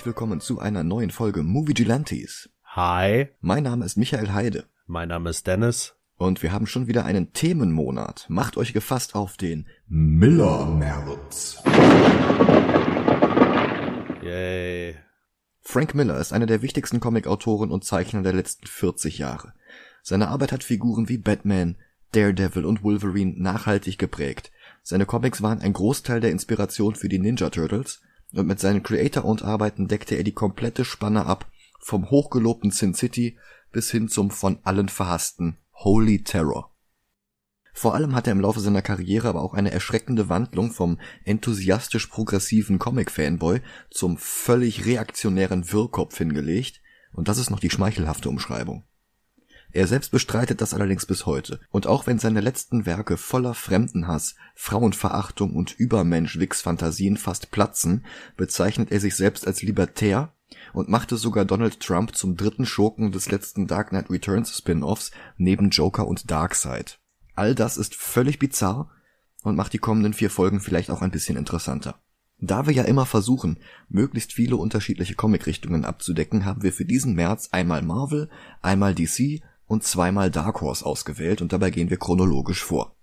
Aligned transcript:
herzlich 0.00 0.14
willkommen 0.16 0.40
zu 0.40 0.58
einer 0.60 0.82
neuen 0.82 1.10
Folge 1.10 1.42
Movie 1.42 1.74
Gelantes. 1.74 2.48
Hi, 2.64 3.28
Mein 3.42 3.64
Name 3.64 3.84
ist 3.84 3.98
Michael 3.98 4.32
Heide 4.32 4.64
mein 4.86 5.08
Name 5.08 5.28
ist 5.28 5.46
Dennis. 5.46 5.94
und 6.16 6.42
wir 6.42 6.52
haben 6.52 6.66
schon 6.66 6.86
wieder 6.86 7.04
einen 7.04 7.34
Themenmonat. 7.34 8.24
Macht 8.30 8.56
euch 8.56 8.72
gefasst 8.72 9.14
auf 9.14 9.36
den 9.36 9.66
Miller 9.88 10.64
März. 10.64 11.62
Yay. 14.22 14.94
Frank 15.60 15.94
Miller 15.94 16.18
ist 16.18 16.32
einer 16.32 16.46
der 16.46 16.62
wichtigsten 16.62 17.00
Comicautoren 17.00 17.70
und 17.70 17.84
Zeichner 17.84 18.22
der 18.22 18.32
letzten 18.32 18.68
40 18.68 19.18
Jahre. 19.18 19.52
Seine 20.02 20.28
Arbeit 20.28 20.52
hat 20.52 20.64
Figuren 20.64 21.10
wie 21.10 21.18
Batman, 21.18 21.76
Daredevil 22.12 22.64
und 22.64 22.82
Wolverine 22.82 23.34
nachhaltig 23.36 23.98
geprägt. 23.98 24.50
Seine 24.82 25.04
Comics 25.04 25.42
waren 25.42 25.60
ein 25.60 25.74
Großteil 25.74 26.22
der 26.22 26.30
Inspiration 26.30 26.94
für 26.94 27.10
die 27.10 27.18
Ninja 27.18 27.50
Turtles 27.50 28.00
und 28.32 28.46
mit 28.46 28.60
seinen 28.60 28.82
Creator-owned 28.82 29.42
Arbeiten 29.42 29.88
deckte 29.88 30.14
er 30.14 30.24
die 30.24 30.32
komplette 30.32 30.84
Spanne 30.84 31.26
ab, 31.26 31.50
vom 31.80 32.10
hochgelobten 32.10 32.70
Sin 32.70 32.94
City 32.94 33.38
bis 33.72 33.90
hin 33.90 34.08
zum 34.08 34.30
von 34.30 34.58
allen 34.64 34.88
verhassten 34.88 35.58
Holy 35.72 36.22
Terror. 36.22 36.74
Vor 37.72 37.94
allem 37.94 38.14
hat 38.14 38.26
er 38.26 38.32
im 38.32 38.40
Laufe 38.40 38.60
seiner 38.60 38.82
Karriere 38.82 39.28
aber 39.28 39.42
auch 39.42 39.54
eine 39.54 39.70
erschreckende 39.70 40.28
Wandlung 40.28 40.70
vom 40.70 40.98
enthusiastisch 41.24 42.06
progressiven 42.08 42.78
Comic-Fanboy 42.78 43.60
zum 43.90 44.18
völlig 44.18 44.86
reaktionären 44.86 45.72
Wirrkopf 45.72 46.18
hingelegt, 46.18 46.82
und 47.12 47.28
das 47.28 47.38
ist 47.38 47.50
noch 47.50 47.60
die 47.60 47.70
schmeichelhafte 47.70 48.28
Umschreibung. 48.28 48.84
Er 49.72 49.86
selbst 49.86 50.10
bestreitet 50.10 50.60
das 50.60 50.74
allerdings 50.74 51.06
bis 51.06 51.26
heute, 51.26 51.60
und 51.70 51.86
auch 51.86 52.06
wenn 52.06 52.18
seine 52.18 52.40
letzten 52.40 52.86
Werke 52.86 53.16
voller 53.16 53.54
Fremdenhass, 53.54 54.34
Frauenverachtung 54.54 55.54
und 55.54 55.78
Übermensch-Wix-Fantasien 55.78 57.16
fast 57.16 57.50
platzen, 57.50 58.04
bezeichnet 58.36 58.90
er 58.90 59.00
sich 59.00 59.14
selbst 59.14 59.46
als 59.46 59.62
libertär 59.62 60.32
und 60.72 60.88
machte 60.88 61.16
sogar 61.16 61.44
Donald 61.44 61.80
Trump 61.80 62.16
zum 62.16 62.36
dritten 62.36 62.66
Schurken 62.66 63.12
des 63.12 63.30
letzten 63.30 63.66
Dark 63.68 63.90
Knight 63.90 64.10
Returns 64.10 64.56
Spin-offs 64.56 65.12
neben 65.36 65.70
Joker 65.70 66.08
und 66.08 66.30
Darkseid. 66.30 66.98
All 67.36 67.54
das 67.54 67.76
ist 67.76 67.94
völlig 67.94 68.38
bizarr 68.38 68.90
und 69.42 69.56
macht 69.56 69.72
die 69.72 69.78
kommenden 69.78 70.14
vier 70.14 70.30
Folgen 70.30 70.60
vielleicht 70.60 70.90
auch 70.90 71.02
ein 71.02 71.12
bisschen 71.12 71.36
interessanter. 71.36 72.00
Da 72.42 72.66
wir 72.66 72.72
ja 72.72 72.84
immer 72.84 73.04
versuchen, 73.04 73.58
möglichst 73.88 74.32
viele 74.32 74.56
unterschiedliche 74.56 75.14
Comic-Richtungen 75.14 75.84
abzudecken, 75.84 76.46
haben 76.46 76.62
wir 76.62 76.72
für 76.72 76.86
diesen 76.86 77.14
März 77.14 77.50
einmal 77.52 77.82
Marvel, 77.82 78.30
einmal 78.62 78.94
DC 78.94 79.42
und 79.70 79.84
zweimal 79.84 80.32
Dark 80.32 80.62
Horse 80.62 80.84
ausgewählt 80.84 81.40
und 81.40 81.52
dabei 81.52 81.70
gehen 81.70 81.90
wir 81.90 81.96
chronologisch 81.96 82.64
vor. 82.64 82.96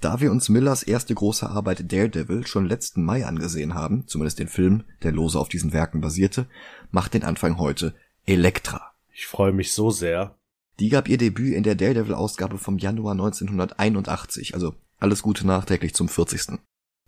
Da 0.00 0.20
wir 0.20 0.32
uns 0.32 0.48
Millers 0.48 0.82
erste 0.82 1.14
große 1.14 1.48
Arbeit 1.48 1.92
Daredevil 1.92 2.44
schon 2.44 2.66
letzten 2.66 3.04
Mai 3.04 3.24
angesehen 3.24 3.74
haben, 3.74 4.08
zumindest 4.08 4.40
den 4.40 4.48
Film, 4.48 4.82
der 5.04 5.12
lose 5.12 5.38
auf 5.38 5.48
diesen 5.48 5.72
Werken 5.72 6.00
basierte, 6.00 6.48
macht 6.90 7.14
den 7.14 7.22
Anfang 7.22 7.56
heute 7.58 7.94
Elektra. 8.26 8.94
Ich 9.12 9.28
freue 9.28 9.52
mich 9.52 9.72
so 9.72 9.90
sehr. 9.90 10.36
Die 10.80 10.88
gab 10.88 11.08
ihr 11.08 11.18
Debüt 11.18 11.54
in 11.54 11.62
der 11.62 11.76
Daredevil-Ausgabe 11.76 12.58
vom 12.58 12.76
Januar 12.76 13.12
1981, 13.12 14.54
also 14.54 14.74
alles 14.98 15.22
Gute 15.22 15.46
nachträglich 15.46 15.94
zum 15.94 16.08
40. 16.08 16.58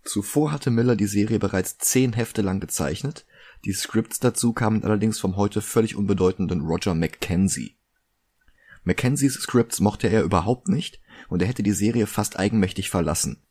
Zuvor 0.05 0.53
hatte 0.53 0.71
Miller 0.71 0.95
die 0.95 1.09
Serie 1.09 1.41
bereits 1.41 1.79
zehn 1.79 2.13
Hefte 2.13 2.43
lang 2.43 2.61
gezeichnet, 2.61 3.27
die 3.65 3.73
Scripts 3.73 4.21
dazu 4.21 4.53
kamen 4.53 4.85
allerdings 4.85 5.19
vom 5.19 5.35
heute 5.35 5.63
völlig 5.63 5.97
unbedeutenden 5.97 6.61
Roger 6.61 6.95
Mackenzie. 6.95 7.77
Mackenzies 8.87 9.35
Scripts 9.35 9.81
mochte 9.81 10.07
er 10.07 10.23
überhaupt 10.23 10.69
nicht 10.69 11.01
und 11.29 11.43
er 11.43 11.49
hätte 11.49 11.65
die 11.65 11.73
Serie 11.73 12.07
fast 12.07 12.39
eigenmächtig 12.39 12.89
verlassen. 12.89 13.43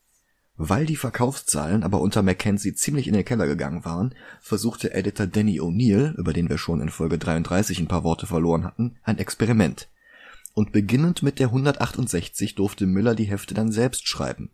Weil 0.55 0.85
die 0.85 0.95
Verkaufszahlen 0.95 1.83
aber 1.83 1.99
unter 1.99 2.23
Mackenzie 2.23 2.73
ziemlich 2.73 3.05
in 3.05 3.13
den 3.13 3.25
Keller 3.25 3.45
gegangen 3.45 3.83
waren, 3.83 4.15
versuchte 4.39 4.93
Editor 4.93 5.27
Danny 5.27 5.59
O'Neill, 5.59 6.15
über 6.15 6.31
den 6.31 6.47
wir 6.47 6.57
schon 6.57 6.79
in 6.79 6.87
Folge 6.87 7.17
33 7.17 7.79
ein 7.79 7.89
paar 7.89 8.05
Worte 8.05 8.27
verloren 8.27 8.63
hatten, 8.63 8.95
ein 9.03 9.17
Experiment. 9.17 9.89
Und 10.53 10.71
beginnend 10.71 11.21
mit 11.21 11.39
der 11.39 11.47
168 11.47 12.55
durfte 12.55 12.85
Miller 12.85 13.13
die 13.13 13.25
Hefte 13.25 13.53
dann 13.53 13.73
selbst 13.73 14.07
schreiben. 14.07 14.51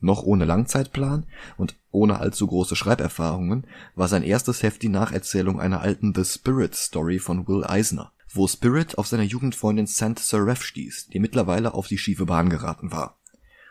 Noch 0.00 0.22
ohne 0.22 0.46
Langzeitplan 0.46 1.26
und 1.58 1.76
ohne 1.90 2.18
allzu 2.18 2.46
große 2.46 2.76
Schreiberfahrungen 2.76 3.66
war 3.94 4.08
sein 4.08 4.22
erstes 4.22 4.62
Heft 4.62 4.80
die 4.80 4.88
Nacherzählung 4.88 5.60
einer 5.60 5.82
alten 5.82 6.14
The 6.14 6.24
Spirit 6.24 6.74
Story 6.74 7.18
von 7.18 7.46
Will 7.46 7.62
Eisner, 7.64 8.13
wo 8.36 8.48
Spirit 8.48 8.98
auf 8.98 9.06
seine 9.06 9.22
Jugendfreundin 9.22 9.86
Saint 9.86 10.18
Seraph 10.18 10.64
stieß, 10.64 11.08
die 11.08 11.20
mittlerweile 11.20 11.74
auf 11.74 11.86
die 11.88 11.98
schiefe 11.98 12.26
Bahn 12.26 12.50
geraten 12.50 12.92
war. 12.92 13.20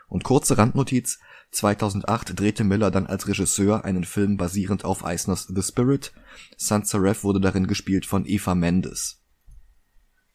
Und 0.08 0.24
kurze 0.24 0.58
Randnotiz, 0.58 1.18
2008 1.50 2.38
drehte 2.38 2.64
Miller 2.64 2.90
dann 2.90 3.06
als 3.06 3.28
Regisseur 3.28 3.84
einen 3.84 4.04
Film 4.04 4.36
basierend 4.36 4.84
auf 4.84 5.04
Eisners 5.04 5.46
The 5.54 5.62
Spirit. 5.62 6.12
Saint 6.56 6.86
Seraph 6.86 7.24
wurde 7.24 7.40
darin 7.40 7.66
gespielt 7.66 8.06
von 8.06 8.26
Eva 8.26 8.54
Mendes. 8.54 9.22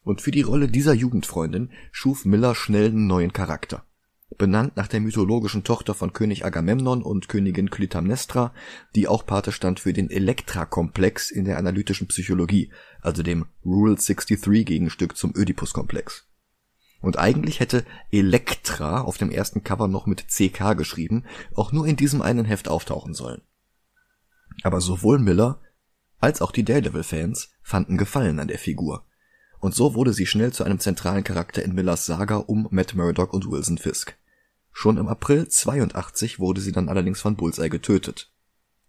Und 0.01 0.22
für 0.22 0.31
die 0.31 0.41
Rolle 0.41 0.68
dieser 0.68 0.94
Jugendfreundin 0.94 1.72
schuf 1.91 2.25
Miller 2.25 2.56
schnell 2.56 2.88
einen 2.88 3.07
neuen 3.07 3.34
Charakter. 3.34 3.85
Benannt 4.38 4.78
nach 4.78 4.88
der 4.88 5.00
mythologischen 5.00 5.63
Tochter 5.63 5.94
von 5.94 6.13
König 6.13 6.45
Agamemnon 6.45 7.01
und 7.01 7.28
Königin 7.29 7.69
Clytemnestra, 7.69 8.53
die 8.95 9.07
auch 9.07 9.25
Pate 9.25 9.51
stand 9.51 9.79
für 9.79 9.91
den 9.91 10.09
Elektra-Komplex 10.09 11.31
in 11.31 11.45
der 11.45 11.57
analytischen 11.57 12.07
Psychologie, 12.07 12.72
also 13.01 13.23
dem 13.23 13.47
Rule 13.66 13.95
63 13.95 14.66
Gegenstück 14.66 15.18
zum 15.18 15.34
Oedipus-Komplex. 15.35 16.28
Und 17.01 17.18
eigentlich 17.18 17.59
hätte 17.59 17.85
Elektra 18.12 19.01
auf 19.01 19.18
dem 19.18 19.31
ersten 19.31 19.63
Cover 19.63 19.88
noch 19.88 20.06
mit 20.06 20.28
CK 20.28 20.73
geschrieben, 20.78 21.25
auch 21.56 21.72
nur 21.72 21.88
in 21.88 21.95
diesem 21.95 22.22
einen 22.22 22.45
Heft 22.45 22.68
auftauchen 22.68 23.13
sollen. 23.13 23.41
Aber 24.63 24.81
sowohl 24.81 25.19
Miller 25.19 25.62
als 26.19 26.41
auch 26.41 26.51
die 26.51 26.66
Daredevil-Fans 26.66 27.50
fanden 27.62 27.97
Gefallen 27.97 28.39
an 28.39 28.50
der 28.50 28.59
Figur. 28.59 29.06
Und 29.59 29.75
so 29.75 29.93
wurde 29.93 30.13
sie 30.13 30.25
schnell 30.25 30.53
zu 30.53 30.63
einem 30.63 30.79
zentralen 30.79 31.23
Charakter 31.23 31.63
in 31.63 31.73
Millers 31.73 32.05
Saga 32.05 32.37
um 32.37 32.67
Matt 32.71 32.95
Murdock 32.95 33.33
und 33.33 33.49
Wilson 33.49 33.77
Fisk. 33.77 34.17
Schon 34.71 34.97
im 34.97 35.07
April 35.07 35.47
82 35.47 36.39
wurde 36.39 36.61
sie 36.61 36.71
dann 36.71 36.87
allerdings 36.87 37.19
von 37.19 37.35
Bullseye 37.35 37.69
getötet. 37.69 38.31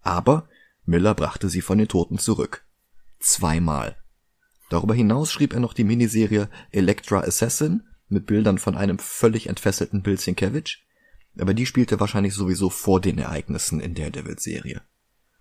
Aber 0.03 0.49
Miller 0.85 1.15
brachte 1.15 1.49
sie 1.49 1.61
von 1.61 1.79
den 1.79 1.89
Toten 1.89 2.19
zurück. 2.19 2.65
Zweimal. 3.19 3.97
Darüber 4.71 4.95
hinaus 4.95 5.33
schrieb 5.33 5.53
er 5.53 5.61
noch 5.61 5.73
die 5.73 5.85
Miniserie 5.85 6.49
Electra 6.71 7.21
Assassin 7.21 7.83
mit 8.09 8.27
Bildern 8.27 8.59
von 8.59 8.77
einem 8.77 8.99
völlig 8.99 9.49
entfesselten 9.49 10.03
Bill 10.03 10.19
Sienkiewicz, 10.19 10.79
aber 11.39 11.55
die 11.55 11.67
spielte 11.67 12.01
wahrscheinlich 12.01 12.35
sowieso 12.35 12.71
vor 12.71 13.01
den 13.01 13.19
Ereignissen 13.19 13.81
in 13.81 13.95
der 13.95 14.11
Devil-Serie. 14.11 14.83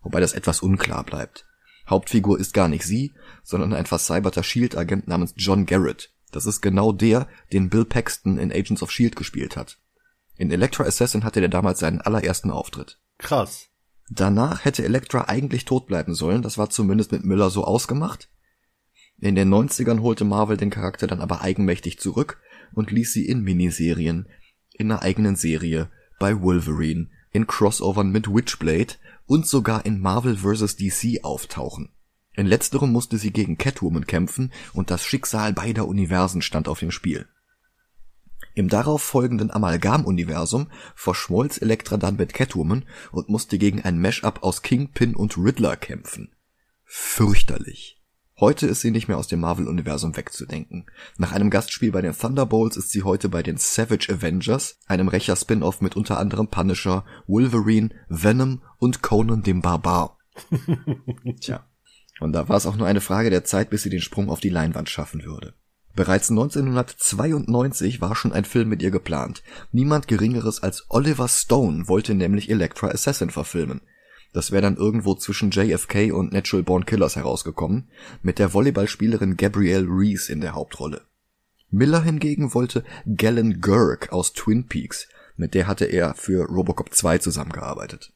Wobei 0.01 0.19
das 0.19 0.33
etwas 0.33 0.61
unklar 0.61 1.03
bleibt. 1.03 1.45
Hauptfigur 1.89 2.39
ist 2.39 2.53
gar 2.53 2.67
nicht 2.67 2.83
sie, 2.83 3.13
sondern 3.43 3.73
ein 3.73 3.85
vercyberter 3.85 4.43
Shield-Agent 4.43 5.07
namens 5.07 5.33
John 5.35 5.65
Garrett. 5.65 6.11
Das 6.31 6.45
ist 6.45 6.61
genau 6.61 6.91
der, 6.91 7.27
den 7.51 7.69
Bill 7.69 7.85
Paxton 7.85 8.37
in 8.37 8.51
Agents 8.51 8.83
of 8.83 8.91
Shield 8.91 9.15
gespielt 9.15 9.57
hat. 9.57 9.79
In 10.37 10.51
Electra 10.51 10.83
Assassin 10.83 11.23
hatte 11.23 11.39
der 11.39 11.49
damals 11.49 11.79
seinen 11.79 12.01
allerersten 12.01 12.51
Auftritt. 12.51 12.99
Krass. 13.17 13.69
Danach 14.09 14.65
hätte 14.65 14.83
Elektra 14.83 15.25
eigentlich 15.27 15.65
tot 15.65 15.87
bleiben 15.87 16.15
sollen, 16.15 16.41
das 16.41 16.57
war 16.57 16.69
zumindest 16.69 17.11
mit 17.11 17.23
Miller 17.23 17.49
so 17.49 17.63
ausgemacht. 17.63 18.29
In 19.19 19.35
den 19.35 19.53
90ern 19.53 20.01
holte 20.01 20.23
Marvel 20.23 20.57
den 20.57 20.69
Charakter 20.69 21.05
dann 21.05 21.21
aber 21.21 21.41
eigenmächtig 21.41 21.99
zurück 21.99 22.39
und 22.73 22.91
ließ 22.91 23.11
sie 23.11 23.27
in 23.27 23.41
Miniserien, 23.41 24.27
in 24.73 24.91
einer 24.91 25.01
eigenen 25.01 25.35
Serie, 25.35 25.89
bei 26.19 26.41
Wolverine, 26.41 27.07
in 27.31 27.45
Crossovern 27.45 28.11
mit 28.11 28.33
Witchblade 28.33 28.95
und 29.29 29.47
sogar 29.47 29.85
in 29.85 30.01
Marvel 30.01 30.37
vs. 30.37 30.75
DC 30.75 31.23
auftauchen. 31.23 31.89
In 32.33 32.47
letzterem 32.47 32.91
musste 32.91 33.19
sie 33.19 33.31
gegen 33.31 33.59
Catwoman 33.59 34.07
kämpfen 34.07 34.51
und 34.73 34.89
das 34.89 35.05
Schicksal 35.05 35.53
beider 35.53 35.87
Universen 35.87 36.41
stand 36.41 36.67
auf 36.67 36.79
dem 36.79 36.89
Spiel. 36.89 37.27
Im 38.55 38.69
darauf 38.69 39.03
folgenden 39.03 39.51
Amalgam-Universum 39.51 40.71
verschmolz 40.95 41.61
Elektra 41.61 41.97
dann 41.97 42.15
mit 42.15 42.33
Catwoman 42.33 42.85
und 43.11 43.29
musste 43.29 43.59
gegen 43.59 43.81
ein 43.83 44.01
Mashup 44.01 44.41
aus 44.41 44.63
Kingpin 44.63 45.15
und 45.15 45.37
Riddler 45.37 45.77
kämpfen. 45.77 46.35
Fürchterlich. 46.85 47.98
Heute 48.39 48.67
ist 48.67 48.79
sie 48.79 48.91
nicht 48.91 49.09
mehr 49.09 49.17
aus 49.17 49.27
dem 49.27 49.41
Marvel-Universum 49.41 50.15
wegzudenken. 50.15 50.85
Nach 51.17 51.33
einem 51.33 51.49
Gastspiel 51.49 51.91
bei 51.91 52.01
den 52.01 52.17
Thunderbolts 52.17 52.77
ist 52.77 52.89
sie 52.89 53.03
heute 53.03 53.27
bei 53.27 53.43
den 53.43 53.57
Savage 53.57 54.07
Avengers, 54.09 54.77
einem 54.87 55.09
Rächer-Spin-Off 55.09 55.81
mit 55.81 55.97
unter 55.97 56.19
anderem 56.19 56.47
Punisher, 56.47 57.03
Wolverine, 57.27 57.89
Venom 58.07 58.61
und 58.77 59.01
Conan 59.01 59.43
dem 59.43 59.61
Barbar. 59.61 60.17
Tja. 61.41 61.65
Und 62.21 62.31
da 62.31 62.47
war 62.47 62.55
es 62.55 62.65
auch 62.65 62.77
nur 62.77 62.87
eine 62.87 63.01
Frage 63.01 63.29
der 63.29 63.43
Zeit, 63.43 63.69
bis 63.69 63.83
sie 63.83 63.89
den 63.89 64.01
Sprung 64.01 64.29
auf 64.29 64.39
die 64.39 64.49
Leinwand 64.49 64.89
schaffen 64.89 65.23
würde. 65.23 65.53
Bereits 65.95 66.29
1992 66.29 67.99
war 67.99 68.15
schon 68.15 68.31
ein 68.31 68.45
Film 68.45 68.69
mit 68.69 68.81
ihr 68.81 68.91
geplant. 68.91 69.43
Niemand 69.73 70.07
Geringeres 70.07 70.63
als 70.63 70.85
Oliver 70.87 71.27
Stone 71.27 71.89
wollte 71.89 72.13
nämlich 72.13 72.49
Electra 72.49 72.87
Assassin 72.87 73.31
verfilmen. 73.31 73.81
Das 74.33 74.51
wäre 74.51 74.61
dann 74.61 74.77
irgendwo 74.77 75.15
zwischen 75.15 75.51
JFK 75.51 76.11
und 76.11 76.31
Natural 76.31 76.63
Born 76.63 76.85
Killers 76.85 77.15
herausgekommen, 77.15 77.89
mit 78.21 78.37
der 78.39 78.53
Volleyballspielerin 78.53 79.37
Gabrielle 79.37 79.87
Reese 79.89 80.31
in 80.31 80.41
der 80.41 80.53
Hauptrolle. 80.53 81.01
Miller 81.71 82.01
hingegen 82.03 82.53
wollte 82.53 82.83
Galen 83.15 83.61
Gurk 83.61 84.11
aus 84.11 84.33
Twin 84.33 84.67
Peaks, 84.67 85.07
mit 85.35 85.53
der 85.53 85.67
hatte 85.67 85.85
er 85.85 86.15
für 86.15 86.45
Robocop 86.45 86.93
2 86.93 87.19
zusammengearbeitet. 87.19 88.11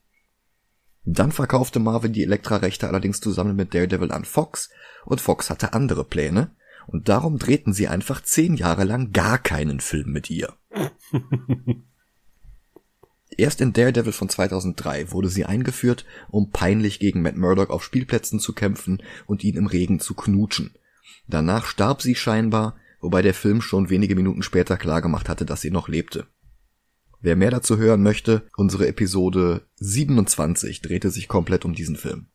Dann 1.05 1.31
verkaufte 1.31 1.79
Marvel 1.79 2.11
die 2.11 2.23
Elektra-Rechte 2.23 2.87
allerdings 2.87 3.19
zusammen 3.19 3.55
mit 3.55 3.73
Daredevil 3.73 4.11
an 4.11 4.25
Fox 4.25 4.69
und 5.05 5.21
Fox 5.21 5.49
hatte 5.49 5.73
andere 5.73 6.05
Pläne 6.05 6.51
und 6.87 7.09
darum 7.09 7.37
drehten 7.37 7.73
sie 7.73 7.87
einfach 7.87 8.21
zehn 8.21 8.55
Jahre 8.55 8.83
lang 8.83 9.11
gar 9.11 9.37
keinen 9.37 9.79
Film 9.79 10.11
mit 10.11 10.29
ihr. 10.29 10.53
Erst 13.37 13.61
in 13.61 13.73
Daredevil 13.73 14.13
von 14.13 14.29
2003 14.29 15.11
wurde 15.11 15.29
sie 15.29 15.45
eingeführt, 15.45 16.05
um 16.29 16.51
peinlich 16.51 16.99
gegen 16.99 17.21
Matt 17.21 17.37
Murdock 17.37 17.69
auf 17.69 17.83
Spielplätzen 17.83 18.39
zu 18.39 18.53
kämpfen 18.53 19.01
und 19.25 19.43
ihn 19.43 19.55
im 19.55 19.67
Regen 19.67 19.99
zu 19.99 20.13
knutschen. 20.13 20.71
Danach 21.27 21.65
starb 21.65 22.01
sie 22.01 22.15
scheinbar, 22.15 22.75
wobei 22.99 23.21
der 23.21 23.33
Film 23.33 23.61
schon 23.61 23.89
wenige 23.89 24.15
Minuten 24.15 24.43
später 24.43 24.77
klargemacht 24.77 25.29
hatte, 25.29 25.45
dass 25.45 25.61
sie 25.61 25.71
noch 25.71 25.87
lebte. 25.87 26.27
Wer 27.21 27.35
mehr 27.37 27.51
dazu 27.51 27.77
hören 27.77 28.03
möchte, 28.03 28.43
unsere 28.57 28.87
Episode 28.87 29.61
27 29.77 30.81
drehte 30.81 31.09
sich 31.09 31.29
komplett 31.29 31.63
um 31.63 31.73
diesen 31.73 31.95
Film. 31.95 32.27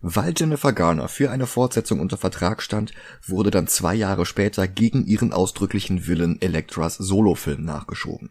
Weil 0.00 0.34
Jennifer 0.36 0.72
Garner 0.72 1.08
für 1.08 1.30
eine 1.30 1.46
Fortsetzung 1.46 2.00
unter 2.00 2.16
Vertrag 2.16 2.62
stand, 2.62 2.92
wurde 3.26 3.50
dann 3.50 3.68
zwei 3.68 3.94
Jahre 3.94 4.26
später 4.26 4.66
gegen 4.66 5.06
ihren 5.06 5.32
ausdrücklichen 5.32 6.06
Willen 6.06 6.40
Elektras 6.40 6.96
Solofilm 6.96 7.62
nachgeschoben. 7.64 8.30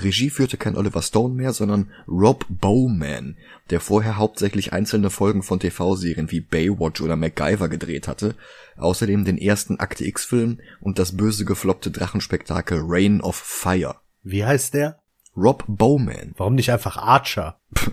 Regie 0.00 0.30
führte 0.30 0.56
kein 0.56 0.76
Oliver 0.76 1.02
Stone 1.02 1.34
mehr, 1.34 1.52
sondern 1.52 1.90
Rob 2.06 2.46
Bowman, 2.48 3.36
der 3.70 3.80
vorher 3.80 4.16
hauptsächlich 4.16 4.72
einzelne 4.72 5.10
Folgen 5.10 5.42
von 5.42 5.60
TV-Serien 5.60 6.30
wie 6.30 6.40
Baywatch 6.40 7.00
oder 7.00 7.16
MacGyver 7.16 7.68
gedreht 7.68 8.08
hatte, 8.08 8.34
außerdem 8.76 9.24
den 9.24 9.38
ersten 9.38 9.80
Akte 9.80 10.04
X-Film 10.06 10.60
und 10.80 10.98
das 10.98 11.16
böse 11.16 11.44
gefloppte 11.44 11.90
Drachenspektakel 11.90 12.80
Reign 12.82 13.20
of 13.20 13.36
Fire. 13.36 13.96
Wie 14.22 14.44
heißt 14.44 14.74
der? 14.74 15.00
Rob 15.36 15.64
Bowman. 15.66 16.34
Warum 16.36 16.54
nicht 16.54 16.70
einfach 16.70 16.96
Archer? 16.96 17.58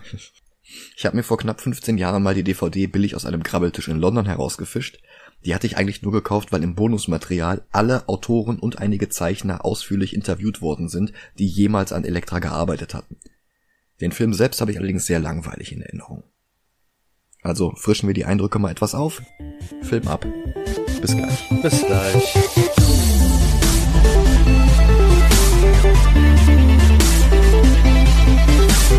Ich 0.97 1.05
habe 1.05 1.15
mir 1.15 1.23
vor 1.23 1.37
knapp 1.37 1.61
15 1.61 1.97
Jahren 1.97 2.23
mal 2.23 2.33
die 2.33 2.43
DVD 2.43 2.87
billig 2.87 3.15
aus 3.15 3.25
einem 3.25 3.43
Krabbeltisch 3.43 3.87
in 3.87 3.99
London 3.99 4.25
herausgefischt. 4.25 4.99
Die 5.45 5.53
hatte 5.53 5.67
ich 5.67 5.77
eigentlich 5.77 6.01
nur 6.01 6.11
gekauft, 6.11 6.51
weil 6.51 6.63
im 6.63 6.73
Bonusmaterial 6.73 7.61
alle 7.71 8.09
Autoren 8.09 8.57
und 8.57 8.79
einige 8.79 9.09
Zeichner 9.09 9.63
ausführlich 9.63 10.15
interviewt 10.15 10.61
worden 10.61 10.89
sind, 10.89 11.13
die 11.37 11.45
jemals 11.47 11.93
an 11.93 12.03
Elektra 12.03 12.39
gearbeitet 12.39 12.95
hatten. 12.95 13.17
Den 14.01 14.11
Film 14.11 14.33
selbst 14.33 14.59
habe 14.59 14.71
ich 14.71 14.79
allerdings 14.79 15.05
sehr 15.05 15.19
langweilig 15.19 15.71
in 15.71 15.81
Erinnerung. 15.81 16.23
Also 17.43 17.73
frischen 17.75 18.07
wir 18.07 18.15
die 18.15 18.25
Eindrücke 18.25 18.57
mal 18.57 18.71
etwas 18.71 18.95
auf. 18.95 19.21
Film 19.83 20.07
ab. 20.07 20.25
Bis 20.99 21.15
gleich. 21.15 21.49
Bis 21.61 21.85
gleich. 21.85 22.35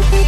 Und 0.01 0.26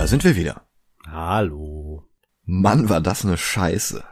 da 0.00 0.06
sind 0.06 0.24
wir 0.24 0.34
wieder. 0.34 0.66
Hallo. 1.06 2.08
Mann, 2.46 2.88
war 2.88 3.02
das 3.02 3.22
eine 3.22 3.36
Scheiße. 3.36 4.02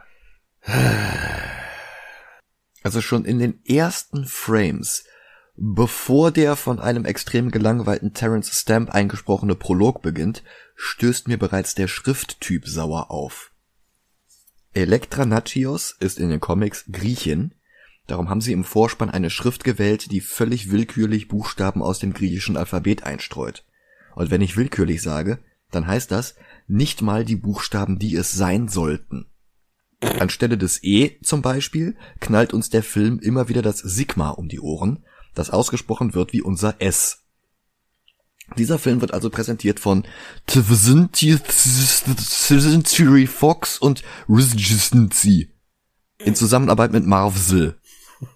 Also 2.83 3.01
schon 3.01 3.25
in 3.25 3.39
den 3.39 3.65
ersten 3.65 4.25
Frames, 4.25 5.03
bevor 5.55 6.29
der 6.29 6.55
von 6.55 6.79
einem 6.79 7.05
extrem 7.05 7.49
gelangweilten 7.49 8.13
Terence 8.13 8.51
Stamp 8.51 8.91
eingesprochene 8.91 9.55
Prolog 9.55 10.03
beginnt, 10.03 10.43
stößt 10.75 11.27
mir 11.27 11.39
bereits 11.39 11.73
der 11.73 11.87
Schrifttyp 11.87 12.67
sauer 12.67 13.09
auf. 13.09 13.51
Elektra 14.73 15.25
Nachios 15.25 15.97
ist 15.99 16.19
in 16.19 16.29
den 16.29 16.39
Comics 16.39 16.85
Griechin, 16.91 17.55
darum 18.05 18.29
haben 18.29 18.41
sie 18.41 18.53
im 18.53 18.63
Vorspann 18.63 19.09
eine 19.09 19.31
Schrift 19.31 19.63
gewählt, 19.63 20.11
die 20.11 20.21
völlig 20.21 20.69
willkürlich 20.69 21.27
Buchstaben 21.27 21.81
aus 21.81 21.97
dem 21.97 22.13
griechischen 22.13 22.57
Alphabet 22.57 23.01
einstreut. 23.01 23.65
Und 24.13 24.29
wenn 24.29 24.41
ich 24.41 24.55
willkürlich 24.55 25.01
sage, 25.01 25.39
dann 25.71 25.87
heißt 25.87 26.11
das 26.11 26.35
nicht 26.67 27.01
mal 27.01 27.25
die 27.25 27.35
Buchstaben, 27.35 27.99
die 27.99 28.15
es 28.15 28.31
sein 28.31 28.67
sollten. 28.67 29.25
Anstelle 30.01 30.57
des 30.57 30.83
E 30.83 31.19
zum 31.21 31.41
Beispiel 31.41 31.97
knallt 32.19 32.53
uns 32.53 32.69
der 32.69 32.83
Film 32.83 33.19
immer 33.19 33.49
wieder 33.49 33.61
das 33.61 33.79
Sigma 33.79 34.29
um 34.29 34.47
die 34.47 34.59
Ohren, 34.59 35.03
das 35.35 35.49
ausgesprochen 35.49 36.13
wird 36.13 36.33
wie 36.33 36.41
unser 36.41 36.81
S. 36.81 37.23
Dieser 38.57 38.79
Film 38.79 39.01
wird 39.01 39.13
also 39.13 39.29
präsentiert 39.29 39.79
von 39.79 40.05
Century 40.47 41.37
Fox 43.27 43.77
und 43.77 44.03
Regency 44.27 45.49
in 46.17 46.35
Zusammenarbeit 46.35 46.91
mit 46.91 47.05
Marvel. 47.05 47.77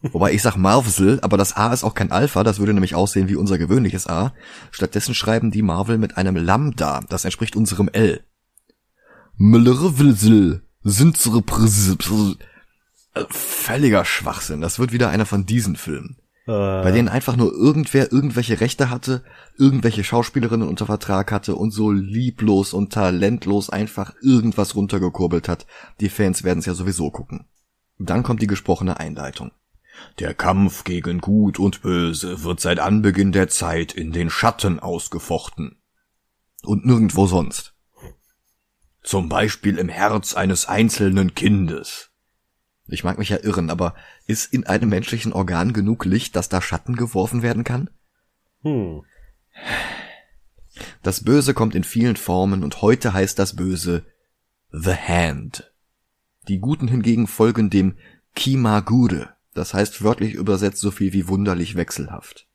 Wobei 0.02 0.34
ich 0.34 0.42
sag 0.42 0.56
Marvel, 0.56 1.20
aber 1.22 1.38
das 1.38 1.56
A 1.56 1.74
ist 1.74 1.84
auch 1.84 1.94
kein 1.94 2.12
Alpha, 2.12 2.44
das 2.44 2.60
würde 2.60 2.74
nämlich 2.74 2.96
aussehen 2.96 3.28
wie 3.28 3.36
unser 3.36 3.58
gewöhnliches 3.58 4.08
A. 4.08 4.34
Stattdessen 4.72 5.14
schreiben 5.14 5.52
die 5.52 5.62
Marvel 5.62 5.98
mit 5.98 6.18
einem 6.18 6.36
Lambda, 6.36 7.02
das 7.10 7.26
entspricht 7.26 7.56
unserem 7.56 7.90
L. 7.90 8.22
Müllerwilsel, 9.36 10.64
Sinzere 10.84 11.44
Völliger 13.30 14.06
Schwachsinn. 14.06 14.62
Das 14.62 14.80
wird 14.80 14.92
wieder 14.92 15.10
einer 15.10 15.26
von 15.26 15.46
diesen 15.46 15.76
Filmen. 15.76 16.18
Äh, 16.46 16.52
Bei 16.52 16.92
denen 16.92 17.08
einfach 17.08 17.38
nur 17.38 17.54
irgendwer 17.54 18.12
irgendwelche 18.12 18.60
Rechte 18.60 18.90
hatte, 18.90 19.24
irgendwelche 19.58 20.04
Schauspielerinnen 20.04 20.68
unter 20.68 20.86
Vertrag 20.86 21.32
hatte 21.32 21.56
und 21.56 21.72
so 21.72 21.92
lieblos 21.92 22.74
und 22.74 22.92
talentlos 22.92 23.70
einfach 23.70 24.14
irgendwas 24.22 24.76
runtergekurbelt 24.76 25.48
hat. 25.48 25.66
Die 26.02 26.10
Fans 26.10 26.44
werden 26.44 26.60
es 26.60 26.66
ja 26.66 26.74
sowieso 26.74 27.12
gucken. 27.12 27.46
Dann 27.98 28.24
kommt 28.24 28.42
die 28.42 28.48
gesprochene 28.48 29.00
Einleitung. 29.00 29.52
Der 30.19 30.34
Kampf 30.34 30.84
gegen 30.84 31.19
Gut 31.22 31.60
und 31.60 31.81
Böse 31.81 32.44
wird 32.44 32.60
seit 32.60 32.80
Anbeginn 32.80 33.31
der 33.31 33.48
Zeit 33.50 33.94
in 33.94 34.12
den 34.12 34.30
Schatten 34.30 34.80
ausgefochten. 34.80 35.81
Und 36.63 36.86
nirgendwo 36.86 37.25
sonst. 37.28 37.75
Zum 39.04 39.28
Beispiel 39.28 39.78
im 39.78 39.90
Herz 39.90 40.34
eines 40.34 40.68
einzelnen 40.68 41.36
Kindes. 41.36 42.12
Ich 42.88 43.04
mag 43.04 43.18
mich 43.18 43.30
ja 43.30 43.38
irren, 43.42 43.69
aber 43.69 43.95
ist 44.27 44.53
in 44.53 44.65
einem 44.65 44.89
menschlichen 44.89 45.34
Organ 45.34 45.74
genug 45.74 46.06
Licht, 46.06 46.36
dass 46.36 46.50
da 46.50 46.62
Schatten 46.62 46.96
geworfen 46.96 47.41
werden 47.41 47.63
kann? 47.63 47.89
hm. 48.62 49.03
Das 51.03 51.24
Böse 51.24 51.53
kommt 51.53 51.75
in 51.75 51.84
vielen 51.84 52.15
Formen 52.15 52.63
und 52.63 52.82
heute 52.82 53.13
heißt 53.13 53.38
das 53.38 53.56
Böse 53.56 54.06
The 54.72 54.96
Hand. 54.96 55.72
Die 56.48 56.60
Guten 56.60 56.88
hingegen 56.88 57.27
folgen 57.27 57.70
dem 57.70 57.96
Kimagure, 58.36 59.36
das 59.53 59.74
heißt 59.74 60.03
wörtlich 60.03 60.33
übersetzt 60.33 60.81
so 60.81 60.91
viel 60.91 61.13
wie 61.13 61.27
wunderlich 61.27 61.75
wechselhaft. 61.75 62.48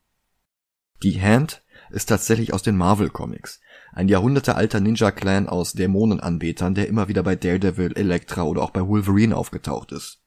Die 1.03 1.21
Hand 1.21 1.63
ist 1.91 2.07
tatsächlich 2.07 2.53
aus 2.53 2.61
den 2.61 2.77
Marvel 2.77 3.09
Comics, 3.09 3.61
ein 3.93 4.09
jahrhundertealter 4.09 4.79
Ninja-Clan 4.79 5.47
aus 5.47 5.73
Dämonenanbetern, 5.73 6.75
der 6.75 6.87
immer 6.87 7.07
wieder 7.07 7.23
bei 7.23 7.35
Daredevil, 7.35 7.93
Elektra 7.95 8.43
oder 8.43 8.61
auch 8.61 8.71
bei 8.71 8.85
Wolverine 8.85 9.35
aufgetaucht 9.35 9.91
ist. 9.91 10.21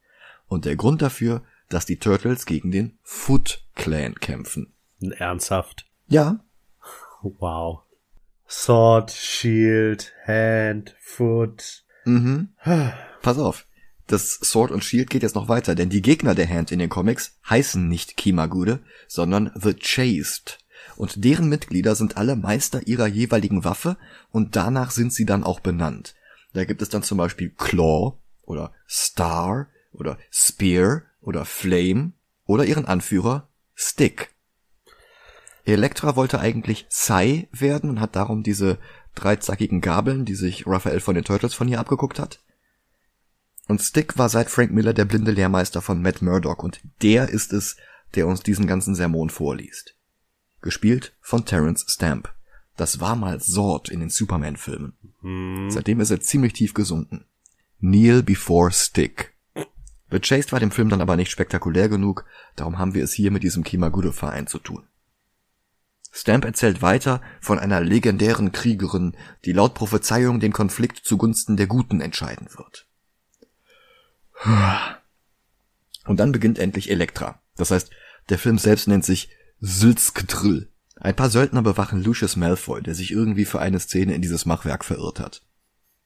Und 0.47 0.65
der 0.65 0.75
Grund 0.75 1.01
dafür, 1.01 1.43
dass 1.69 1.85
die 1.85 1.97
Turtles 1.97 2.45
gegen 2.45 2.71
den 2.71 2.97
Foot 3.03 3.63
Clan 3.75 4.15
kämpfen. 4.15 4.73
Ernsthaft. 4.99 5.85
Ja, 6.07 6.43
Wow. 7.23 7.83
Sword, 8.49 9.11
Shield, 9.11 10.13
Hand, 10.27 10.95
Foot. 10.99 11.85
mhm. 12.05 12.49
Pass 13.21 13.39
auf. 13.39 13.65
Das 14.13 14.33
Sword 14.43 14.69
und 14.69 14.83
Shield 14.83 15.09
geht 15.09 15.23
jetzt 15.23 15.33
noch 15.33 15.47
weiter, 15.47 15.73
denn 15.73 15.89
die 15.89 16.03
Gegner 16.03 16.35
der 16.35 16.47
Hand 16.47 16.71
in 16.71 16.77
den 16.77 16.89
Comics 16.89 17.35
heißen 17.49 17.87
nicht 17.87 18.15
Kimagure, 18.15 18.77
sondern 19.07 19.49
The 19.55 19.73
Chased. 19.73 20.59
Und 20.95 21.25
deren 21.25 21.49
Mitglieder 21.49 21.95
sind 21.95 22.15
alle 22.15 22.35
Meister 22.35 22.85
ihrer 22.85 23.07
jeweiligen 23.07 23.63
Waffe 23.63 23.97
und 24.29 24.55
danach 24.55 24.91
sind 24.91 25.13
sie 25.13 25.25
dann 25.25 25.43
auch 25.43 25.61
benannt. 25.61 26.13
Da 26.53 26.63
gibt 26.63 26.83
es 26.83 26.89
dann 26.89 27.01
zum 27.01 27.17
Beispiel 27.17 27.55
Claw 27.57 28.13
oder 28.43 28.71
Star 28.87 29.65
oder 29.93 30.19
Spear 30.29 31.01
oder 31.19 31.43
Flame 31.43 32.11
oder 32.45 32.65
ihren 32.65 32.85
Anführer 32.85 33.47
Stick. 33.73 34.29
Elektra 35.65 36.15
wollte 36.15 36.39
eigentlich 36.39 36.85
Sai 36.87 37.47
werden 37.51 37.89
und 37.89 37.99
hat 37.99 38.15
darum 38.15 38.43
diese 38.43 38.77
dreizackigen 39.15 39.81
Gabeln, 39.81 40.23
die 40.23 40.35
sich 40.35 40.67
Raphael 40.67 40.99
von 40.99 41.15
den 41.15 41.23
Turtles 41.23 41.55
von 41.55 41.67
ihr 41.67 41.79
abgeguckt 41.79 42.19
hat. 42.19 42.42
Und 43.67 43.81
Stick 43.81 44.17
war 44.17 44.29
seit 44.29 44.49
Frank 44.49 44.71
Miller 44.71 44.93
der 44.93 45.05
blinde 45.05 45.31
Lehrmeister 45.31 45.81
von 45.81 46.01
Matt 46.01 46.21
Murdock 46.21 46.63
und 46.63 46.81
der 47.01 47.29
ist 47.29 47.53
es, 47.53 47.77
der 48.15 48.27
uns 48.27 48.41
diesen 48.41 48.67
ganzen 48.67 48.95
Sermon 48.95 49.29
vorliest. 49.29 49.95
Gespielt 50.61 51.15
von 51.21 51.45
Terence 51.45 51.85
Stamp. 51.87 52.33
Das 52.75 52.99
war 52.99 53.15
mal 53.15 53.39
Sword 53.39 53.89
in 53.89 53.99
den 53.99 54.09
Superman-Filmen. 54.09 54.93
Hm. 55.21 55.69
Seitdem 55.69 55.99
ist 55.99 56.09
er 56.09 56.21
ziemlich 56.21 56.53
tief 56.53 56.73
gesunken. 56.73 57.25
Kneel 57.79 58.23
before 58.23 58.71
Stick. 58.71 59.33
The 60.09 60.19
Chased 60.19 60.51
war 60.51 60.59
dem 60.59 60.71
Film 60.71 60.89
dann 60.89 61.01
aber 61.01 61.15
nicht 61.15 61.31
spektakulär 61.31 61.89
genug, 61.89 62.25
darum 62.55 62.77
haben 62.77 62.93
wir 62.93 63.03
es 63.03 63.13
hier 63.13 63.31
mit 63.31 63.43
diesem 63.43 63.63
Kimagure-Verein 63.63 64.47
zu 64.47 64.59
tun. 64.59 64.87
Stamp 66.11 66.45
erzählt 66.45 66.83
weiter 66.83 67.21
von 67.41 67.57
einer 67.57 67.81
legendären 67.81 68.51
Kriegerin, 68.51 69.17
die 69.45 69.53
laut 69.53 69.73
Prophezeiung 69.73 70.39
den 70.39 70.53
Konflikt 70.53 70.99
zugunsten 70.99 71.57
der 71.57 71.65
Guten 71.65 71.99
entscheiden 71.99 72.47
wird. 72.55 72.87
Und 76.05 76.19
dann 76.19 76.31
beginnt 76.31 76.59
endlich 76.59 76.91
Elektra. 76.91 77.41
Das 77.55 77.71
heißt, 77.71 77.91
Der 78.29 78.39
Film 78.39 78.57
selbst 78.57 78.87
nennt 78.87 79.03
sich 79.03 79.29
Sylzktrill. 79.59 80.69
Ein 80.95 81.15
paar 81.15 81.29
Söldner 81.29 81.61
bewachen 81.61 82.03
Lucius 82.03 82.35
Malfoy, 82.37 82.81
der 82.81 82.95
sich 82.95 83.11
irgendwie 83.11 83.45
für 83.45 83.59
eine 83.59 83.79
Szene 83.79 84.13
in 84.13 84.21
dieses 84.21 84.45
Machwerk 84.45 84.85
verirrt 84.85 85.19
hat. 85.19 85.41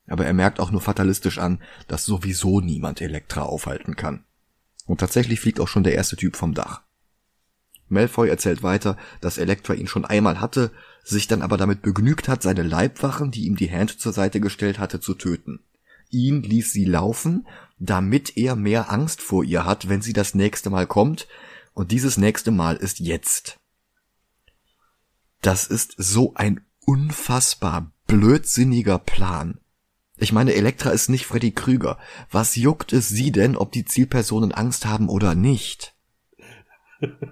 Aber 0.07 0.25
er 0.25 0.34
merkt 0.34 0.60
auch 0.60 0.72
nur 0.72 0.81
fatalistisch 0.81 1.38
an, 1.38 1.62
dass 1.88 2.05
sowieso 2.05 2.62
niemand 2.62 3.01
Elektra 3.01 3.43
aufhalten 3.43 3.96
kann. 3.96 4.24
Und 4.86 5.00
tatsächlich 5.00 5.39
fliegt 5.39 5.60
auch 5.60 5.67
schon 5.67 5.84
der 5.84 5.93
erste 5.93 6.15
Typ 6.15 6.36
vom 6.36 6.53
Dach. 6.53 6.81
Malfoy 7.89 8.29
erzählt 8.29 8.63
weiter, 8.63 8.98
dass 9.22 9.38
Elektra 9.38 9.74
ihn 9.74 9.88
schon 9.88 10.05
einmal 10.05 10.41
hatte, 10.41 10.72
sich 11.03 11.27
dann 11.27 11.41
aber 11.41 11.57
damit 11.57 11.81
begnügt 11.81 12.27
hat, 12.27 12.41
seine 12.41 12.63
Leibwachen, 12.63 13.31
die 13.31 13.46
ihm 13.46 13.55
die 13.55 13.72
Hand 13.72 14.00
zur 14.00 14.13
Seite 14.13 14.39
gestellt 14.39 14.79
hatte, 14.79 15.00
zu 15.00 15.13
töten. 15.13 15.60
Ihn 16.10 16.41
ließ 16.41 16.72
sie 16.72 16.86
laufen, 16.86 17.48
damit 17.79 18.38
er 18.38 18.55
mehr 18.55 18.91
Angst 18.91 19.22
vor 19.22 19.43
ihr 19.43 19.65
hat, 19.65 19.89
wenn 19.89 20.01
sie 20.01 20.13
das 20.13 20.34
nächste 20.34 20.69
Mal 20.69 20.88
kommt, 20.88 21.27
und 21.74 21.91
dieses 21.91 22.17
nächste 22.17 22.51
Mal 22.51 22.75
ist 22.75 23.00
jetzt. 23.00 23.60
Das 25.41 25.67
ist 25.67 25.93
so 25.98 26.34
ein 26.36 26.62
unfassbar 26.86 27.91
blödsinniger 28.07 28.98
Plan. 28.98 29.60
Ich 30.17 30.31
meine, 30.31 30.55
Elektra 30.55 30.89
ist 30.89 31.10
nicht 31.10 31.27
Freddy 31.27 31.51
Krüger. 31.51 32.00
Was 32.31 32.55
juckt 32.55 32.93
es 32.93 33.10
sie 33.10 33.31
denn, 33.31 33.55
ob 33.55 33.72
die 33.72 33.86
Zielpersonen 33.86 34.51
Angst 34.51 34.88
haben 34.88 35.10
oder 35.10 35.36
nicht? 35.36 35.93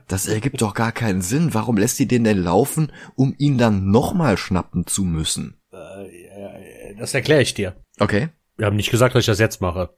Das 0.08 0.28
ergibt 0.28 0.62
doch 0.62 0.76
gar 0.76 0.92
keinen 0.92 1.24
Sinn. 1.24 1.56
Warum 1.56 1.78
lässt 1.78 1.98
sie 1.98 2.08
den 2.08 2.24
denn 2.24 2.38
laufen, 2.38 2.92
um 3.16 3.34
ihn 3.40 3.58
dann 3.58 3.90
nochmal 3.90 4.38
schnappen 4.38 4.86
zu 4.86 5.04
müssen? 5.04 5.60
Äh, 5.72 6.96
das 7.00 7.16
erkläre 7.16 7.42
ich 7.42 7.56
dir. 7.56 7.76
Okay. 8.00 8.30
Wir 8.58 8.68
haben 8.68 8.76
nicht 8.76 8.92
gesagt, 8.92 9.16
dass 9.16 9.22
ich 9.22 9.28
das 9.28 9.40
jetzt 9.40 9.62
mache. 9.62 9.98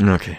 Okay. 0.00 0.36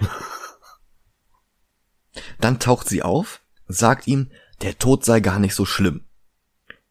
Dann 2.39 2.59
taucht 2.59 2.89
sie 2.89 3.03
auf, 3.03 3.41
sagt 3.67 4.07
ihm, 4.07 4.31
der 4.61 4.77
Tod 4.77 5.05
sei 5.05 5.19
gar 5.19 5.39
nicht 5.39 5.55
so 5.55 5.65
schlimm. 5.65 6.05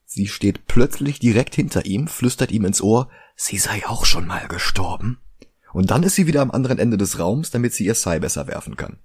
Sie 0.05 0.29
steht 0.29 0.67
plötzlich 0.67 1.19
direkt 1.19 1.55
hinter 1.55 1.85
ihm, 1.85 2.09
flüstert 2.09 2.51
ihm 2.51 2.65
ins 2.65 2.81
Ohr, 2.81 3.11
sie 3.37 3.59
sei 3.59 3.87
auch 3.87 4.05
schon 4.05 4.27
mal 4.27 4.49
gestorben. 4.49 5.21
Und 5.73 5.91
dann 5.91 6.03
ist 6.03 6.17
sie 6.17 6.27
wieder 6.27 6.43
am 6.43 6.51
anderen 6.51 6.79
Ende 6.79 6.97
des 6.97 7.19
Raums, 7.19 7.51
damit 7.51 7.75
sie 7.75 7.85
ihr 7.85 7.95
Sai 7.95 8.19
besser 8.19 8.47
werfen 8.49 8.77
kann. 8.77 8.99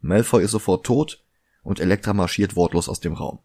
Malfoy 0.00 0.42
ist 0.42 0.52
sofort 0.52 0.86
tot 0.86 1.24
und 1.62 1.80
Elektra 1.80 2.14
marschiert 2.14 2.56
wortlos 2.56 2.88
aus 2.88 3.00
dem 3.00 3.12
Raum. 3.12 3.40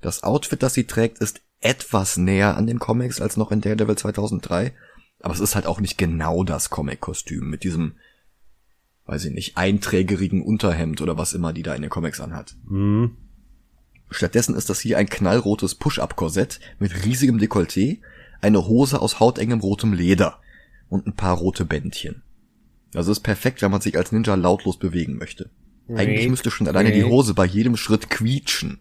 Das 0.00 0.24
Outfit, 0.24 0.62
das 0.62 0.74
sie 0.74 0.84
trägt, 0.84 1.18
ist 1.18 1.42
etwas 1.60 2.16
näher 2.16 2.56
an 2.56 2.66
den 2.66 2.80
Comics 2.80 3.20
als 3.20 3.36
noch 3.36 3.52
in 3.52 3.60
Daredevil 3.60 3.96
2003, 3.96 4.74
aber 5.20 5.34
es 5.34 5.40
ist 5.40 5.54
halt 5.54 5.66
auch 5.66 5.78
nicht 5.78 5.96
genau 5.96 6.42
das 6.42 6.70
Comic-Kostüm 6.70 7.48
mit 7.48 7.62
diesem, 7.62 7.94
weiß 9.12 9.26
ich 9.26 9.32
nicht, 9.32 9.58
einträgerigen 9.58 10.42
Unterhemd 10.42 11.02
oder 11.02 11.18
was 11.18 11.34
immer 11.34 11.52
die 11.52 11.62
da 11.62 11.74
in 11.74 11.82
den 11.82 11.90
Comics 11.90 12.18
anhat. 12.18 12.56
Mhm. 12.66 13.18
Stattdessen 14.10 14.54
ist 14.54 14.70
das 14.70 14.80
hier 14.80 14.96
ein 14.96 15.08
knallrotes 15.08 15.74
Push-Up-Korsett 15.74 16.60
mit 16.78 17.04
riesigem 17.04 17.38
Dekolleté, 17.38 17.98
eine 18.40 18.66
Hose 18.66 19.02
aus 19.02 19.20
hautengem 19.20 19.60
rotem 19.60 19.92
Leder 19.92 20.40
und 20.88 21.06
ein 21.06 21.14
paar 21.14 21.36
rote 21.36 21.66
Bändchen. 21.66 22.22
Also 22.94 23.12
ist 23.12 23.20
perfekt, 23.20 23.60
wenn 23.60 23.70
man 23.70 23.82
sich 23.82 23.98
als 23.98 24.12
Ninja 24.12 24.34
lautlos 24.34 24.78
bewegen 24.78 25.18
möchte. 25.18 25.50
Eigentlich 25.94 26.30
müsste 26.30 26.50
schon 26.50 26.66
alleine 26.66 26.92
die 26.92 27.04
Hose 27.04 27.34
bei 27.34 27.44
jedem 27.44 27.76
Schritt 27.76 28.08
quietschen. 28.08 28.78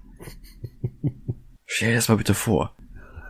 Stell 1.66 1.90
dir 1.90 1.96
das 1.96 2.08
mal 2.08 2.16
bitte 2.16 2.36
vor. 2.36 2.78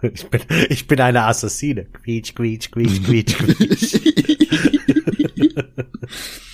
Ich 0.04 0.28
bin, 0.28 0.42
ich 0.70 0.88
bin 0.88 1.00
eine 1.00 1.24
Assassine. 1.24 1.86
Quietsch, 1.86 2.36
quietsch, 2.36 2.70
quietsch, 2.70 3.04
quietsch, 3.04 3.38
quietsch. 3.38 4.00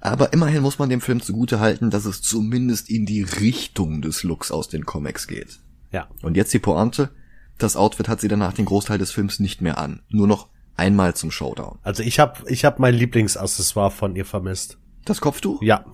Aber 0.00 0.32
immerhin 0.32 0.62
muss 0.62 0.78
man 0.78 0.88
dem 0.88 1.00
Film 1.00 1.20
zugute 1.20 1.60
halten, 1.60 1.90
dass 1.90 2.06
es 2.06 2.22
zumindest 2.22 2.88
in 2.88 3.04
die 3.04 3.22
Richtung 3.22 4.00
des 4.00 4.22
Looks 4.22 4.50
aus 4.50 4.68
den 4.68 4.86
Comics 4.86 5.26
geht. 5.26 5.60
Ja. 5.92 6.08
Und 6.22 6.36
jetzt 6.36 6.52
die 6.54 6.58
Pointe. 6.58 7.10
Das 7.58 7.76
Outfit 7.76 8.08
hat 8.08 8.20
sie 8.20 8.28
danach 8.28 8.54
den 8.54 8.64
Großteil 8.64 8.96
des 8.96 9.10
Films 9.10 9.38
nicht 9.38 9.60
mehr 9.60 9.76
an. 9.76 10.00
Nur 10.08 10.26
noch 10.26 10.48
einmal 10.76 11.14
zum 11.14 11.30
Showdown. 11.30 11.78
Also 11.82 12.02
ich 12.02 12.18
habe 12.18 12.50
ich 12.50 12.64
hab 12.64 12.78
mein 12.78 12.94
Lieblingsaccessoire 12.94 13.90
von 13.90 14.16
ihr 14.16 14.24
vermisst. 14.24 14.78
Das 15.04 15.20
Kopftuch? 15.20 15.60
Ja. 15.62 15.84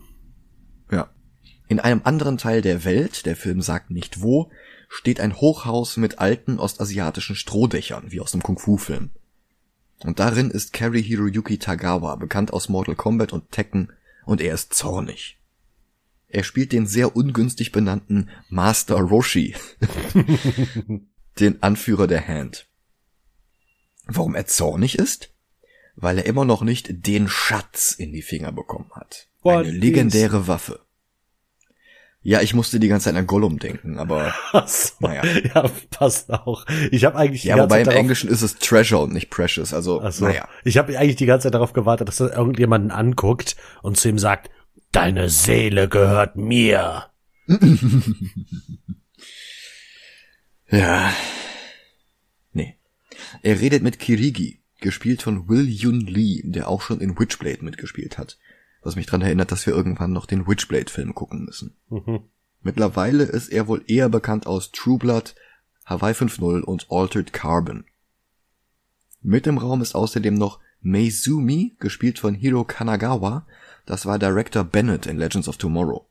Ja. 0.93 1.11
In 1.67 1.81
einem 1.81 2.03
anderen 2.05 2.39
Teil 2.39 2.63
der 2.63 2.85
Welt, 2.85 3.27
der 3.27 3.35
Film 3.35 3.61
sagt 3.61 3.91
nicht 3.91 4.23
wo, 4.23 4.51
steht 4.89 5.19
ein 5.19 5.35
Hochhaus 5.35 5.97
mit 5.97 6.21
alten 6.21 6.61
ostasiatischen 6.61 7.35
Strohdächern, 7.35 8.13
wie 8.13 8.21
aus 8.21 8.33
einem 8.33 8.45
Kung-Fu-Film. 8.45 9.11
Und 10.05 10.21
darin 10.21 10.51
ist 10.51 10.73
Kerry 10.73 11.03
Hiroyuki 11.03 11.59
Tagawa, 11.59 12.15
bekannt 12.17 12.53
aus 12.53 12.69
Mortal 12.69 12.95
Kombat 12.95 13.33
und 13.33 13.51
Tekken, 13.51 13.91
und 14.27 14.43
er 14.43 14.53
ist 14.53 14.75
zornig. 14.75 15.39
Er 16.29 16.43
spielt 16.43 16.73
den 16.73 16.87
sehr 16.87 17.17
ungünstig 17.17 17.73
benannten 17.73 18.29
Master 18.51 18.97
Roshi, 18.97 19.55
den 21.41 21.63
Anführer 21.63 22.07
der 22.07 22.29
Hand. 22.29 22.69
Warum 24.05 24.35
er 24.35 24.47
zornig 24.47 24.99
ist? 24.99 25.33
Weil 25.95 26.19
er 26.19 26.27
immer 26.27 26.45
noch 26.45 26.63
nicht 26.63 27.07
den 27.07 27.29
Schatz 27.29 27.93
in 27.93 28.13
die 28.13 28.23
Finger 28.23 28.53
bekommen 28.53 28.91
hat. 28.93 29.29
One 29.43 29.61
Eine 29.61 29.71
legendäre 29.71 30.47
Waffe. 30.47 30.86
Ja, 32.27 32.41
ich 32.41 32.55
musste 32.55 32.81
die 32.81 32.89
ganze 32.89 33.05
Zeit 33.05 33.15
an 33.15 33.29
Gollum 33.29 33.61
denken, 33.61 33.99
aber 33.99 34.35
Achso. 34.53 34.95
Naja. 34.99 35.23
Ja, 35.55 35.71
passt 35.91 36.29
auch. 36.33 36.67
Ich 36.91 37.05
habe 37.05 37.17
eigentlich 37.17 37.43
die 37.43 37.49
ja, 37.49 37.55
ganze 37.57 37.71
wobei 37.71 37.79
im 37.79 37.85
Zeit 37.85 37.93
darauf, 37.93 38.01
Englischen 38.01 38.29
ist 38.29 38.43
es 38.43 38.57
Treasure 38.57 39.03
und 39.03 39.13
nicht 39.13 39.31
Precious, 39.31 39.73
also 39.73 40.01
Achso. 40.01 40.25
naja. 40.25 40.49
Ich 40.65 40.77
habe 40.77 40.99
eigentlich 40.99 41.15
die 41.15 41.27
ganze 41.27 41.45
Zeit 41.45 41.55
darauf 41.55 41.73
gewartet, 41.73 42.09
dass 42.09 42.19
er 42.19 42.33
irgendjemanden 42.33 42.91
anguckt 42.91 43.55
und 43.81 43.97
zu 43.97 44.09
ihm 44.09 44.19
sagt, 44.19 44.51
deine 44.91 45.29
Seele 45.29 45.89
gehört 45.89 46.37
mir. 46.37 47.07
Ja. 50.69 51.13
Nee. 52.53 52.77
Er 53.43 53.61
redet 53.61 53.85
mit 53.85 54.01
Kirigi, 54.01 54.63
gespielt 54.81 55.23
von 55.23 55.49
Will 55.49 55.69
Yun 55.69 56.01
Lee, 56.01 56.43
der 56.45 56.67
auch 56.67 56.83
schon 56.83 57.01
in 57.01 57.17
Witchblade 57.17 57.65
mitgespielt 57.65 58.19
hat. 58.19 58.37
Was 58.87 58.95
mich 58.95 59.07
dran 59.07 59.21
erinnert, 59.21 59.51
dass 59.51 59.67
wir 59.67 59.75
irgendwann 59.75 60.13
noch 60.13 60.27
den 60.27 60.47
Witchblade-Film 60.47 61.13
gucken 61.13 61.45
müssen. 61.45 61.75
Mhm. 61.89 62.21
Mittlerweile 62.63 63.25
ist 63.25 63.49
er 63.49 63.67
wohl 63.67 63.83
eher 63.89 64.09
bekannt 64.09 64.47
aus 64.47 64.71
True 64.71 64.97
Blood, 64.97 65.35
Hawaii 65.85 66.15
5.0 66.15 66.61
und 66.61 66.87
Altered 66.89 67.33
Carbon. 67.33 67.85
Mit 69.23 69.49
im 69.49 69.59
Raum 69.59 69.83
ist 69.83 69.97
außerdem 69.97 70.35
noch 70.35 70.61
Meizumi, 70.83 71.75
gespielt 71.81 72.21
von 72.21 72.37
Hiro 72.37 72.63
Kanagawa, 72.63 73.49
das 73.87 74.07
war 74.07 74.21
Director 74.21 74.63
Bennett 74.63 75.07
in 75.07 75.19
Legends 75.19 75.49
of 75.49 75.57
Tomorrow. 75.57 76.07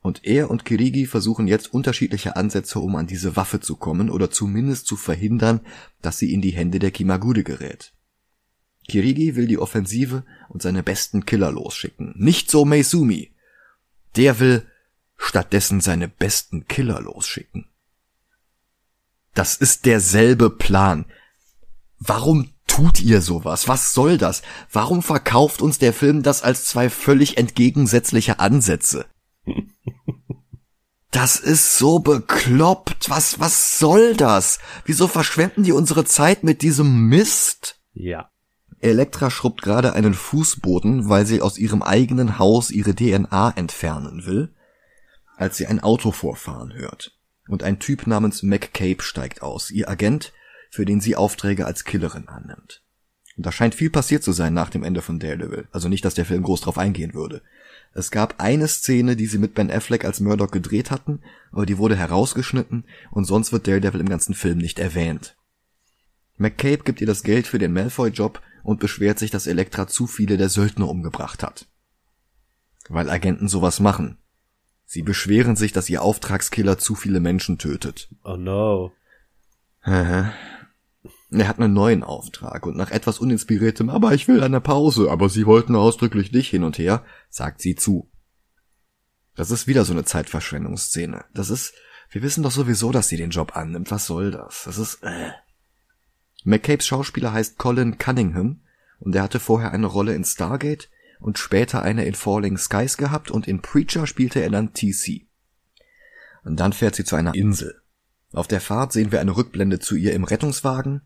Und 0.00 0.24
er 0.24 0.50
und 0.50 0.64
Kirigi 0.64 1.04
versuchen 1.04 1.46
jetzt 1.46 1.74
unterschiedliche 1.74 2.36
Ansätze, 2.36 2.80
um 2.80 2.96
an 2.96 3.06
diese 3.06 3.36
Waffe 3.36 3.60
zu 3.60 3.76
kommen 3.76 4.08
oder 4.08 4.30
zumindest 4.30 4.86
zu 4.86 4.96
verhindern, 4.96 5.60
dass 6.00 6.16
sie 6.16 6.32
in 6.32 6.40
die 6.40 6.52
Hände 6.52 6.78
der 6.78 6.90
Kimagude 6.90 7.44
gerät. 7.44 7.92
Kirigi 8.88 9.36
will 9.36 9.46
die 9.46 9.58
Offensive 9.58 10.24
und 10.48 10.62
seine 10.62 10.82
besten 10.82 11.26
Killer 11.26 11.52
losschicken. 11.52 12.14
Nicht 12.16 12.50
so 12.50 12.64
Meizumi. 12.64 13.32
Der 14.16 14.40
will 14.40 14.66
stattdessen 15.16 15.80
seine 15.80 16.08
besten 16.08 16.66
Killer 16.66 17.00
losschicken. 17.00 17.66
Das 19.34 19.56
ist 19.56 19.86
derselbe 19.86 20.50
Plan. 20.50 21.04
Warum 21.98 22.50
tut 22.66 23.00
ihr 23.00 23.20
sowas? 23.20 23.68
Was 23.68 23.94
soll 23.94 24.18
das? 24.18 24.42
Warum 24.72 25.02
verkauft 25.02 25.62
uns 25.62 25.78
der 25.78 25.92
Film 25.92 26.22
das 26.22 26.42
als 26.42 26.64
zwei 26.64 26.90
völlig 26.90 27.36
entgegensätzliche 27.36 28.40
Ansätze? 28.40 29.06
Das 31.10 31.40
ist 31.40 31.76
so 31.76 31.98
bekloppt. 31.98 33.10
Was, 33.10 33.40
was 33.40 33.78
soll 33.78 34.14
das? 34.14 34.60
Wieso 34.84 35.08
verschwenden 35.08 35.64
die 35.64 35.72
unsere 35.72 36.04
Zeit 36.04 36.44
mit 36.44 36.62
diesem 36.62 37.08
Mist? 37.08 37.80
Ja. 37.92 38.30
Elektra 38.80 39.30
schrubbt 39.30 39.62
gerade 39.62 39.92
einen 39.92 40.14
Fußboden, 40.14 41.08
weil 41.08 41.26
sie 41.26 41.42
aus 41.42 41.58
ihrem 41.58 41.82
eigenen 41.82 42.38
Haus 42.38 42.70
ihre 42.70 42.94
DNA 42.94 43.52
entfernen 43.56 44.24
will, 44.26 44.50
als 45.36 45.56
sie 45.56 45.66
ein 45.66 45.80
Auto 45.80 46.12
vorfahren 46.12 46.72
hört. 46.74 47.16
Und 47.46 47.62
ein 47.62 47.78
Typ 47.78 48.06
namens 48.06 48.42
McCabe 48.42 49.02
steigt 49.02 49.42
aus, 49.42 49.70
ihr 49.70 49.88
Agent, 49.88 50.32
für 50.70 50.84
den 50.84 51.00
sie 51.00 51.16
Aufträge 51.16 51.66
als 51.66 51.84
Killerin 51.84 52.28
annimmt. 52.28 52.82
Und 53.36 53.46
da 53.46 53.52
scheint 53.52 53.74
viel 53.74 53.90
passiert 53.90 54.22
zu 54.22 54.32
sein 54.32 54.54
nach 54.54 54.70
dem 54.70 54.84
Ende 54.84 55.02
von 55.02 55.18
Daredevil. 55.18 55.66
Also 55.72 55.88
nicht, 55.88 56.04
dass 56.04 56.14
der 56.14 56.26
Film 56.26 56.42
groß 56.42 56.62
drauf 56.62 56.78
eingehen 56.78 57.14
würde. 57.14 57.42
Es 57.92 58.10
gab 58.10 58.40
eine 58.40 58.68
Szene, 58.68 59.16
die 59.16 59.26
sie 59.26 59.38
mit 59.38 59.54
Ben 59.54 59.70
Affleck 59.70 60.04
als 60.04 60.20
Murdoch 60.20 60.50
gedreht 60.50 60.90
hatten, 60.90 61.20
aber 61.50 61.66
die 61.66 61.78
wurde 61.78 61.96
herausgeschnitten 61.96 62.84
und 63.10 63.24
sonst 63.24 63.52
wird 63.52 63.66
Daredevil 63.66 64.00
im 64.00 64.08
ganzen 64.08 64.34
Film 64.34 64.58
nicht 64.58 64.78
erwähnt. 64.78 65.36
McCabe 66.36 66.84
gibt 66.84 67.00
ihr 67.00 67.06
das 67.06 67.22
Geld 67.22 67.46
für 67.46 67.58
den 67.58 67.72
Malfoy-Job 67.72 68.40
und 68.62 68.80
beschwert 68.80 69.18
sich, 69.18 69.30
dass 69.30 69.46
Elektra 69.46 69.86
zu 69.86 70.06
viele 70.06 70.36
der 70.36 70.48
Söldner 70.48 70.88
umgebracht 70.88 71.42
hat. 71.42 71.66
Weil 72.88 73.10
Agenten 73.10 73.48
sowas 73.48 73.80
machen. 73.80 74.18
Sie 74.84 75.02
beschweren 75.02 75.54
sich, 75.54 75.72
dass 75.72 75.88
ihr 75.88 76.02
Auftragskiller 76.02 76.78
zu 76.78 76.94
viele 76.94 77.20
Menschen 77.20 77.58
tötet. 77.58 78.08
Oh 78.24 78.36
no. 78.36 78.92
Er 81.30 81.46
hat 81.46 81.60
einen 81.60 81.72
neuen 81.72 82.02
Auftrag 82.02 82.66
und 82.66 82.76
nach 82.76 82.90
etwas 82.90 83.20
uninspiriertem, 83.20 83.88
aber 83.88 84.12
ich 84.14 84.26
will 84.26 84.42
eine 84.42 84.60
Pause, 84.60 85.10
aber 85.10 85.28
sie 85.28 85.46
wollten 85.46 85.76
ausdrücklich 85.76 86.32
dich 86.32 86.48
hin 86.48 86.64
und 86.64 86.76
her, 86.76 87.04
sagt 87.28 87.60
sie 87.60 87.76
zu. 87.76 88.10
Das 89.36 89.52
ist 89.52 89.68
wieder 89.68 89.84
so 89.84 89.92
eine 89.92 90.04
Zeitverschwendungsszene. 90.04 91.24
Das 91.32 91.50
ist, 91.50 91.72
wir 92.10 92.22
wissen 92.22 92.42
doch 92.42 92.50
sowieso, 92.50 92.90
dass 92.90 93.08
sie 93.08 93.16
den 93.16 93.30
Job 93.30 93.56
annimmt. 93.56 93.90
Was 93.92 94.06
soll 94.06 94.32
das? 94.32 94.64
Das 94.64 94.76
ist, 94.76 95.02
äh. 95.02 95.30
McCabes 96.44 96.86
Schauspieler 96.86 97.32
heißt 97.32 97.58
Colin 97.58 97.98
Cunningham 97.98 98.60
und 98.98 99.14
er 99.14 99.22
hatte 99.22 99.40
vorher 99.40 99.72
eine 99.72 99.86
Rolle 99.86 100.14
in 100.14 100.24
Stargate 100.24 100.88
und 101.20 101.38
später 101.38 101.82
eine 101.82 102.04
in 102.04 102.14
Falling 102.14 102.56
Skies 102.56 102.96
gehabt 102.96 103.30
und 103.30 103.46
in 103.46 103.60
Preacher 103.60 104.06
spielte 104.06 104.40
er 104.40 104.50
dann 104.50 104.72
TC. 104.72 105.26
Und 106.44 106.58
dann 106.58 106.72
fährt 106.72 106.94
sie 106.94 107.04
zu 107.04 107.16
einer 107.16 107.34
Insel. 107.34 107.80
Auf 108.32 108.48
der 108.48 108.60
Fahrt 108.60 108.92
sehen 108.92 109.12
wir 109.12 109.20
eine 109.20 109.36
Rückblende 109.36 109.80
zu 109.80 109.96
ihr 109.96 110.14
im 110.14 110.24
Rettungswagen, 110.24 111.02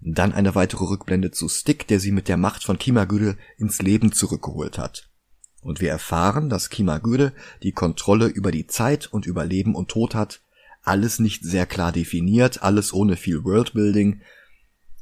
dann 0.00 0.32
eine 0.32 0.54
weitere 0.54 0.84
Rückblende 0.84 1.32
zu 1.32 1.48
Stick, 1.48 1.86
der 1.88 2.00
sie 2.00 2.12
mit 2.12 2.28
der 2.28 2.36
Macht 2.36 2.64
von 2.64 2.78
Kimagüde 2.78 3.36
ins 3.56 3.82
Leben 3.82 4.12
zurückgeholt 4.12 4.78
hat. 4.78 5.10
Und 5.60 5.80
wir 5.80 5.90
erfahren, 5.90 6.48
dass 6.48 6.70
Kimagüde 6.70 7.32
die 7.62 7.72
Kontrolle 7.72 8.26
über 8.26 8.52
die 8.52 8.68
Zeit 8.68 9.08
und 9.12 9.26
über 9.26 9.44
Leben 9.44 9.74
und 9.74 9.88
Tod 9.90 10.14
hat, 10.14 10.40
alles 10.82 11.18
nicht 11.18 11.44
sehr 11.44 11.66
klar 11.66 11.90
definiert, 11.92 12.62
alles 12.62 12.92
ohne 12.92 13.16
viel 13.16 13.44
Worldbuilding. 13.44 14.22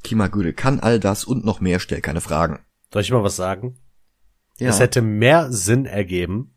Kimagüde 0.03 0.53
kann 0.53 0.81
all 0.81 1.01
das 1.01 1.25
und 1.25 1.45
noch 1.45 1.61
mehr, 1.61 1.81
stell 1.81 2.01
keine 2.01 2.21
Fragen. 2.21 2.61
Soll 2.93 3.03
ich 3.03 3.11
mal 3.11 3.23
was 3.23 3.37
sagen? 3.37 3.79
Ja. 4.59 4.71
Es 4.71 4.81
hätte 4.81 5.03
mehr 5.03 5.53
Sinn 5.53 5.87
ergeben, 5.87 6.55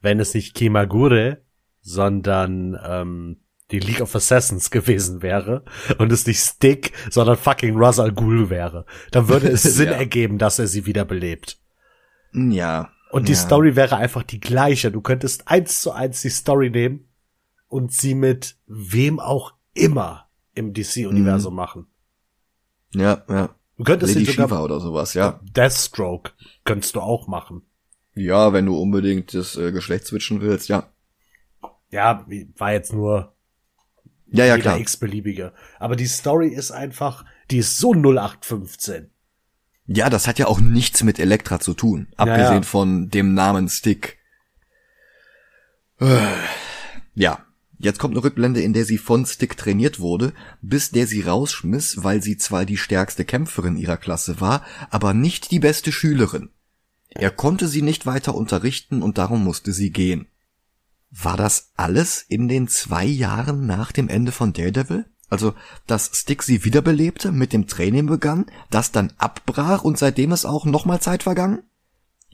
wenn 0.00 0.20
es 0.20 0.34
nicht 0.34 0.54
Kimagure, 0.54 1.42
sondern 1.80 2.78
ähm, 2.84 3.40
die 3.70 3.80
League 3.80 4.00
of 4.00 4.14
Assassins 4.14 4.70
gewesen 4.72 5.22
wäre 5.22 5.64
und 5.98 6.12
es 6.12 6.26
nicht 6.26 6.40
Stick, 6.40 6.92
sondern 7.10 7.36
fucking 7.36 7.76
Ra's 7.76 7.98
al 7.98 8.12
Ghul 8.12 8.50
wäre. 8.50 8.84
Dann 9.10 9.28
würde 9.28 9.48
es 9.48 9.62
Sinn 9.76 9.88
ja. 9.88 9.94
ergeben, 9.94 10.38
dass 10.38 10.58
er 10.58 10.66
sie 10.66 10.86
wiederbelebt. 10.86 11.58
Ja. 12.32 12.90
Und 13.10 13.28
die 13.28 13.32
ja. 13.32 13.38
Story 13.38 13.74
wäre 13.76 13.96
einfach 13.96 14.22
die 14.22 14.40
gleiche. 14.40 14.90
Du 14.90 15.00
könntest 15.00 15.48
eins 15.48 15.80
zu 15.80 15.92
eins 15.92 16.20
die 16.20 16.28
Story 16.28 16.70
nehmen 16.70 17.08
und 17.68 17.92
sie 17.92 18.14
mit 18.14 18.56
wem 18.66 19.20
auch 19.20 19.54
immer 19.72 20.28
im 20.54 20.74
DC-Universum 20.74 21.54
mhm. 21.54 21.56
machen. 21.56 21.86
Ja, 22.94 23.22
ja. 23.28 23.54
Du 23.76 23.84
könntest 23.84 24.14
Lady 24.14 24.26
sogar 24.26 24.48
Shiva 24.48 24.62
oder 24.62 24.80
sowas, 24.80 25.14
ja. 25.14 25.40
Deathstroke 25.42 26.32
könntest 26.64 26.96
du 26.96 27.00
auch 27.00 27.28
machen. 27.28 27.62
Ja, 28.14 28.52
wenn 28.52 28.66
du 28.66 28.76
unbedingt 28.76 29.34
das 29.34 29.56
äh, 29.56 29.70
Geschlecht 29.70 30.06
switchen 30.06 30.40
willst, 30.40 30.68
ja. 30.68 30.88
Ja, 31.90 32.26
war 32.56 32.72
jetzt 32.72 32.92
nur 32.92 33.32
ja, 34.30 34.44
ja, 34.44 34.58
klar. 34.58 34.78
x-beliebige. 34.78 35.52
Aber 35.78 35.96
die 35.96 36.06
Story 36.06 36.48
ist 36.48 36.70
einfach, 36.70 37.24
die 37.50 37.58
ist 37.58 37.78
so 37.78 37.92
0815. 37.92 39.10
Ja, 39.86 40.10
das 40.10 40.26
hat 40.26 40.38
ja 40.38 40.48
auch 40.48 40.60
nichts 40.60 41.02
mit 41.02 41.18
Elektra 41.18 41.60
zu 41.60 41.72
tun, 41.72 42.08
abgesehen 42.16 42.42
ja, 42.42 42.54
ja. 42.56 42.62
von 42.62 43.08
dem 43.08 43.32
Namen 43.32 43.68
Stick. 43.68 44.18
Ja, 47.14 47.44
jetzt 47.78 47.98
kommt 47.98 48.14
eine 48.14 48.24
Rückblende, 48.24 48.60
in 48.60 48.72
der 48.72 48.84
sie 48.84 48.98
von 48.98 49.26
Stick 49.26 49.56
trainiert 49.56 50.00
wurde, 50.00 50.32
bis 50.62 50.90
der 50.90 51.06
sie 51.06 51.22
rausschmiss, 51.22 52.02
weil 52.02 52.22
sie 52.22 52.36
zwar 52.36 52.64
die 52.64 52.76
stärkste 52.76 53.24
Kämpferin 53.24 53.76
ihrer 53.76 53.96
Klasse 53.96 54.40
war, 54.40 54.62
aber 54.90 55.14
nicht 55.14 55.50
die 55.50 55.60
beste 55.60 55.92
Schülerin. 55.92 56.50
Er 57.10 57.30
konnte 57.30 57.68
sie 57.68 57.82
nicht 57.82 58.06
weiter 58.06 58.34
unterrichten 58.34 59.02
und 59.02 59.18
darum 59.18 59.42
musste 59.42 59.72
sie 59.72 59.90
gehen. 59.90 60.26
War 61.10 61.36
das 61.36 61.72
alles 61.74 62.22
in 62.22 62.48
den 62.48 62.68
zwei 62.68 63.04
Jahren 63.04 63.66
nach 63.66 63.92
dem 63.92 64.08
Ende 64.08 64.30
von 64.30 64.52
Daredevil? 64.52 65.06
Also, 65.30 65.54
dass 65.86 66.10
Stick 66.14 66.42
sie 66.42 66.64
wiederbelebte, 66.64 67.32
mit 67.32 67.52
dem 67.52 67.66
Training 67.66 68.06
begann, 68.06 68.46
das 68.70 68.92
dann 68.92 69.12
abbrach 69.18 69.84
und 69.84 69.98
seitdem 69.98 70.32
ist 70.32 70.46
auch 70.46 70.64
nochmal 70.64 71.00
Zeit 71.00 71.22
vergangen? 71.22 71.62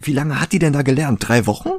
Wie 0.01 0.13
lange 0.13 0.41
hat 0.41 0.53
die 0.53 0.59
denn 0.59 0.73
da 0.73 0.83
gelernt? 0.83 1.27
Drei 1.27 1.47
Wochen? 1.47 1.71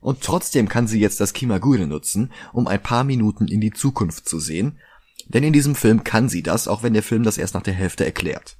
Und 0.00 0.22
trotzdem 0.22 0.68
kann 0.68 0.86
sie 0.86 1.00
jetzt 1.00 1.20
das 1.20 1.32
Kimagure 1.32 1.86
nutzen, 1.86 2.32
um 2.52 2.66
ein 2.68 2.82
paar 2.82 3.04
Minuten 3.04 3.48
in 3.48 3.60
die 3.60 3.72
Zukunft 3.72 4.28
zu 4.28 4.38
sehen, 4.38 4.78
denn 5.26 5.44
in 5.44 5.52
diesem 5.52 5.74
Film 5.74 6.04
kann 6.04 6.28
sie 6.28 6.42
das, 6.42 6.68
auch 6.68 6.82
wenn 6.82 6.94
der 6.94 7.02
Film 7.02 7.22
das 7.22 7.38
erst 7.38 7.54
nach 7.54 7.62
der 7.62 7.74
Hälfte 7.74 8.04
erklärt. 8.04 8.56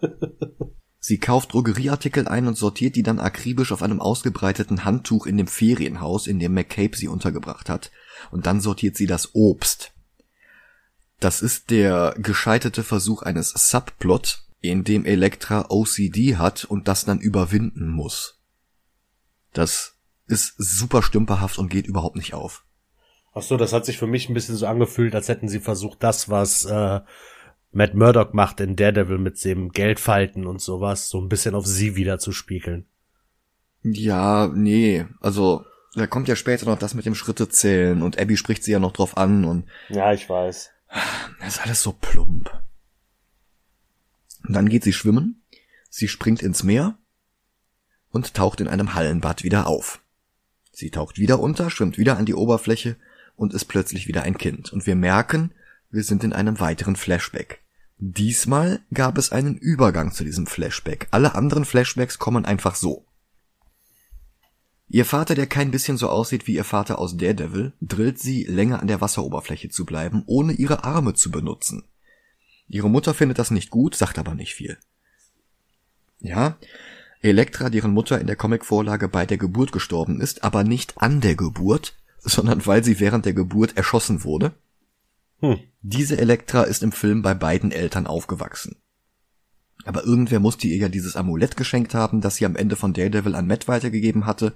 Sie 1.06 1.18
kauft 1.18 1.52
Drogerieartikel 1.52 2.26
ein 2.28 2.46
und 2.46 2.56
sortiert 2.56 2.96
die 2.96 3.02
dann 3.02 3.20
akribisch 3.20 3.72
auf 3.72 3.82
einem 3.82 4.00
ausgebreiteten 4.00 4.86
Handtuch 4.86 5.26
in 5.26 5.36
dem 5.36 5.46
Ferienhaus, 5.46 6.26
in 6.26 6.38
dem 6.38 6.54
McCabe 6.54 6.96
sie 6.96 7.08
untergebracht 7.08 7.68
hat. 7.68 7.90
Und 8.30 8.46
dann 8.46 8.58
sortiert 8.58 8.96
sie 8.96 9.06
das 9.06 9.34
Obst. 9.34 9.92
Das 11.20 11.42
ist 11.42 11.68
der 11.68 12.14
gescheiterte 12.16 12.82
Versuch 12.82 13.20
eines 13.20 13.50
Subplot, 13.50 14.44
in 14.62 14.82
dem 14.82 15.04
Elektra 15.04 15.66
OCD 15.68 16.36
hat 16.36 16.64
und 16.64 16.88
das 16.88 17.04
dann 17.04 17.20
überwinden 17.20 17.90
muss. 17.90 18.40
Das 19.52 19.93
ist 20.26 20.54
super 20.58 21.02
stümperhaft 21.02 21.58
und 21.58 21.68
geht 21.68 21.86
überhaupt 21.86 22.16
nicht 22.16 22.34
auf. 22.34 22.64
Ach 23.34 23.42
so, 23.42 23.56
das 23.56 23.72
hat 23.72 23.84
sich 23.84 23.98
für 23.98 24.06
mich 24.06 24.28
ein 24.28 24.34
bisschen 24.34 24.56
so 24.56 24.66
angefühlt, 24.66 25.14
als 25.14 25.28
hätten 25.28 25.48
sie 25.48 25.60
versucht, 25.60 26.02
das, 26.02 26.28
was 26.28 26.64
äh, 26.64 27.00
Matt 27.72 27.94
Murdock 27.94 28.32
macht 28.32 28.60
in 28.60 28.76
Daredevil 28.76 29.18
mit 29.18 29.44
dem 29.44 29.70
Geldfalten 29.70 30.46
und 30.46 30.60
sowas, 30.60 31.08
so 31.08 31.20
ein 31.20 31.28
bisschen 31.28 31.54
auf 31.56 31.66
sie 31.66 31.96
wieder 31.96 32.18
zu 32.18 32.30
spiegeln. 32.30 32.86
Ja, 33.82 34.48
nee, 34.54 35.04
also 35.20 35.64
da 35.94 36.06
kommt 36.06 36.28
ja 36.28 36.36
später 36.36 36.66
noch 36.66 36.78
das 36.78 36.94
mit 36.94 37.06
dem 37.06 37.14
Schritte 37.14 37.48
zählen 37.48 38.02
und 38.02 38.18
Abby 38.18 38.36
spricht 38.36 38.64
sie 38.64 38.72
ja 38.72 38.78
noch 38.78 38.92
drauf 38.92 39.16
an 39.16 39.44
und 39.44 39.68
Ja, 39.88 40.12
ich 40.12 40.28
weiß. 40.28 40.70
Das 41.40 41.56
ist 41.56 41.62
alles 41.62 41.82
so 41.82 41.92
plump. 41.92 42.50
Und 44.46 44.54
dann 44.54 44.68
geht 44.68 44.84
sie 44.84 44.92
schwimmen, 44.92 45.42
sie 45.90 46.08
springt 46.08 46.42
ins 46.42 46.62
Meer 46.62 46.96
und 48.10 48.34
taucht 48.34 48.60
in 48.60 48.68
einem 48.68 48.94
Hallenbad 48.94 49.42
wieder 49.42 49.66
auf. 49.66 50.03
Sie 50.74 50.90
taucht 50.90 51.18
wieder 51.18 51.40
unter, 51.40 51.70
schwimmt 51.70 51.98
wieder 51.98 52.18
an 52.18 52.26
die 52.26 52.34
Oberfläche 52.34 52.96
und 53.36 53.54
ist 53.54 53.66
plötzlich 53.66 54.08
wieder 54.08 54.22
ein 54.24 54.36
Kind. 54.36 54.72
Und 54.72 54.86
wir 54.86 54.96
merken, 54.96 55.52
wir 55.90 56.02
sind 56.02 56.24
in 56.24 56.32
einem 56.32 56.58
weiteren 56.58 56.96
Flashback. 56.96 57.62
Diesmal 57.98 58.80
gab 58.92 59.16
es 59.16 59.30
einen 59.30 59.56
Übergang 59.56 60.12
zu 60.12 60.24
diesem 60.24 60.48
Flashback. 60.48 61.06
Alle 61.12 61.36
anderen 61.36 61.64
Flashbacks 61.64 62.18
kommen 62.18 62.44
einfach 62.44 62.74
so. 62.74 63.06
Ihr 64.88 65.04
Vater, 65.04 65.34
der 65.34 65.46
kein 65.46 65.70
bisschen 65.70 65.96
so 65.96 66.08
aussieht 66.08 66.46
wie 66.46 66.54
ihr 66.54 66.64
Vater 66.64 66.98
aus 66.98 67.16
Daredevil, 67.16 67.72
drillt 67.80 68.18
sie, 68.18 68.44
länger 68.44 68.80
an 68.80 68.88
der 68.88 69.00
Wasseroberfläche 69.00 69.68
zu 69.68 69.86
bleiben, 69.86 70.24
ohne 70.26 70.52
ihre 70.52 70.84
Arme 70.84 71.14
zu 71.14 71.30
benutzen. 71.30 71.84
Ihre 72.68 72.90
Mutter 72.90 73.14
findet 73.14 73.38
das 73.38 73.50
nicht 73.50 73.70
gut, 73.70 73.94
sagt 73.94 74.18
aber 74.18 74.34
nicht 74.34 74.54
viel. 74.54 74.78
Ja, 76.20 76.58
Elektra, 77.24 77.70
deren 77.70 77.92
Mutter 77.92 78.20
in 78.20 78.26
der 78.26 78.36
Comicvorlage 78.36 79.08
bei 79.08 79.26
der 79.26 79.38
Geburt 79.38 79.72
gestorben 79.72 80.20
ist, 80.20 80.44
aber 80.44 80.64
nicht 80.64 80.94
an 80.98 81.20
der 81.20 81.34
Geburt, 81.34 81.94
sondern 82.18 82.64
weil 82.66 82.84
sie 82.84 83.00
während 83.00 83.26
der 83.26 83.34
Geburt 83.34 83.76
erschossen 83.76 84.24
wurde, 84.24 84.54
hm. 85.44 85.60
Diese 85.82 86.16
Elektra 86.16 86.62
ist 86.62 86.82
im 86.82 86.90
Film 86.90 87.20
bei 87.20 87.34
beiden 87.34 87.70
Eltern 87.70 88.06
aufgewachsen. 88.06 88.76
Aber 89.84 90.04
irgendwer 90.04 90.40
musste 90.40 90.66
ihr 90.66 90.78
ja 90.78 90.88
dieses 90.88 91.16
Amulett 91.16 91.58
geschenkt 91.58 91.92
haben, 91.92 92.22
das 92.22 92.36
sie 92.36 92.46
am 92.46 92.56
Ende 92.56 92.76
von 92.76 92.94
Daredevil 92.94 93.34
an 93.34 93.46
Matt 93.46 93.68
weitergegeben 93.68 94.24
hatte, 94.24 94.54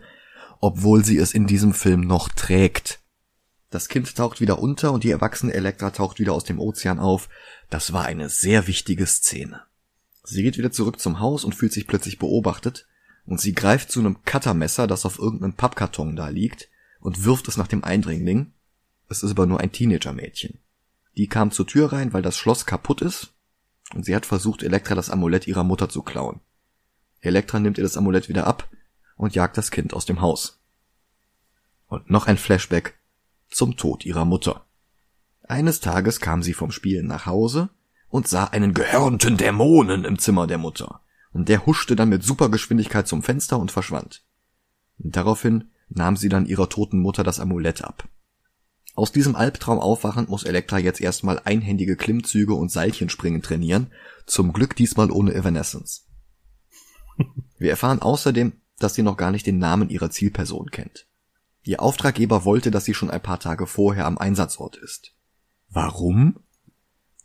obwohl 0.60 1.04
sie 1.04 1.18
es 1.18 1.34
in 1.34 1.46
diesem 1.46 1.74
Film 1.74 2.00
noch 2.00 2.30
trägt. 2.30 3.00
Das 3.68 3.88
Kind 3.88 4.16
taucht 4.16 4.40
wieder 4.40 4.60
unter 4.60 4.92
und 4.92 5.04
die 5.04 5.10
erwachsene 5.10 5.52
Elektra 5.52 5.90
taucht 5.90 6.18
wieder 6.18 6.32
aus 6.32 6.44
dem 6.44 6.58
Ozean 6.58 6.98
auf. 6.98 7.28
Das 7.68 7.92
war 7.92 8.06
eine 8.06 8.30
sehr 8.30 8.66
wichtige 8.66 9.04
Szene. 9.06 9.60
Sie 10.30 10.42
geht 10.42 10.58
wieder 10.58 10.70
zurück 10.70 11.00
zum 11.00 11.20
Haus 11.20 11.42
und 11.42 11.54
fühlt 11.54 11.72
sich 11.72 11.86
plötzlich 11.86 12.18
beobachtet, 12.18 12.86
und 13.24 13.40
sie 13.40 13.54
greift 13.54 13.90
zu 13.90 14.00
einem 14.00 14.22
Cuttermesser, 14.24 14.86
das 14.86 15.06
auf 15.06 15.18
irgendeinem 15.18 15.54
Pappkarton 15.54 16.16
da 16.16 16.28
liegt, 16.28 16.68
und 17.00 17.24
wirft 17.24 17.48
es 17.48 17.56
nach 17.56 17.66
dem 17.66 17.82
Eindringling. 17.82 18.52
Es 19.08 19.22
ist 19.22 19.30
aber 19.30 19.46
nur 19.46 19.60
ein 19.60 19.72
Teenager-Mädchen. 19.72 20.58
Die 21.16 21.28
kam 21.28 21.50
zur 21.50 21.66
Tür 21.66 21.92
rein, 21.92 22.12
weil 22.12 22.20
das 22.20 22.36
Schloss 22.36 22.66
kaputt 22.66 23.00
ist, 23.00 23.32
und 23.94 24.04
sie 24.04 24.14
hat 24.14 24.26
versucht, 24.26 24.62
Elektra 24.62 24.94
das 24.94 25.08
Amulett 25.08 25.46
ihrer 25.46 25.64
Mutter 25.64 25.88
zu 25.88 26.02
klauen. 26.02 26.40
Elektra 27.20 27.58
nimmt 27.58 27.78
ihr 27.78 27.84
das 27.84 27.96
Amulett 27.96 28.28
wieder 28.28 28.46
ab 28.46 28.68
und 29.16 29.34
jagt 29.34 29.56
das 29.56 29.70
Kind 29.70 29.94
aus 29.94 30.04
dem 30.04 30.20
Haus. 30.20 30.60
Und 31.86 32.10
noch 32.10 32.26
ein 32.26 32.36
Flashback 32.36 32.98
zum 33.50 33.78
Tod 33.78 34.04
ihrer 34.04 34.26
Mutter. 34.26 34.66
Eines 35.42 35.80
Tages 35.80 36.20
kam 36.20 36.42
sie 36.42 36.52
vom 36.52 36.70
Spielen 36.70 37.06
nach 37.06 37.24
Hause 37.24 37.70
und 38.08 38.28
sah 38.28 38.44
einen 38.44 38.74
gehörnten 38.74 39.36
Dämonen 39.36 40.04
im 40.04 40.18
Zimmer 40.18 40.46
der 40.46 40.58
Mutter. 40.58 41.02
Und 41.32 41.48
der 41.48 41.66
huschte 41.66 41.94
dann 41.94 42.08
mit 42.08 42.22
Supergeschwindigkeit 42.22 43.06
zum 43.06 43.22
Fenster 43.22 43.58
und 43.58 43.70
verschwand. 43.70 44.24
Und 44.98 45.16
daraufhin 45.16 45.70
nahm 45.88 46.16
sie 46.16 46.28
dann 46.28 46.46
ihrer 46.46 46.68
toten 46.68 47.00
Mutter 47.00 47.22
das 47.22 47.40
Amulett 47.40 47.84
ab. 47.84 48.08
Aus 48.94 49.12
diesem 49.12 49.36
Albtraum 49.36 49.78
aufwachend 49.78 50.28
muss 50.28 50.42
Elektra 50.42 50.78
jetzt 50.78 51.00
erstmal 51.00 51.40
einhändige 51.44 51.96
Klimmzüge 51.96 52.54
und 52.54 52.72
Seilchenspringen 52.72 53.42
trainieren, 53.42 53.92
zum 54.26 54.52
Glück 54.52 54.74
diesmal 54.74 55.10
ohne 55.12 55.34
Evanescence. 55.34 56.08
Wir 57.58 57.70
erfahren 57.70 58.02
außerdem, 58.02 58.54
dass 58.78 58.94
sie 58.94 59.02
noch 59.02 59.16
gar 59.16 59.30
nicht 59.30 59.46
den 59.46 59.58
Namen 59.58 59.88
ihrer 59.88 60.10
Zielperson 60.10 60.70
kennt. 60.70 61.06
Ihr 61.62 61.82
Auftraggeber 61.82 62.44
wollte, 62.44 62.70
dass 62.70 62.84
sie 62.84 62.94
schon 62.94 63.10
ein 63.10 63.22
paar 63.22 63.38
Tage 63.38 63.66
vorher 63.66 64.06
am 64.06 64.18
Einsatzort 64.18 64.76
ist. 64.76 65.14
Warum? 65.68 66.40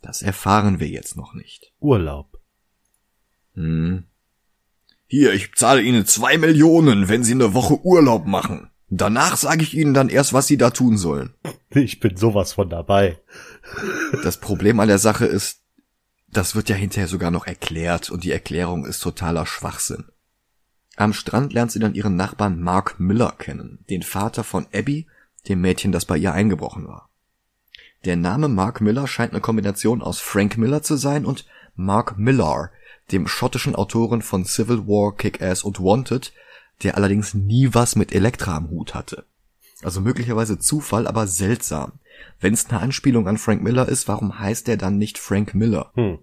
Das 0.04 0.22
erfahren 0.22 0.80
wir 0.80 0.88
jetzt 0.88 1.16
noch 1.16 1.34
nicht. 1.34 1.72
Urlaub. 1.80 2.38
Hm. 3.54 4.04
Hier, 5.06 5.32
ich 5.32 5.54
zahle 5.54 5.82
Ihnen 5.82 6.06
zwei 6.06 6.38
Millionen, 6.38 7.08
wenn 7.08 7.24
Sie 7.24 7.32
eine 7.32 7.54
Woche 7.54 7.84
Urlaub 7.84 8.26
machen, 8.26 8.70
Danach 8.96 9.36
sage 9.36 9.62
ich 9.64 9.74
ihnen 9.74 9.92
dann 9.92 10.08
erst, 10.08 10.32
was 10.32 10.46
sie 10.46 10.56
da 10.56 10.70
tun 10.70 10.96
sollen. 10.96 11.34
Ich 11.70 11.98
bin 11.98 12.16
sowas 12.16 12.52
von 12.52 12.70
dabei. 12.70 13.18
Das 14.22 14.38
Problem 14.38 14.78
an 14.78 14.86
der 14.86 15.00
Sache 15.00 15.26
ist, 15.26 15.62
das 16.28 16.54
wird 16.54 16.68
ja 16.68 16.76
hinterher 16.76 17.08
sogar 17.08 17.32
noch 17.32 17.48
erklärt 17.48 18.10
und 18.10 18.22
die 18.22 18.30
Erklärung 18.30 18.86
ist 18.86 19.00
totaler 19.00 19.46
Schwachsinn. 19.46 20.04
Am 20.94 21.12
Strand 21.12 21.52
lernt 21.52 21.72
sie 21.72 21.80
dann 21.80 21.94
ihren 21.94 22.14
Nachbarn 22.14 22.60
Mark 22.60 23.00
Miller 23.00 23.34
kennen, 23.36 23.84
den 23.90 24.04
Vater 24.04 24.44
von 24.44 24.68
Abby, 24.72 25.08
dem 25.48 25.60
Mädchen, 25.60 25.90
das 25.90 26.04
bei 26.04 26.16
ihr 26.16 26.32
eingebrochen 26.32 26.86
war. 26.86 27.10
Der 28.04 28.16
Name 28.16 28.48
Mark 28.48 28.82
Miller 28.82 29.06
scheint 29.06 29.32
eine 29.32 29.40
Kombination 29.40 30.02
aus 30.02 30.20
Frank 30.20 30.58
Miller 30.58 30.82
zu 30.82 30.96
sein 30.96 31.24
und 31.24 31.46
Mark 31.74 32.18
Millar, 32.18 32.70
dem 33.12 33.26
schottischen 33.26 33.74
Autoren 33.74 34.20
von 34.20 34.44
Civil 34.44 34.86
War, 34.86 35.16
Kick-Ass 35.16 35.62
und 35.62 35.80
Wanted, 35.80 36.32
der 36.82 36.96
allerdings 36.96 37.32
nie 37.32 37.70
was 37.72 37.96
mit 37.96 38.14
Elektra 38.14 38.56
am 38.56 38.68
Hut 38.68 38.94
hatte. 38.94 39.24
Also 39.82 40.02
möglicherweise 40.02 40.58
Zufall, 40.58 41.06
aber 41.06 41.26
seltsam. 41.26 41.92
Wenn 42.40 42.52
es 42.52 42.68
eine 42.68 42.80
Anspielung 42.80 43.26
an 43.26 43.38
Frank 43.38 43.62
Miller 43.62 43.88
ist, 43.88 44.06
warum 44.06 44.38
heißt 44.38 44.68
er 44.68 44.76
dann 44.76 44.98
nicht 44.98 45.18
Frank 45.18 45.54
Miller? 45.54 45.90
Hm. 45.94 46.18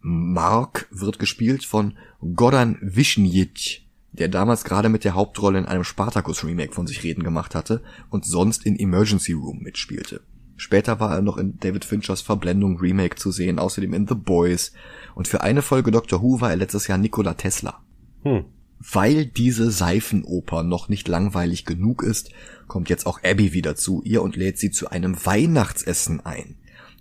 Mark 0.00 0.86
wird 0.90 1.18
gespielt 1.18 1.64
von 1.64 1.96
Goran 2.34 2.78
Višnjic, 2.82 3.86
der 4.12 4.28
damals 4.28 4.64
gerade 4.64 4.88
mit 4.88 5.04
der 5.04 5.14
Hauptrolle 5.14 5.58
in 5.58 5.66
einem 5.66 5.84
Spartacus-Remake 5.84 6.72
von 6.72 6.86
sich 6.86 7.02
reden 7.02 7.22
gemacht 7.22 7.54
hatte 7.54 7.82
und 8.10 8.26
sonst 8.26 8.66
in 8.66 8.78
Emergency 8.78 9.32
Room 9.32 9.60
mitspielte. 9.60 10.20
Später 10.62 11.00
war 11.00 11.12
er 11.12 11.22
noch 11.22 11.38
in 11.38 11.58
David 11.58 11.84
Finchers 11.84 12.20
Verblendung 12.20 12.78
Remake 12.78 13.16
zu 13.16 13.32
sehen, 13.32 13.58
außerdem 13.58 13.92
in 13.94 14.06
The 14.06 14.14
Boys. 14.14 14.72
Und 15.16 15.26
für 15.26 15.40
eine 15.40 15.60
Folge 15.60 15.90
Doctor 15.90 16.22
Who 16.22 16.40
war 16.40 16.50
er 16.50 16.56
letztes 16.56 16.86
Jahr 16.86 16.98
Nikola 16.98 17.34
Tesla. 17.34 17.80
Hm. 18.22 18.44
Weil 18.78 19.26
diese 19.26 19.72
Seifenoper 19.72 20.62
noch 20.62 20.88
nicht 20.88 21.08
langweilig 21.08 21.64
genug 21.64 22.04
ist, 22.04 22.30
kommt 22.68 22.88
jetzt 22.90 23.06
auch 23.06 23.24
Abby 23.24 23.52
wieder 23.52 23.74
zu 23.74 24.02
ihr 24.04 24.22
und 24.22 24.36
lädt 24.36 24.56
sie 24.56 24.70
zu 24.70 24.88
einem 24.88 25.26
Weihnachtsessen 25.26 26.24
ein. 26.24 26.54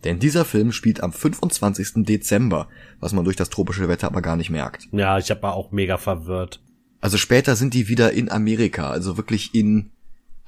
Denn 0.06 0.18
dieser 0.18 0.44
Film 0.44 0.72
spielt 0.72 1.04
am 1.04 1.14
25. 1.14 2.04
Dezember, 2.04 2.68
was 3.00 3.14
man 3.14 3.26
durch 3.26 3.36
das 3.36 3.52
tropische 3.52 3.88
Wetter 3.88 4.08
aber 4.08 4.24
gar 4.24 4.38
nicht 4.38 4.50
merkt. 4.50 4.88
Ja, 4.92 5.20
ich 5.20 5.30
war 5.30 5.54
auch 5.54 5.72
mega 5.72 6.00
verwirrt. 6.00 6.64
Also 7.00 7.18
später 7.18 7.56
sind 7.56 7.76
die 7.76 7.88
wieder 7.90 8.12
in 8.12 8.32
Amerika, 8.32 8.90
also 8.90 9.18
wirklich 9.18 9.54
in 9.54 9.92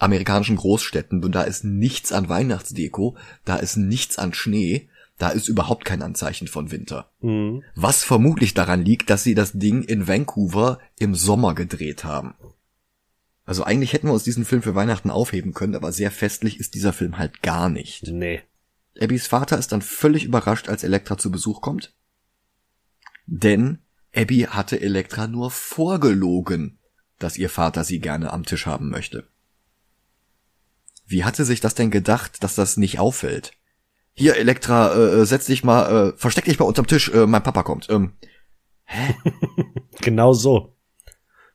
amerikanischen 0.03 0.57
Großstädten 0.57 1.23
und 1.23 1.33
da 1.33 1.43
ist 1.43 1.63
nichts 1.63 2.11
an 2.11 2.29
Weihnachtsdeko, 2.29 3.15
da 3.45 3.55
ist 3.55 3.77
nichts 3.77 4.17
an 4.17 4.33
Schnee, 4.33 4.89
da 5.17 5.29
ist 5.29 5.47
überhaupt 5.47 5.85
kein 5.85 6.01
Anzeichen 6.01 6.47
von 6.47 6.71
Winter. 6.71 7.09
Mhm. 7.21 7.63
Was 7.75 8.03
vermutlich 8.03 8.53
daran 8.53 8.83
liegt, 8.83 9.09
dass 9.09 9.23
sie 9.23 9.35
das 9.35 9.53
Ding 9.53 9.83
in 9.83 10.07
Vancouver 10.07 10.79
im 10.99 11.15
Sommer 11.15 11.55
gedreht 11.55 12.03
haben. 12.03 12.35
Also 13.45 13.63
eigentlich 13.63 13.93
hätten 13.93 14.07
wir 14.07 14.13
uns 14.13 14.23
diesen 14.23 14.45
Film 14.45 14.61
für 14.61 14.75
Weihnachten 14.75 15.09
aufheben 15.09 15.53
können, 15.53 15.75
aber 15.75 15.91
sehr 15.91 16.11
festlich 16.11 16.59
ist 16.59 16.75
dieser 16.75 16.93
Film 16.93 17.17
halt 17.17 17.41
gar 17.41 17.69
nicht. 17.69 18.07
Nee. 18.07 18.41
Abbys 18.99 19.27
Vater 19.27 19.57
ist 19.57 19.71
dann 19.71 19.81
völlig 19.81 20.23
überrascht, 20.23 20.69
als 20.69 20.83
Elektra 20.83 21.17
zu 21.17 21.31
Besuch 21.31 21.61
kommt. 21.61 21.93
Denn 23.25 23.79
Abby 24.15 24.47
hatte 24.49 24.79
Elektra 24.79 25.27
nur 25.27 25.51
vorgelogen, 25.51 26.77
dass 27.19 27.37
ihr 27.37 27.49
Vater 27.49 27.83
sie 27.83 27.99
gerne 27.99 28.31
am 28.31 28.45
Tisch 28.45 28.65
haben 28.65 28.89
möchte. 28.89 29.27
Wie 31.05 31.23
hatte 31.23 31.45
sich 31.45 31.59
das 31.59 31.75
denn 31.75 31.91
gedacht, 31.91 32.43
dass 32.43 32.55
das 32.55 32.77
nicht 32.77 32.99
auffällt? 32.99 33.53
Hier, 34.13 34.37
Elektra, 34.37 34.93
äh, 34.93 35.21
äh, 35.21 35.25
setz 35.25 35.47
dich 35.47 35.63
mal, 35.63 36.09
äh, 36.09 36.17
versteck 36.17 36.45
dich 36.45 36.59
mal 36.59 36.65
unterm 36.65 36.87
Tisch, 36.87 37.09
äh, 37.09 37.25
mein 37.25 37.43
Papa 37.43 37.63
kommt. 37.63 37.89
Ähm, 37.89 38.13
hä? 38.85 39.15
genau 40.01 40.33
so. 40.33 40.75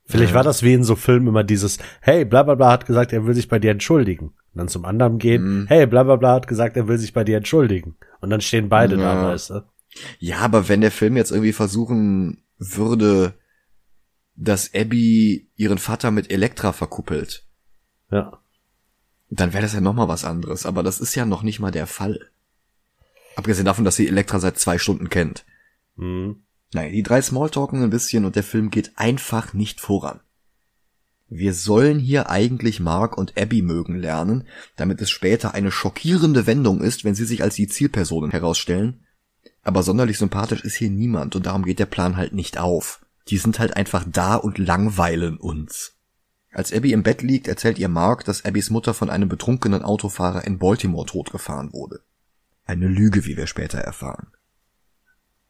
Vielleicht 0.05 0.33
äh. 0.33 0.35
war 0.35 0.43
das 0.43 0.63
wie 0.63 0.73
in 0.73 0.85
so 0.85 0.97
Filmen 0.97 1.29
immer 1.29 1.45
dieses, 1.45 1.79
hey, 2.01 2.25
bla 2.25 2.43
bla 2.43 2.57
bla 2.57 2.73
hat 2.73 2.87
gesagt, 2.87 3.13
er 3.13 3.27
will 3.27 3.35
sich 3.35 3.49
bei 3.49 3.59
dir 3.59 3.71
entschuldigen. 3.71 4.29
Und 4.29 4.59
dann 4.59 4.69
zum 4.69 4.85
anderen 4.85 5.19
gehen, 5.19 5.63
mm. 5.63 5.67
hey, 5.69 5.87
bla 5.87 6.03
bla 6.03 6.17
bla 6.17 6.35
hat 6.35 6.49
gesagt, 6.49 6.77
er 6.77 6.89
will 6.89 6.99
sich 6.99 7.13
bei 7.13 7.23
dir 7.23 7.37
entschuldigen. 7.37 7.97
Und 8.21 8.31
dann 8.31 8.41
stehen 8.41 8.69
beide 8.69 8.97
ja. 8.97 9.15
da, 9.15 9.29
weißt 9.29 9.51
du? 9.51 9.65
Ja, 10.19 10.39
aber 10.39 10.69
wenn 10.69 10.81
der 10.81 10.91
Film 10.91 11.17
jetzt 11.17 11.31
irgendwie 11.31 11.53
versuchen 11.53 12.43
würde, 12.59 13.35
dass 14.35 14.75
Abby 14.75 15.51
ihren 15.57 15.79
Vater 15.79 16.11
mit 16.11 16.31
Elektra 16.33 16.73
verkuppelt. 16.73 17.45
Ja 18.11 18.41
dann 19.31 19.53
wäre 19.53 19.63
das 19.63 19.75
ja 19.75 19.81
nochmal 19.81 20.09
was 20.09 20.25
anderes. 20.25 20.67
Aber 20.67 20.83
das 20.83 21.01
ist 21.01 21.15
ja 21.15 21.25
noch 21.25 21.43
nicht 21.43 21.61
mal 21.61 21.71
der 21.71 21.87
Fall. 21.87 22.31
Abgesehen 23.37 23.67
davon, 23.67 23.85
dass 23.85 23.97
sie 23.97 24.09
Elektra 24.09 24.41
seit 24.41 24.59
zwei 24.59 24.79
Stunden 24.79 25.11
kennt. 25.11 25.45
Mhm. 25.97 26.43
Naja, 26.73 26.91
die 26.91 27.03
drei 27.03 27.23
Smalltalken 27.23 27.83
ein 27.83 27.91
bisschen 27.91 28.25
und 28.25 28.37
der 28.37 28.43
Film 28.43 28.71
geht 28.71 28.93
einfach 28.97 29.55
nicht 29.55 29.81
voran. 29.81 30.21
Wir 31.31 31.53
sollen 31.53 31.99
hier 31.99 32.31
eigentlich 32.31 32.81
Mark 32.81 33.19
und 33.19 33.39
Abby 33.39 33.61
mögen 33.61 33.97
lernen, 33.97 34.45
damit 34.77 35.01
es 35.03 35.11
später 35.11 35.53
eine 35.55 35.71
schockierende 35.71 36.47
Wendung 36.47 36.81
ist, 36.81 37.05
wenn 37.05 37.15
sie 37.15 37.27
sich 37.27 37.43
als 37.43 37.55
die 37.55 37.69
Zielpersonen 37.69 38.31
herausstellen. 38.31 39.05
Aber 39.63 39.83
sonderlich 39.83 40.17
sympathisch 40.17 40.63
ist 40.63 40.77
hier 40.77 40.89
niemand 40.89 41.37
und 41.37 41.45
darum 41.45 41.65
geht 41.65 41.79
der 41.79 41.87
Plan 41.87 42.17
halt 42.17 42.33
nicht 42.33 42.59
auf. 42.59 43.05
Die 43.29 43.37
sind 43.37 43.59
halt 43.59 43.77
einfach 43.77 44.05
da 44.11 44.37
und 44.37 44.57
langweilen 44.57 45.37
uns. 45.37 45.98
Als 46.59 46.73
Abby 46.73 46.93
im 46.93 47.05
Bett 47.05 47.23
liegt, 47.23 47.47
erzählt 47.47 47.79
ihr 47.79 47.89
Mark, 47.89 48.25
dass 48.25 48.45
Abbys 48.45 48.71
Mutter 48.71 48.93
von 48.93 49.11
einem 49.11 49.29
betrunkenen 49.29 49.85
Autofahrer 49.85 50.45
in 50.45 50.59
Baltimore 50.59 51.07
totgefahren 51.07 51.73
wurde. 51.73 52.01
Eine 52.65 52.89
Lüge, 52.89 53.27
wie 53.27 53.37
wir 53.37 53.47
später 53.47 53.79
erfahren. 53.79 54.33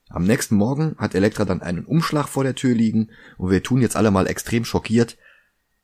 Am 0.07 0.23
nächsten 0.23 0.53
Morgen 0.53 0.95
hat 0.99 1.15
Elektra 1.15 1.45
dann 1.45 1.63
einen 1.63 1.85
Umschlag 1.85 2.27
vor 2.29 2.43
der 2.43 2.53
Tür 2.53 2.75
liegen 2.75 3.09
und 3.39 3.49
wir 3.49 3.63
tun 3.63 3.81
jetzt 3.81 3.95
alle 3.95 4.11
mal 4.11 4.27
extrem 4.27 4.65
schockiert, 4.65 5.17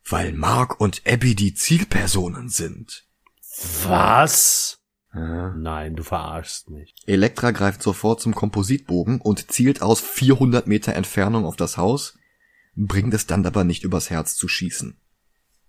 weil 0.07 0.31
Mark 0.31 0.79
und 0.79 1.01
Abby 1.07 1.33
die 1.33 1.55
Zielpersonen 1.55 2.49
sind. 2.49 3.07
Was? 3.81 4.77
Ja. 5.11 5.55
Nein, 5.55 5.95
du 5.95 6.03
verarschst 6.03 6.69
mich. 6.69 6.93
Elektra 7.07 7.49
greift 7.49 7.81
sofort 7.81 8.21
zum 8.21 8.35
Kompositbogen 8.35 9.21
und 9.21 9.51
zielt 9.51 9.81
aus 9.81 10.01
400 10.01 10.67
Meter 10.67 10.93
Entfernung 10.93 11.45
auf 11.45 11.55
das 11.55 11.77
Haus, 11.77 12.15
bringt 12.75 13.15
es 13.15 13.25
dann 13.25 13.43
aber 13.47 13.63
nicht 13.63 13.83
übers 13.83 14.11
Herz 14.11 14.35
zu 14.35 14.47
schießen. 14.47 14.99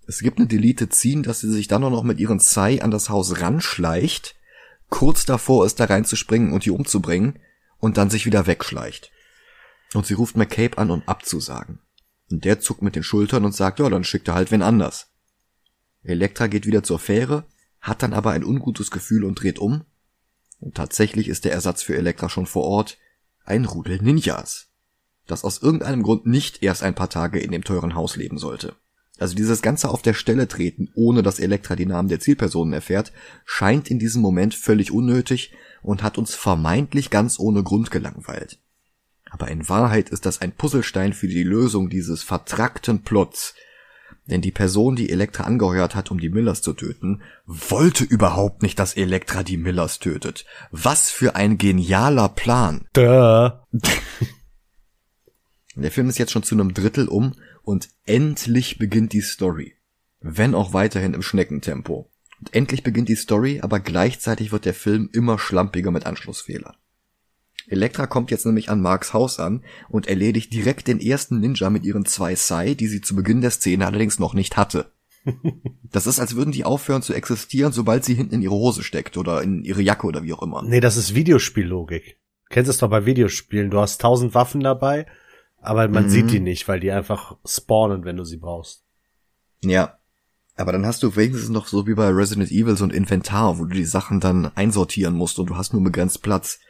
Es 0.07 0.21
gibt 0.21 0.39
eine 0.39 0.47
Deleted 0.47 0.95
Scene, 0.95 1.23
dass 1.23 1.41
sie 1.41 1.51
sich 1.51 1.67
dann 1.67 1.83
noch 1.83 2.05
mit 2.05 2.21
ihren 2.21 2.39
Sai 2.39 2.81
an 2.81 2.91
das 2.91 3.09
Haus 3.09 3.41
ranschleicht, 3.41 4.37
kurz 4.89 5.25
davor 5.25 5.67
ist, 5.67 5.81
da 5.81 5.87
reinzuspringen 5.87 6.53
und 6.53 6.65
die 6.65 6.71
umzubringen 6.71 7.41
und 7.79 7.97
dann 7.97 8.11
sich 8.11 8.25
wieder 8.25 8.47
wegschleicht. 8.47 9.11
Und 9.95 10.07
sie 10.07 10.15
ruft 10.15 10.37
McCabe 10.37 10.79
an, 10.79 10.91
um 10.91 11.03
abzusagen. 11.07 11.81
Und 12.31 12.45
der 12.45 12.61
zuckt 12.61 12.83
mit 12.83 12.97
den 12.97 13.03
Schultern 13.03 13.45
und 13.45 13.55
sagt, 13.55 13.81
ja, 13.81 13.89
dann 13.89 14.05
schickt 14.05 14.29
er 14.29 14.35
halt 14.35 14.51
wen 14.51 14.63
anders. 14.63 15.09
Elektra 16.03 16.47
geht 16.47 16.67
wieder 16.67 16.83
zur 16.83 16.99
Fähre, 16.99 17.45
hat 17.81 18.03
dann 18.03 18.13
aber 18.13 18.31
ein 18.31 18.45
ungutes 18.45 18.91
Gefühl 18.91 19.25
und 19.25 19.41
dreht 19.41 19.59
um. 19.59 19.85
Und 20.61 20.77
tatsächlich 20.77 21.29
ist 21.29 21.45
der 21.45 21.53
Ersatz 21.53 21.83
für 21.83 21.97
Elektra 21.97 22.29
schon 22.29 22.47
vor 22.47 22.65
Ort 22.65 22.99
ein 23.45 23.65
Rudel 23.65 24.01
Ninjas, 24.03 24.69
das 25.27 25.45
aus 25.45 25.63
irgendeinem 25.63 26.03
Grund 26.03 26.27
nicht 26.27 26.63
erst 26.63 26.83
ein 26.83 26.95
paar 26.95 27.11
Tage 27.11 27.39
in 27.39 27.53
dem 27.53 27.65
teuren 27.65 27.95
Haus 27.95 28.17
leben 28.17 28.39
sollte. 28.39 28.75
Also 29.19 29.35
dieses 29.35 29.63
ganze 29.63 29.89
auf 29.89 30.03
der 30.03 30.15
Stelle 30.15 30.47
treten, 30.47 30.91
ohne 30.95 31.23
dass 31.23 31.39
Elektra 31.39 31.75
die 31.75 31.87
Namen 31.87 32.09
der 32.09 32.21
Zielpersonen 32.21 32.75
erfährt, 32.75 33.13
scheint 33.45 33.91
in 33.91 33.99
diesem 33.99 34.21
Moment 34.21 34.55
völlig 34.55 34.91
unnötig 34.93 35.53
und 35.83 36.03
hat 36.03 36.19
uns 36.19 36.35
vermeintlich 36.35 37.11
ganz 37.11 37.39
ohne 37.39 37.63
Grund 37.63 37.91
gelangweilt. 37.91 38.59
Aber 39.31 39.49
in 39.49 39.69
Wahrheit 39.69 40.11
ist 40.11 40.27
das 40.27 40.41
ein 40.41 40.53
Puzzlestein 40.53 41.13
für 41.13 41.29
die 41.29 41.43
Lösung 41.43 41.89
dieses 41.89 42.23
vertrackten 42.23 43.03
Plots. 43.03 43.55
Denn 44.27 44.41
die 44.41 44.51
Person, 44.51 44.97
die 44.97 45.11
Elektra 45.11 45.45
angeheuert 45.45 45.95
hat, 45.95 46.11
um 46.11 46.19
die 46.19 46.31
Millers 46.31 46.61
zu 46.61 46.73
töten, 46.73 47.23
wollte 47.47 48.05
überhaupt 48.05 48.63
nicht, 48.63 48.79
dass 48.79 48.97
Elektra 48.97 49.43
die 49.43 49.57
Millers 49.57 49.99
tötet. 49.99 50.45
Was 50.71 51.11
für 51.11 51.37
ein 51.37 51.59
genialer 51.59 52.29
Plan. 52.29 52.87
Duh. 52.93 53.51
Der 55.77 55.91
Film 55.91 56.09
ist 56.09 56.19
jetzt 56.19 56.33
schon 56.33 56.43
zu 56.43 56.55
einem 56.55 56.75
Drittel 56.75 57.07
um 57.07 57.35
und 57.67 57.89
endlich 58.07 58.79
beginnt 58.79 59.13
die 59.13 59.21
Story. 59.21 59.75
Wenn 60.21 60.55
auch 60.55 60.73
weiterhin 60.73 61.15
im 61.15 61.23
Schneckentempo. 61.23 62.09
Und 62.39 62.55
endlich 62.55 62.85
beginnt 62.85 63.09
die 63.09 63.17
Story, 63.17 63.61
aber 63.61 63.81
gleichzeitig 63.81 64.53
wird 64.53 64.65
der 64.67 64.75
Film 64.75 65.11
immer 65.13 65.39
schlampiger 65.39 65.91
mit 65.91 66.07
Anschlussfehler. 66.07 66.77
Elektra 67.67 68.07
kommt 68.07 68.31
jetzt 68.31 68.47
nämlich 68.47 68.71
an 68.71 68.81
Marks 68.81 69.13
Haus 69.13 69.41
an 69.41 69.65
und 69.89 70.07
erledigt 70.07 70.53
direkt 70.53 70.87
den 70.87 71.01
ersten 71.01 71.41
Ninja 71.41 71.69
mit 71.69 71.85
ihren 71.85 72.07
zwei 72.07 72.37
Sai, 72.37 72.75
die 72.75 72.87
sie 72.87 73.01
zu 73.01 73.17
Beginn 73.17 73.41
der 73.41 73.51
Szene 73.51 73.85
allerdings 73.85 74.21
noch 74.21 74.33
nicht 74.33 74.57
hatte. 74.57 74.93
Das 75.83 76.07
ist, 76.07 76.21
als 76.21 76.37
würden 76.37 76.53
die 76.53 76.65
aufhören 76.65 77.01
zu 77.01 77.15
existieren, 77.15 77.73
sobald 77.73 78.05
sie 78.05 78.15
hinten 78.15 78.35
in 78.35 78.43
ihre 78.43 78.55
Hose 78.55 78.83
steckt 78.83 79.17
oder 79.17 79.43
in 79.43 79.65
ihre 79.65 79.81
Jacke 79.81 80.07
oder 80.07 80.25
wie 80.25 80.33
auch 80.33 80.43
immer. 80.43 80.63
Nee, 80.63 80.81
das 80.81 80.97
ist 80.97 81.15
Videospiellogik. 81.15 82.19
Kennst 82.51 82.69
es 82.69 82.79
doch 82.79 82.91
bei 82.91 83.07
Videospielen. 83.07 83.71
Du 83.71 83.81
hast 83.81 84.01
tausend 84.01 84.35
Waffen 84.35 84.61
dabei 84.61 85.07
aber 85.67 85.89
man 85.89 86.05
mhm. 86.05 86.11
sieht 86.11 86.31
die 86.31 86.41
nicht, 86.41 86.69
weil 86.69 86.81
die 86.81 86.93
einfach 86.93 87.37
spawnen, 87.45 88.05
wenn 88.05 88.17
du 88.17 88.25
sie 88.25 88.37
brauchst. 88.37 88.85
Ja. 89.65 89.99
Aber 90.59 90.73
dann 90.73 90.87
hast 90.87 91.03
du 91.03 91.17
wenigstens 91.17 91.51
noch 91.51 91.67
so 91.67 91.87
wie 91.87 91.95
bei 91.95 92.09
Resident 92.09 92.51
Evil 92.51 92.77
so 92.77 92.85
ein 92.85 92.91
Inventar, 92.91 93.59
wo 93.59 93.65
du 93.65 93.75
die 93.75 93.85
Sachen 93.85 94.21
dann 94.21 94.51
einsortieren 94.55 95.15
musst 95.15 95.39
und 95.39 95.51
du 95.51 95.57
hast 95.57 95.75
nur 95.75 95.85
begrenzt 95.85 96.23
Platz. 96.23 96.61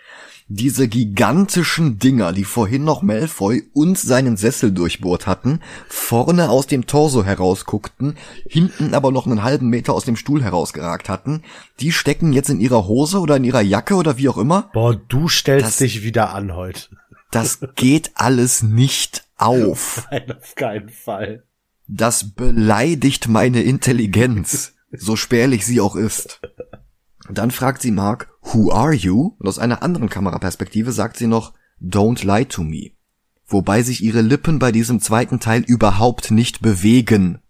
diese 0.48 0.86
gigantischen 0.86 1.98
Dinger, 1.98 2.32
die 2.32 2.44
vorhin 2.44 2.84
noch 2.84 3.02
Malfoy 3.02 3.64
und 3.72 3.98
seinen 3.98 4.36
Sessel 4.36 4.72
durchbohrt 4.72 5.26
hatten, 5.26 5.60
vorne 5.88 6.50
aus 6.50 6.68
dem 6.68 6.86
Torso 6.86 7.24
herausguckten, 7.24 8.16
hinten 8.48 8.94
aber 8.94 9.10
noch 9.10 9.26
einen 9.26 9.42
halben 9.42 9.68
Meter 9.68 9.92
aus 9.92 10.04
dem 10.04 10.16
Stuhl 10.16 10.42
herausgeragt 10.42 11.08
hatten, 11.08 11.42
die 11.80 11.90
stecken 11.90 12.32
jetzt 12.32 12.48
in 12.48 12.60
ihrer 12.60 12.86
Hose 12.86 13.18
oder 13.18 13.36
in 13.36 13.44
ihrer 13.44 13.60
Jacke 13.60 13.96
oder 13.96 14.18
wie 14.18 14.28
auch 14.28 14.38
immer. 14.38 14.70
Boah, 14.72 14.94
du 14.94 15.28
stellst 15.28 15.66
das, 15.66 15.76
dich 15.78 16.04
wieder 16.04 16.32
an 16.32 16.54
heute. 16.54 16.88
Das 17.30 17.60
geht 17.74 18.12
alles 18.14 18.62
nicht 18.62 19.24
auf. 19.36 20.06
Nein, 20.10 20.32
auf 20.32 20.54
keinen 20.54 20.88
Fall. 20.88 21.44
Das 21.88 22.30
beleidigt 22.34 23.28
meine 23.28 23.62
Intelligenz, 23.62 24.74
so 24.90 25.16
spärlich 25.16 25.64
sie 25.64 25.80
auch 25.80 25.94
ist. 25.94 26.40
Dann 27.30 27.50
fragt 27.50 27.82
sie 27.82 27.90
Mark, 27.92 28.28
Who 28.42 28.72
are 28.72 28.94
you? 28.94 29.34
Und 29.38 29.48
aus 29.48 29.58
einer 29.58 29.82
anderen 29.82 30.08
Kameraperspektive 30.08 30.92
sagt 30.92 31.16
sie 31.16 31.26
noch, 31.26 31.54
Don't 31.80 32.24
lie 32.24 32.46
to 32.46 32.62
me. 32.62 32.92
Wobei 33.46 33.82
sich 33.82 34.02
ihre 34.02 34.22
Lippen 34.22 34.58
bei 34.58 34.72
diesem 34.72 35.00
zweiten 35.00 35.38
Teil 35.38 35.62
überhaupt 35.62 36.30
nicht 36.30 36.62
bewegen. 36.62 37.40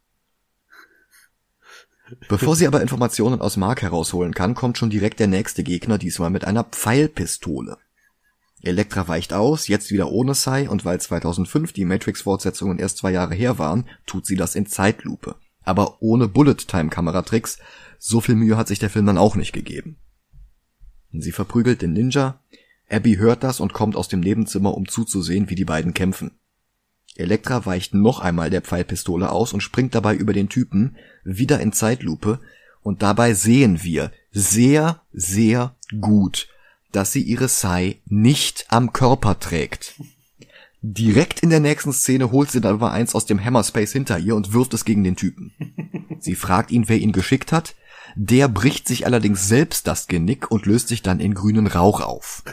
Bevor 2.28 2.54
sie 2.54 2.66
aber 2.66 2.82
Informationen 2.82 3.40
aus 3.40 3.56
Mark 3.56 3.82
herausholen 3.82 4.34
kann, 4.34 4.54
kommt 4.54 4.78
schon 4.78 4.90
direkt 4.90 5.18
der 5.18 5.26
nächste 5.26 5.64
Gegner, 5.64 5.98
diesmal 5.98 6.30
mit 6.30 6.44
einer 6.44 6.64
Pfeilpistole. 6.64 7.78
Elektra 8.62 9.06
weicht 9.06 9.32
aus, 9.32 9.68
jetzt 9.68 9.90
wieder 9.90 10.10
ohne 10.10 10.34
Sai, 10.34 10.68
und 10.68 10.84
weil 10.84 11.00
2005 11.00 11.72
die 11.72 11.84
Matrix-Fortsetzungen 11.84 12.78
erst 12.78 12.98
zwei 12.98 13.12
Jahre 13.12 13.34
her 13.34 13.58
waren, 13.58 13.86
tut 14.06 14.26
sie 14.26 14.36
das 14.36 14.54
in 14.54 14.66
Zeitlupe. 14.66 15.36
Aber 15.62 16.00
ohne 16.00 16.28
Bullet-Time-Kameratricks, 16.28 17.58
so 17.98 18.20
viel 18.20 18.34
Mühe 18.34 18.56
hat 18.56 18.68
sich 18.68 18.78
der 18.78 18.90
Film 18.90 19.06
dann 19.06 19.18
auch 19.18 19.36
nicht 19.36 19.52
gegeben. 19.52 19.98
Sie 21.12 21.32
verprügelt 21.32 21.82
den 21.82 21.92
Ninja, 21.92 22.40
Abby 22.88 23.16
hört 23.16 23.42
das 23.42 23.60
und 23.60 23.72
kommt 23.72 23.96
aus 23.96 24.08
dem 24.08 24.20
Nebenzimmer, 24.20 24.74
um 24.74 24.86
zuzusehen, 24.88 25.50
wie 25.50 25.54
die 25.54 25.64
beiden 25.64 25.92
kämpfen. 25.92 26.38
Elektra 27.16 27.64
weicht 27.66 27.94
noch 27.94 28.20
einmal 28.20 28.50
der 28.50 28.62
Pfeilpistole 28.62 29.30
aus 29.30 29.52
und 29.52 29.62
springt 29.62 29.94
dabei 29.94 30.14
über 30.14 30.32
den 30.32 30.48
Typen, 30.48 30.96
wieder 31.24 31.60
in 31.60 31.72
Zeitlupe, 31.72 32.40
und 32.82 33.02
dabei 33.02 33.34
sehen 33.34 33.82
wir 33.82 34.12
sehr, 34.30 35.02
sehr 35.12 35.74
gut, 36.00 36.48
dass 36.96 37.12
sie 37.12 37.20
ihre 37.20 37.48
Sai 37.48 38.00
nicht 38.06 38.64
am 38.70 38.94
Körper 38.94 39.38
trägt. 39.38 40.00
Direkt 40.80 41.40
in 41.40 41.50
der 41.50 41.60
nächsten 41.60 41.92
Szene 41.92 42.30
holt 42.30 42.50
sie 42.50 42.62
dann 42.62 42.76
aber 42.76 42.90
eins 42.90 43.14
aus 43.14 43.26
dem 43.26 43.44
Hammerspace 43.44 43.92
hinter 43.92 44.18
ihr 44.18 44.34
und 44.34 44.54
wirft 44.54 44.72
es 44.72 44.86
gegen 44.86 45.04
den 45.04 45.14
Typen. 45.14 45.52
Sie 46.20 46.34
fragt 46.34 46.70
ihn, 46.70 46.88
wer 46.88 46.96
ihn 46.96 47.12
geschickt 47.12 47.52
hat, 47.52 47.74
der 48.14 48.48
bricht 48.48 48.88
sich 48.88 49.04
allerdings 49.04 49.46
selbst 49.46 49.86
das 49.86 50.06
Genick 50.06 50.50
und 50.50 50.64
löst 50.64 50.88
sich 50.88 51.02
dann 51.02 51.20
in 51.20 51.34
grünen 51.34 51.66
Rauch 51.66 52.00
auf. 52.00 52.44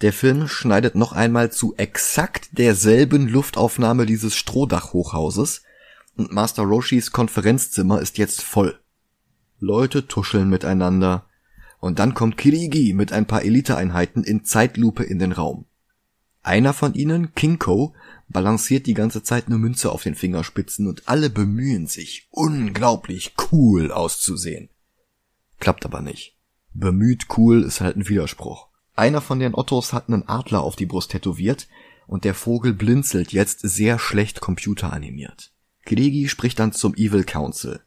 Der 0.00 0.14
Film 0.14 0.48
schneidet 0.48 0.94
noch 0.94 1.12
einmal 1.12 1.52
zu 1.52 1.74
exakt 1.76 2.48
derselben 2.52 3.28
Luftaufnahme 3.28 4.06
dieses 4.06 4.34
Strohdachhochhauses 4.36 5.64
und 6.16 6.32
Master 6.32 6.62
Roshis 6.62 7.12
Konferenzzimmer 7.12 8.00
ist 8.00 8.16
jetzt 8.16 8.40
voll. 8.40 8.80
Leute 9.60 10.06
tuscheln 10.06 10.48
miteinander 10.48 11.27
und 11.80 11.98
dann 11.98 12.14
kommt 12.14 12.36
Kirigi 12.36 12.92
mit 12.92 13.12
ein 13.12 13.26
paar 13.26 13.42
Eliteeinheiten 13.42 14.24
in 14.24 14.44
Zeitlupe 14.44 15.04
in 15.04 15.18
den 15.18 15.32
Raum. 15.32 15.66
Einer 16.42 16.72
von 16.72 16.94
ihnen, 16.94 17.34
Kinko, 17.34 17.94
balanciert 18.28 18.86
die 18.86 18.94
ganze 18.94 19.22
Zeit 19.22 19.46
eine 19.46 19.58
Münze 19.58 19.90
auf 19.92 20.02
den 20.02 20.14
Fingerspitzen 20.14 20.86
und 20.86 21.08
alle 21.08 21.30
bemühen 21.30 21.86
sich, 21.86 22.28
unglaublich 22.30 23.34
cool 23.50 23.92
auszusehen. 23.92 24.68
Klappt 25.60 25.84
aber 25.84 26.00
nicht. 26.00 26.36
Bemüht 26.74 27.26
cool 27.36 27.62
ist 27.62 27.80
halt 27.80 27.96
ein 27.96 28.08
Widerspruch. 28.08 28.68
Einer 28.94 29.20
von 29.20 29.38
den 29.38 29.54
Ottos 29.54 29.92
hat 29.92 30.08
einen 30.08 30.28
Adler 30.28 30.62
auf 30.62 30.76
die 30.76 30.86
Brust 30.86 31.10
tätowiert 31.10 31.68
und 32.06 32.24
der 32.24 32.34
Vogel 32.34 32.72
blinzelt 32.72 33.32
jetzt 33.32 33.60
sehr 33.60 33.98
schlecht 33.98 34.40
computeranimiert. 34.40 35.52
Kirigi 35.84 36.28
spricht 36.28 36.58
dann 36.58 36.72
zum 36.72 36.94
Evil 36.94 37.24
Council. 37.24 37.80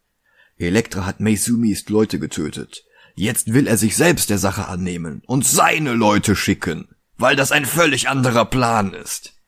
Elektra 0.58 1.06
hat 1.06 1.20
Meizumis 1.20 1.88
Leute 1.90 2.20
getötet. 2.20 2.86
Jetzt 3.22 3.54
will 3.54 3.68
er 3.68 3.78
sich 3.78 3.96
selbst 3.96 4.32
der 4.32 4.40
Sache 4.40 4.68
annehmen 4.68 5.22
und 5.28 5.46
seine 5.46 5.94
Leute 5.94 6.36
schicken, 6.36 6.88
weil 7.20 7.36
das 7.36 7.52
ein 7.52 7.68
völlig 7.68 8.10
anderer 8.10 8.46
Plan 8.46 8.96
ist. 8.96 9.40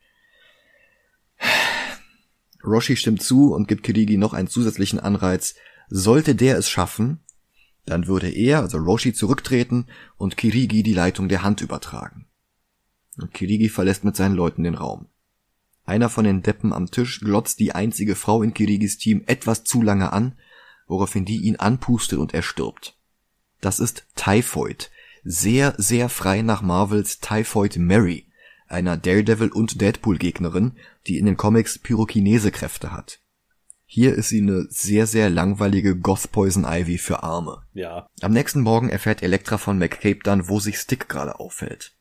Roshi 2.63 2.95
stimmt 2.95 3.23
zu 3.23 3.51
und 3.51 3.67
gibt 3.67 3.81
Kirigi 3.81 4.17
noch 4.17 4.33
einen 4.33 4.47
zusätzlichen 4.47 4.99
Anreiz. 4.99 5.55
Sollte 5.89 6.35
der 6.35 6.59
es 6.59 6.69
schaffen, 6.69 7.21
dann 7.87 8.05
würde 8.05 8.29
er, 8.29 8.59
also 8.59 8.77
Roshi, 8.77 9.11
zurücktreten 9.11 9.87
und 10.17 10.37
Kirigi 10.37 10.83
die 10.83 10.93
Leitung 10.93 11.27
der 11.27 11.41
Hand 11.41 11.61
übertragen. 11.61 12.27
Und 13.17 13.33
Kirigi 13.33 13.69
verlässt 13.69 14.03
mit 14.03 14.15
seinen 14.15 14.35
Leuten 14.35 14.61
den 14.61 14.75
Raum. 14.75 15.07
Einer 15.83 16.09
von 16.09 16.25
den 16.25 16.43
Deppen 16.43 16.73
am 16.73 16.91
Tisch 16.91 17.21
glotzt 17.21 17.59
die 17.59 17.73
einzige 17.73 18.13
Frau 18.13 18.43
in 18.43 18.53
Kirigis 18.53 18.99
Team 18.99 19.23
etwas 19.25 19.63
zu 19.63 19.81
lange 19.81 20.13
an, 20.13 20.37
woraufhin 20.85 21.25
die 21.25 21.37
ihn 21.37 21.55
anpustet 21.55 22.19
und 22.19 22.35
er 22.35 22.43
stirbt. 22.43 22.99
Das 23.63 23.79
ist 23.79 24.05
Typhoid. 24.17 24.91
Sehr, 25.23 25.73
sehr 25.77 26.09
frei 26.09 26.41
nach 26.41 26.61
Marvels 26.61 27.21
Typhoid 27.21 27.77
Mary, 27.77 28.25
einer 28.67 28.97
Daredevil- 28.97 29.53
und 29.53 29.79
Deadpool-Gegnerin, 29.79 30.73
die 31.07 31.17
in 31.17 31.25
den 31.25 31.37
Comics 31.37 31.79
Pyrokinese-Kräfte 31.79 32.91
hat. 32.91 33.21
Hier 33.85 34.15
ist 34.15 34.27
sie 34.27 34.41
eine 34.41 34.65
sehr, 34.69 35.07
sehr 35.07 35.29
langweilige 35.29 35.95
Goth 35.95 36.33
Poison 36.33 36.65
Ivy 36.67 36.97
für 36.97 37.23
Arme. 37.23 37.63
Ja. 37.73 38.09
Am 38.19 38.33
nächsten 38.33 38.59
Morgen 38.59 38.89
erfährt 38.89 39.23
Elektra 39.23 39.57
von 39.57 39.77
McCabe 39.77 40.19
dann, 40.23 40.49
wo 40.49 40.59
sich 40.59 40.77
Stick 40.77 41.07
gerade 41.07 41.39
auffällt. 41.39 41.93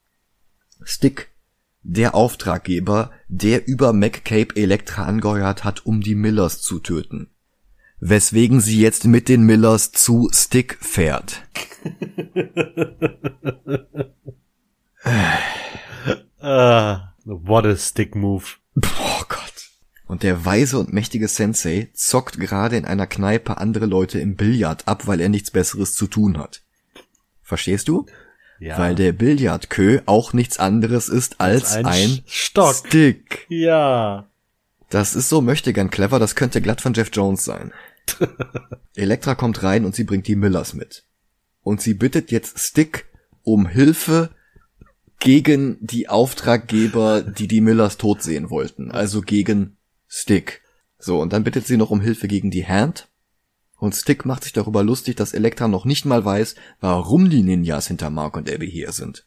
Stick, 0.83 1.29
der 1.81 2.13
Auftraggeber, 2.13 3.11
der 3.29 3.69
über 3.69 3.93
McCabe 3.93 4.57
Elektra 4.57 5.05
angeheuert 5.05 5.63
hat, 5.63 5.85
um 5.85 6.01
die 6.01 6.15
Millers 6.15 6.61
zu 6.61 6.79
töten. 6.79 7.29
Weswegen 8.05 8.59
sie 8.59 8.81
jetzt 8.81 9.05
mit 9.05 9.29
den 9.29 9.43
Millers 9.43 9.93
zu 9.93 10.29
Stick 10.33 10.77
fährt. 10.81 11.41
uh, 16.41 16.97
what 17.23 17.65
a 17.65 17.77
Stick 17.77 18.13
Move. 18.13 18.43
Oh 18.75 19.21
Gott. 19.29 19.69
Und 20.05 20.23
der 20.23 20.43
weise 20.43 20.79
und 20.79 20.91
mächtige 20.91 21.29
Sensei 21.29 21.91
zockt 21.93 22.41
gerade 22.41 22.75
in 22.75 22.83
einer 22.83 23.07
Kneipe 23.07 23.55
andere 23.57 23.85
Leute 23.85 24.19
im 24.19 24.35
Billard 24.35 24.85
ab, 24.85 25.07
weil 25.07 25.21
er 25.21 25.29
nichts 25.29 25.51
Besseres 25.51 25.95
zu 25.95 26.07
tun 26.07 26.37
hat. 26.37 26.61
Verstehst 27.41 27.87
du? 27.87 28.05
Ja. 28.59 28.79
Weil 28.79 28.95
der 28.95 29.13
Billardkö 29.13 30.01
auch 30.07 30.33
nichts 30.33 30.59
anderes 30.59 31.07
ist 31.07 31.39
als, 31.39 31.71
als 31.71 31.75
ein, 31.75 31.85
ein 31.85 32.23
Stock. 32.25 32.75
Stick. 32.75 33.45
Ja. 33.47 34.27
Das 34.89 35.15
ist 35.15 35.29
so 35.29 35.39
möchte 35.39 35.71
gern 35.71 35.89
clever, 35.89 36.19
das 36.19 36.35
könnte 36.35 36.61
glatt 36.61 36.81
von 36.81 36.93
Jeff 36.93 37.09
Jones 37.13 37.45
sein. 37.45 37.71
Elektra 38.95 39.35
kommt 39.35 39.63
rein 39.63 39.85
und 39.85 39.95
sie 39.95 40.03
bringt 40.03 40.27
die 40.27 40.35
Millers 40.35 40.73
mit. 40.73 41.05
Und 41.61 41.81
sie 41.81 41.93
bittet 41.93 42.31
jetzt 42.31 42.59
Stick 42.59 43.05
um 43.43 43.67
Hilfe 43.67 44.29
gegen 45.19 45.77
die 45.79 46.09
Auftraggeber, 46.09 47.21
die 47.21 47.47
die 47.47 47.61
Millers 47.61 47.97
tot 47.97 48.21
sehen 48.21 48.49
wollten. 48.49 48.91
Also 48.91 49.21
gegen 49.21 49.77
Stick. 50.07 50.61
So, 50.99 51.19
und 51.21 51.33
dann 51.33 51.43
bittet 51.43 51.65
sie 51.65 51.77
noch 51.77 51.91
um 51.91 52.01
Hilfe 52.01 52.27
gegen 52.27 52.51
die 52.51 52.67
Hand. 52.67 53.09
Und 53.77 53.95
Stick 53.95 54.25
macht 54.25 54.43
sich 54.43 54.53
darüber 54.53 54.83
lustig, 54.83 55.15
dass 55.15 55.33
Elektra 55.33 55.67
noch 55.67 55.85
nicht 55.85 56.05
mal 56.05 56.23
weiß, 56.23 56.55
warum 56.79 57.29
die 57.29 57.43
Ninjas 57.43 57.87
hinter 57.87 58.09
Mark 58.09 58.37
und 58.37 58.49
Abby 58.49 58.69
hier 58.69 58.91
sind. 58.91 59.25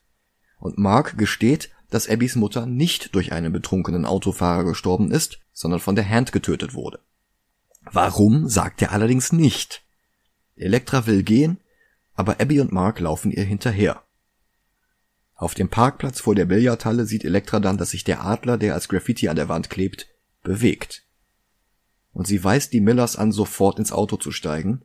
Und 0.59 0.79
Mark 0.79 1.19
gesteht, 1.19 1.71
dass 1.91 2.09
Abbys 2.09 2.37
Mutter 2.37 2.67
nicht 2.67 3.15
durch 3.15 3.33
einen 3.33 3.53
betrunkenen 3.53 4.07
Autofahrer 4.07 4.65
gestorben 4.65 5.11
ist, 5.11 5.41
sondern 5.53 5.81
von 5.81 5.95
der 5.95 6.09
Hand 6.09 6.33
getötet 6.33 6.75
wurde. 6.75 7.01
Warum, 7.93 8.49
sagt 8.49 8.83
er 8.83 8.93
allerdings 8.93 9.33
nicht. 9.33 9.83
Elektra 10.57 11.07
will 11.07 11.23
gehen, 11.23 11.59
aber 12.15 12.41
Abby 12.41 12.61
und 12.61 12.73
Mark 12.73 13.01
laufen 13.01 13.31
ihr 13.31 13.45
hinterher. 13.45 14.03
Auf 15.35 15.55
dem 15.55 15.69
Parkplatz 15.69 16.21
vor 16.21 16.35
der 16.35 16.47
Billardhalle 16.47 17.05
sieht 17.05 17.25
Elektra 17.25 17.61
dann, 17.61 17.77
dass 17.77 17.91
sich 17.91 18.05
der 18.05 18.25
Adler, 18.25 18.57
der 18.57 18.75
als 18.75 18.89
Graffiti 18.89 19.29
an 19.29 19.37
der 19.37 19.49
Wand 19.49 19.69
klebt, 19.69 20.09
bewegt. 20.43 21.05
Und 22.13 22.27
sie 22.27 22.43
weist 22.43 22.73
die 22.73 22.81
Millers 22.81 23.17
an, 23.17 23.33
sofort 23.33 23.79
ins 23.79 23.93
Auto 23.93 24.17
zu 24.17 24.33
steigen. 24.33 24.83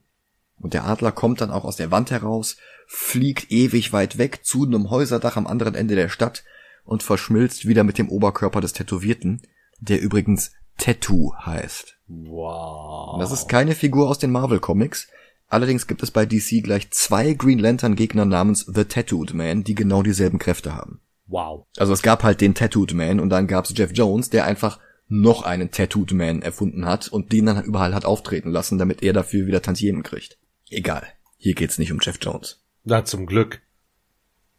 Und 0.58 0.74
der 0.74 0.84
Adler 0.84 1.14
kommt 1.14 1.40
dann 1.40 1.52
auch 1.52 1.64
aus 1.64 1.78
der 1.78 1.90
Wand 1.90 2.12
heraus, 2.12 2.58
fliegt 2.86 3.50
ewig 3.50 3.94
weit 3.94 4.18
weg 4.18 4.42
zu 4.44 4.66
einem 4.66 4.90
Häuserdach 4.90 5.38
am 5.38 5.48
anderen 5.48 5.74
Ende 5.74 5.96
der 5.96 6.10
Stadt 6.10 6.44
und 6.84 7.02
verschmilzt 7.02 7.66
wieder 7.66 7.86
mit 7.86 7.98
dem 7.98 8.10
Oberkörper 8.10 8.60
des 8.60 8.74
Tätowierten, 8.74 9.42
der 9.80 10.02
übrigens 10.02 10.52
Tattoo 10.82 11.36
heißt. 11.38 12.00
Wow. 12.08 13.20
Das 13.20 13.32
ist 13.32 13.48
keine 13.48 13.76
Figur 13.76 14.10
aus 14.10 14.18
den 14.18 14.32
Marvel 14.32 14.60
Comics. 14.60 15.08
Allerdings 15.48 15.86
gibt 15.86 16.02
es 16.02 16.10
bei 16.10 16.26
DC 16.26 16.64
gleich 16.64 16.90
zwei 16.90 17.34
Green 17.34 17.60
Lantern 17.60 17.96
Gegner 17.96 18.26
namens 18.26 18.66
The 18.66 18.86
Tattooed 18.86 19.36
Man, 19.36 19.64
die 19.64 19.76
genau 19.76 20.02
dieselben 20.02 20.40
Kräfte 20.40 20.74
haben. 20.74 21.00
Wow. 21.28 21.68
Also 21.78 21.94
es 21.94 22.02
gab 22.02 22.24
halt 22.24 22.42
den 22.42 22.56
Tattooed 22.56 22.96
Man 22.96 23.20
und 23.20 23.30
dann 23.30 23.46
gab's 23.46 23.72
Jeff 23.76 23.92
Jones, 23.94 24.32
der 24.32 24.46
einfach 24.46 24.80
noch 25.08 25.44
einen 25.44 25.70
Tattooed 25.70 26.14
Man 26.14 26.42
erfunden 26.42 26.86
hat 26.86 27.10
und 27.10 27.32
den 27.32 27.46
dann 27.46 27.64
überall 27.64 27.94
hat 27.94 28.06
auftreten 28.06 28.50
lassen, 28.50 28.80
damit 28.80 29.04
er 29.04 29.14
dafür 29.14 29.46
wieder 29.46 29.62
Tantiemen 29.62 30.02
kriegt. 30.02 30.40
Egal. 30.72 31.06
Hier 31.38 31.54
geht's 31.54 31.78
nicht 31.78 31.92
um 31.92 32.00
Jeff 32.02 32.18
Jones. 32.20 32.64
Na, 32.86 33.06
zum 33.06 33.28
Glück. 33.28 33.62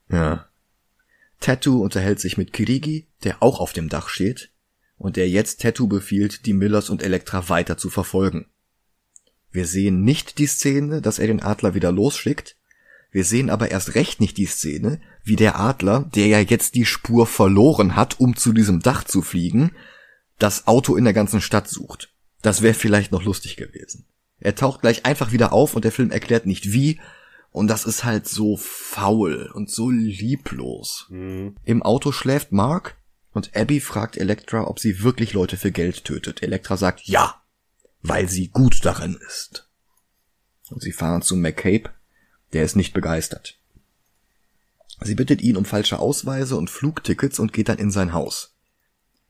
Ja. 0.08 0.46
Tattoo 1.40 1.82
unterhält 1.82 2.20
sich 2.20 2.38
mit 2.38 2.52
Kirigi, 2.52 3.08
der 3.24 3.42
auch 3.42 3.58
auf 3.58 3.72
dem 3.72 3.88
Dach 3.88 4.08
steht, 4.08 4.51
und 5.02 5.16
der 5.16 5.28
jetzt 5.28 5.60
Tattoo 5.60 5.88
befiehlt, 5.88 6.46
die 6.46 6.52
Millers 6.52 6.88
und 6.88 7.02
Elektra 7.02 7.48
weiter 7.48 7.76
zu 7.76 7.90
verfolgen. 7.90 8.46
Wir 9.50 9.66
sehen 9.66 10.04
nicht 10.04 10.38
die 10.38 10.46
Szene, 10.46 11.02
dass 11.02 11.18
er 11.18 11.26
den 11.26 11.42
Adler 11.42 11.74
wieder 11.74 11.90
losschickt, 11.90 12.56
wir 13.10 13.24
sehen 13.24 13.50
aber 13.50 13.70
erst 13.70 13.96
recht 13.96 14.20
nicht 14.20 14.38
die 14.38 14.46
Szene, 14.46 15.00
wie 15.24 15.34
der 15.34 15.58
Adler, 15.58 16.08
der 16.14 16.28
ja 16.28 16.38
jetzt 16.38 16.76
die 16.76 16.86
Spur 16.86 17.26
verloren 17.26 17.96
hat, 17.96 18.20
um 18.20 18.36
zu 18.36 18.52
diesem 18.52 18.80
Dach 18.80 19.02
zu 19.02 19.22
fliegen, 19.22 19.72
das 20.38 20.68
Auto 20.68 20.94
in 20.94 21.04
der 21.04 21.12
ganzen 21.12 21.40
Stadt 21.40 21.68
sucht. 21.68 22.14
Das 22.40 22.62
wäre 22.62 22.72
vielleicht 22.72 23.10
noch 23.10 23.24
lustig 23.24 23.56
gewesen. 23.56 24.06
Er 24.38 24.54
taucht 24.54 24.82
gleich 24.82 25.04
einfach 25.04 25.32
wieder 25.32 25.52
auf 25.52 25.74
und 25.74 25.84
der 25.84 25.92
Film 25.92 26.12
erklärt 26.12 26.46
nicht 26.46 26.72
wie, 26.72 27.00
und 27.50 27.66
das 27.66 27.84
ist 27.84 28.04
halt 28.04 28.28
so 28.28 28.56
faul 28.56 29.50
und 29.52 29.68
so 29.68 29.90
lieblos. 29.90 31.06
Mhm. 31.10 31.56
Im 31.64 31.82
Auto 31.82 32.12
schläft 32.12 32.52
Mark 32.52 32.96
und 33.32 33.56
Abby 33.56 33.80
fragt 33.80 34.16
Elektra, 34.16 34.66
ob 34.66 34.78
sie 34.78 35.02
wirklich 35.02 35.32
Leute 35.32 35.56
für 35.56 35.72
Geld 35.72 36.04
tötet. 36.04 36.42
Elektra 36.42 36.76
sagt 36.76 37.02
ja, 37.04 37.42
weil 38.02 38.28
sie 38.28 38.48
gut 38.48 38.84
darin 38.84 39.18
ist. 39.26 39.68
Und 40.70 40.82
sie 40.82 40.92
fahren 40.92 41.22
zu 41.22 41.36
McCabe, 41.36 41.90
der 42.52 42.64
ist 42.64 42.76
nicht 42.76 42.92
begeistert. 42.92 43.58
Sie 45.00 45.14
bittet 45.14 45.42
ihn 45.42 45.56
um 45.56 45.64
falsche 45.64 45.98
Ausweise 45.98 46.56
und 46.56 46.70
Flugtickets 46.70 47.38
und 47.38 47.52
geht 47.52 47.68
dann 47.68 47.78
in 47.78 47.90
sein 47.90 48.12
Haus. 48.12 48.54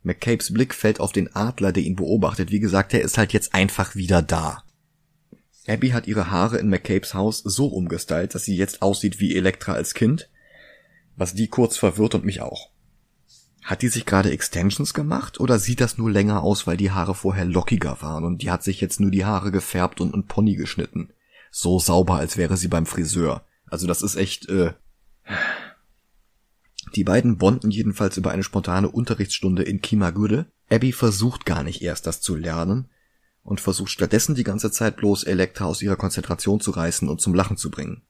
McCabes 0.02 0.52
Blick 0.52 0.74
fällt 0.74 1.00
auf 1.00 1.12
den 1.12 1.34
Adler, 1.34 1.72
der 1.72 1.84
ihn 1.84 1.96
beobachtet. 1.96 2.50
Wie 2.50 2.60
gesagt, 2.60 2.92
er 2.92 3.02
ist 3.02 3.18
halt 3.18 3.32
jetzt 3.32 3.54
einfach 3.54 3.94
wieder 3.94 4.20
da. 4.20 4.64
Abby 5.68 5.90
hat 5.90 6.08
ihre 6.08 6.30
Haare 6.30 6.58
in 6.58 6.68
McCabes 6.68 7.14
Haus 7.14 7.38
so 7.38 7.68
umgestylt, 7.68 8.34
dass 8.34 8.44
sie 8.44 8.56
jetzt 8.56 8.82
aussieht 8.82 9.20
wie 9.20 9.36
Elektra 9.36 9.74
als 9.74 9.94
Kind, 9.94 10.28
was 11.16 11.34
die 11.34 11.46
kurz 11.46 11.76
verwirrt 11.76 12.16
und 12.16 12.24
mich 12.24 12.40
auch. 12.40 12.71
Hat 13.62 13.82
die 13.82 13.88
sich 13.88 14.06
gerade 14.06 14.30
Extensions 14.30 14.92
gemacht 14.92 15.38
oder 15.40 15.58
sieht 15.58 15.80
das 15.80 15.98
nur 15.98 16.10
länger 16.10 16.42
aus, 16.42 16.66
weil 16.66 16.76
die 16.76 16.90
Haare 16.90 17.14
vorher 17.14 17.44
lockiger 17.44 18.02
waren 18.02 18.24
und 18.24 18.42
die 18.42 18.50
hat 18.50 18.62
sich 18.62 18.80
jetzt 18.80 19.00
nur 19.00 19.10
die 19.10 19.24
Haare 19.24 19.52
gefärbt 19.52 20.00
und 20.00 20.14
ein 20.14 20.26
Pony 20.26 20.56
geschnitten? 20.56 21.12
so 21.52 21.78
sauber, 21.78 22.16
als 22.16 22.36
wäre 22.36 22.56
sie 22.56 22.66
beim 22.66 22.86
Friseur. 22.86 23.44
Also 23.66 23.86
das 23.86 24.02
ist 24.02 24.16
echt. 24.16 24.48
Äh 24.48 24.72
die 26.96 27.04
beiden 27.04 27.38
bonden 27.38 27.70
jedenfalls 27.70 28.16
über 28.16 28.32
eine 28.32 28.42
spontane 28.42 28.88
Unterrichtsstunde 28.88 29.62
in 29.62 29.80
Kimagure. 29.80 30.46
Abby 30.68 30.92
versucht 30.92 31.46
gar 31.46 31.62
nicht 31.62 31.82
erst 31.82 32.06
das 32.06 32.20
zu 32.20 32.34
lernen 32.34 32.88
und 33.42 33.60
versucht 33.60 33.90
stattdessen 33.90 34.34
die 34.34 34.44
ganze 34.44 34.70
Zeit 34.70 34.96
bloß 34.96 35.24
Elektra 35.24 35.66
aus 35.66 35.82
ihrer 35.82 35.96
Konzentration 35.96 36.60
zu 36.60 36.70
reißen 36.70 37.08
und 37.08 37.20
zum 37.20 37.34
Lachen 37.34 37.56
zu 37.56 37.70
bringen. 37.70 38.02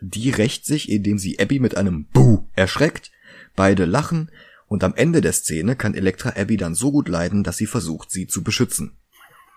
Die 0.00 0.30
rächt 0.30 0.64
sich, 0.64 0.88
indem 0.88 1.18
sie 1.18 1.38
Abby 1.38 1.58
mit 1.58 1.76
einem 1.76 2.06
Buh 2.06 2.48
erschreckt, 2.54 3.10
beide 3.54 3.84
lachen 3.84 4.30
und 4.72 4.84
am 4.84 4.94
Ende 4.94 5.20
der 5.20 5.34
Szene 5.34 5.76
kann 5.76 5.92
Elektra 5.92 6.30
Abby 6.30 6.56
dann 6.56 6.74
so 6.74 6.92
gut 6.92 7.06
leiden, 7.06 7.44
dass 7.44 7.58
sie 7.58 7.66
versucht, 7.66 8.10
sie 8.10 8.26
zu 8.26 8.42
beschützen. 8.42 8.96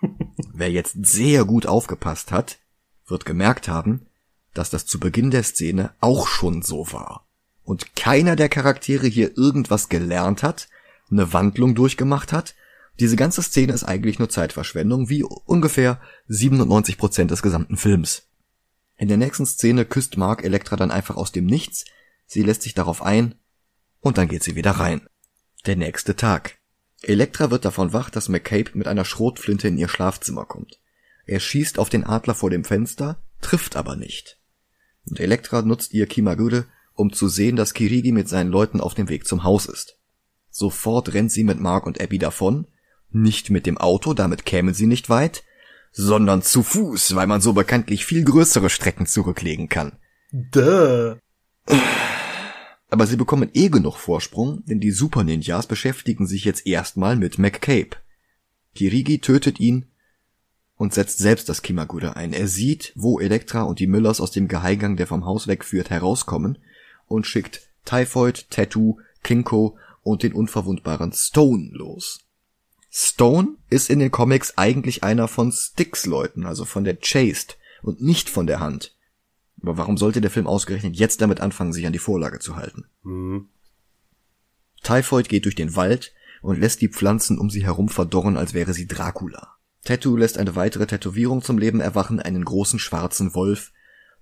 Wer 0.54 0.70
jetzt 0.70 0.98
sehr 1.06 1.46
gut 1.46 1.68
aufgepasst 1.68 2.34
hat, 2.34 2.60
wird 3.08 3.24
gemerkt 3.24 3.70
haben, 3.70 4.08
dass 4.54 4.70
das 4.70 4.86
zu 4.86 5.00
Beginn 5.00 5.32
der 5.32 5.44
Szene 5.44 5.92
auch 6.02 6.28
schon 6.28 6.64
so 6.64 6.92
war. 6.92 7.26
Und 7.64 7.96
keiner 7.96 8.36
der 8.36 8.50
Charaktere 8.50 9.08
hier 9.08 9.38
irgendwas 9.38 9.88
gelernt 9.88 10.44
hat, 10.44 10.68
eine 11.10 11.32
Wandlung 11.32 11.76
durchgemacht 11.76 12.34
hat. 12.34 12.54
Diese 13.00 13.16
ganze 13.16 13.42
Szene 13.42 13.72
ist 13.72 13.86
eigentlich 13.86 14.20
nur 14.20 14.28
Zeitverschwendung, 14.28 15.08
wie 15.08 15.24
ungefähr 15.24 16.02
97 16.28 16.98
Prozent 16.98 17.32
des 17.32 17.42
gesamten 17.42 17.78
Films. 17.78 18.24
In 18.98 19.08
der 19.08 19.16
nächsten 19.16 19.46
Szene 19.46 19.86
küsst 19.86 20.18
Mark 20.18 20.44
Elektra 20.44 20.76
dann 20.76 20.92
einfach 20.92 21.16
aus 21.16 21.32
dem 21.32 21.46
Nichts, 21.46 21.86
sie 22.28 22.42
lässt 22.42 22.64
sich 22.64 22.74
darauf 22.74 23.02
ein, 23.02 23.36
und 24.06 24.20
dann 24.20 24.28
geht 24.28 24.44
sie 24.44 24.56
wieder 24.56 24.70
rein. 24.70 25.02
Der 25.66 25.76
nächste 25.76 26.16
Tag. 26.16 26.60
Elektra 27.02 27.50
wird 27.50 27.66
davon 27.66 27.92
wach, 27.92 28.12
dass 28.12 28.30
McCabe 28.30 28.70
mit 28.76 28.88
einer 28.88 29.04
Schrotflinte 29.04 29.68
in 29.68 29.80
ihr 29.80 29.88
Schlafzimmer 29.88 30.46
kommt. 30.46 30.80
Er 31.26 31.40
schießt 31.40 31.80
auf 31.80 31.90
den 31.90 32.04
Adler 32.04 32.36
vor 32.36 32.52
dem 32.52 32.64
Fenster, 32.64 33.18
trifft 33.42 33.76
aber 33.76 33.96
nicht. 33.96 34.38
Und 35.10 35.20
Elektra 35.20 35.64
nutzt 35.64 35.92
ihr 35.96 36.06
Kimagure, 36.06 36.66
um 36.94 37.14
zu 37.14 37.28
sehen, 37.28 37.56
dass 37.56 37.74
Kirigi 37.74 38.12
mit 38.12 38.30
seinen 38.30 38.52
Leuten 38.52 38.80
auf 38.80 38.94
dem 38.94 39.10
Weg 39.10 39.26
zum 39.26 39.44
Haus 39.44 39.66
ist. 39.66 39.98
Sofort 40.52 41.16
rennt 41.16 41.32
sie 41.32 41.44
mit 41.44 41.60
Mark 41.60 41.88
und 41.88 42.00
Abby 42.00 42.20
davon, 42.20 42.68
nicht 43.10 43.50
mit 43.50 43.66
dem 43.66 43.80
Auto, 43.80 44.14
damit 44.14 44.46
kämen 44.46 44.76
sie 44.76 44.86
nicht 44.86 45.10
weit, 45.10 45.44
sondern 45.92 46.44
zu 46.44 46.62
Fuß, 46.62 47.16
weil 47.16 47.26
man 47.26 47.42
so 47.42 47.54
bekanntlich 47.54 48.06
viel 48.06 48.24
größere 48.24 48.70
Strecken 48.70 49.08
zurücklegen 49.08 49.68
kann. 49.68 49.94
Duh. 50.32 51.16
Aber 52.90 53.08
sie 53.08 53.18
bekommen 53.18 53.50
eh 53.54 53.70
genug 53.70 53.98
Vorsprung, 53.98 54.64
denn 54.66 54.80
die 54.80 54.92
Super 54.92 55.24
Ninjas 55.24 55.68
beschäftigen 55.68 56.28
sich 56.28 56.46
jetzt 56.46 56.66
erstmal 56.68 57.16
mit 57.16 57.40
McCabe. 57.40 57.98
Kirigi 58.76 59.20
tötet 59.20 59.60
ihn 59.60 59.88
und 60.78 60.94
setzt 60.94 61.18
selbst 61.18 61.50
das 61.50 61.62
Kimagure 61.62 62.16
ein. 62.16 62.34
Er 62.34 62.48
sieht, 62.48 62.92
wo 62.96 63.20
Elektra 63.20 63.64
und 63.64 63.80
die 63.80 63.88
Müllers 63.88 64.22
aus 64.22 64.32
dem 64.32 64.48
Geheimgang, 64.48 64.98
der 64.98 65.08
vom 65.08 65.26
Haus 65.26 65.48
wegführt, 65.48 65.90
herauskommen 65.90 66.58
und 67.08 67.26
schickt 67.26 67.70
Typhoid, 67.86 68.50
Tattoo, 68.50 69.00
Kinko 69.24 69.78
und 70.04 70.24
den 70.24 70.34
unverwundbaren 70.34 71.14
Stone 71.14 71.70
los. 71.72 72.22
Stone 72.92 73.58
ist 73.70 73.90
in 73.90 74.00
den 74.00 74.12
Comics 74.12 74.58
eigentlich 74.58 75.04
einer 75.04 75.28
von 75.28 75.52
Sticks 75.52 76.06
Leuten, 76.06 76.46
also 76.46 76.66
von 76.66 76.84
der 76.84 77.00
Chased 77.00 77.58
und 77.82 78.02
nicht 78.02 78.30
von 78.30 78.48
der 78.48 78.60
Hand. 78.60 78.95
Aber 79.66 79.80
warum 79.80 79.98
sollte 79.98 80.22
der 80.22 80.30
Film 80.30 80.46
ausgerechnet 80.46 80.96
jetzt 80.96 81.22
damit 81.22 81.42
anfangen, 81.42 81.74
sich 81.74 81.88
an 81.88 81.94
die 81.94 82.00
Vorlage 82.00 82.38
zu 82.38 82.56
halten? 82.56 82.86
Mhm. 83.02 83.50
Typhoid 84.84 85.28
geht 85.28 85.46
durch 85.46 85.56
den 85.56 85.76
Wald 85.76 86.14
und 86.44 86.60
lässt 86.60 86.82
die 86.82 86.90
Pflanzen 86.90 87.40
um 87.40 87.50
sie 87.50 87.66
herum 87.66 87.90
verdorren, 87.90 88.38
als 88.38 88.54
wäre 88.54 88.74
sie 88.74 88.86
Dracula. 88.86 89.56
Tattoo 89.84 90.16
lässt 90.16 90.38
eine 90.38 90.56
weitere 90.56 90.86
Tätowierung 90.86 91.42
zum 91.42 91.58
Leben 91.58 91.80
erwachen, 91.80 92.20
einen 92.20 92.46
großen 92.46 92.78
schwarzen 92.78 93.34
Wolf, 93.34 93.72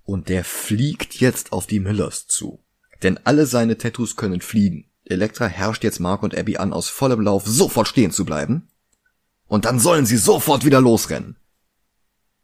und 0.02 0.30
der 0.30 0.44
fliegt 0.44 1.20
jetzt 1.20 1.52
auf 1.52 1.66
die 1.66 1.80
Millers 1.80 2.26
zu. 2.26 2.64
Denn 3.02 3.18
alle 3.24 3.44
seine 3.44 3.76
Tattoos 3.76 4.16
können 4.16 4.40
fliegen. 4.40 4.90
Elektra 5.04 5.46
herrscht 5.46 5.84
jetzt 5.84 6.00
Mark 6.00 6.22
und 6.22 6.34
Abby 6.34 6.56
an, 6.56 6.72
aus 6.72 6.88
vollem 6.88 7.20
Lauf 7.20 7.46
sofort 7.46 7.88
stehen 7.88 8.12
zu 8.12 8.24
bleiben. 8.24 8.68
Und 9.46 9.66
dann 9.66 9.78
sollen 9.78 10.06
sie 10.06 10.16
sofort 10.16 10.64
wieder 10.64 10.80
losrennen. 10.80 11.36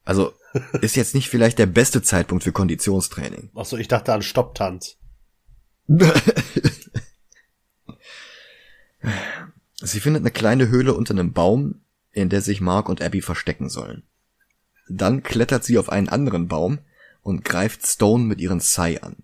Also, 0.05 0.35
ist 0.81 0.97
jetzt 0.97 1.15
nicht 1.15 1.29
vielleicht 1.29 1.59
der 1.59 1.67
beste 1.67 2.03
Zeitpunkt 2.03 2.45
für 2.45 2.53
Konditionstraining. 2.53 3.51
Achso, 3.55 3.77
ich 3.77 3.89
dachte 3.89 4.13
an 4.13 4.23
Stopptanz. 4.23 4.97
Sie 9.83 10.01
findet 10.01 10.23
eine 10.23 10.31
kleine 10.31 10.69
Höhle 10.69 10.95
unter 10.95 11.15
einem 11.15 11.33
Baum, 11.33 11.81
in 12.13 12.29
der 12.29 12.43
sich 12.43 12.61
Mark 12.61 12.89
und 12.89 13.01
Abby 13.03 13.23
verstecken 13.23 13.69
sollen. 13.69 14.03
Dann 14.89 15.23
klettert 15.23 15.65
sie 15.65 15.79
auf 15.79 15.89
einen 15.89 16.09
anderen 16.09 16.49
Baum 16.49 16.81
und 17.23 17.45
greift 17.45 17.87
Stone 17.87 18.25
mit 18.25 18.41
ihren 18.41 18.61
Sai 18.61 19.01
an. 19.03 19.17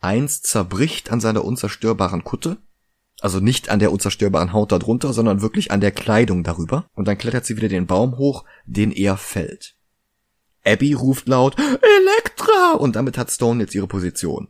Eins 0.00 0.42
zerbricht 0.42 1.10
an 1.10 1.20
seiner 1.20 1.44
unzerstörbaren 1.44 2.24
Kutte, 2.24 2.58
also 3.20 3.40
nicht 3.40 3.70
an 3.70 3.78
der 3.78 3.92
unzerstörbaren 3.92 4.52
Haut 4.52 4.72
darunter, 4.72 5.12
sondern 5.12 5.42
wirklich 5.42 5.70
an 5.70 5.80
der 5.80 5.92
Kleidung 5.92 6.42
darüber, 6.42 6.86
und 6.94 7.06
dann 7.06 7.18
klettert 7.18 7.46
sie 7.46 7.56
wieder 7.56 7.68
den 7.68 7.86
Baum 7.86 8.18
hoch, 8.18 8.44
den 8.66 8.90
er 8.90 9.16
fällt. 9.16 9.76
Abby 10.64 10.92
ruft 10.92 11.28
laut 11.28 11.56
Elektra 11.58 12.74
und 12.78 12.96
damit 12.96 13.18
hat 13.18 13.30
Stone 13.30 13.62
jetzt 13.62 13.74
ihre 13.74 13.88
Position. 13.88 14.48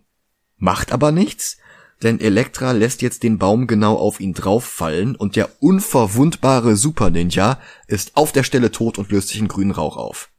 Macht 0.57 0.93
aber 0.93 1.13
nichts, 1.13 1.59
denn 2.03 2.21
Elektra 2.21 2.73
lässt 2.73 3.03
jetzt 3.03 3.23
den 3.23 3.39
Baum 3.39 3.67
genau 3.67 3.97
auf 3.97 4.21
ihn 4.21 4.35
drauffallen 4.35 5.17
und 5.17 5.37
der 5.37 5.49
unverwundbare 5.61 6.77
Super 6.77 7.11
Ninja 7.11 7.61
ist 7.87 8.17
auf 8.17 8.33
der 8.33 8.43
Stelle 8.43 8.71
tot 8.71 8.99
und 8.99 9.11
löst 9.11 9.29
sich 9.29 9.39
in 9.39 9.49
grünen 9.49 9.71
Rauch 9.71 9.97
auf. 9.97 10.31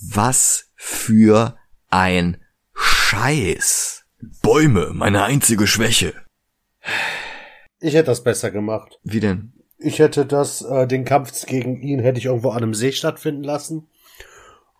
Was 0.00 0.70
für 0.74 1.56
ein 1.90 2.38
Scheiß. 2.74 4.04
Bäume, 4.40 4.92
meine 4.94 5.24
einzige 5.24 5.66
Schwäche. 5.66 6.14
Ich 7.80 7.94
hätte 7.94 8.06
das 8.06 8.22
besser 8.22 8.50
gemacht. 8.50 8.98
Wie 9.02 9.20
denn? 9.20 9.52
Ich 9.78 9.98
hätte 9.98 10.24
das, 10.24 10.62
äh, 10.62 10.86
den 10.86 11.04
Kampf 11.04 11.46
gegen 11.46 11.80
ihn 11.82 11.98
hätte 11.98 12.18
ich 12.18 12.26
irgendwo 12.26 12.50
an 12.50 12.62
einem 12.62 12.74
See 12.74 12.92
stattfinden 12.92 13.42
lassen. 13.42 13.88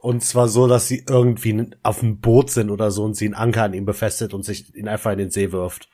Und 0.03 0.24
zwar 0.24 0.48
so, 0.48 0.66
dass 0.66 0.88
sie 0.88 1.05
irgendwie 1.09 1.70
auf 1.84 2.03
einem 2.03 2.18
Boot 2.18 2.50
sind 2.50 2.70
oder 2.70 2.90
so 2.90 3.05
und 3.05 3.14
sie 3.14 3.26
einen 3.26 3.34
Anker 3.34 3.62
an 3.62 3.72
ihm 3.72 3.84
befestigt 3.84 4.34
und 4.34 4.42
sich 4.42 4.74
ihn 4.74 4.88
einfach 4.88 5.12
in 5.12 5.18
den 5.18 5.30
See 5.30 5.53
wirft. 5.53 5.88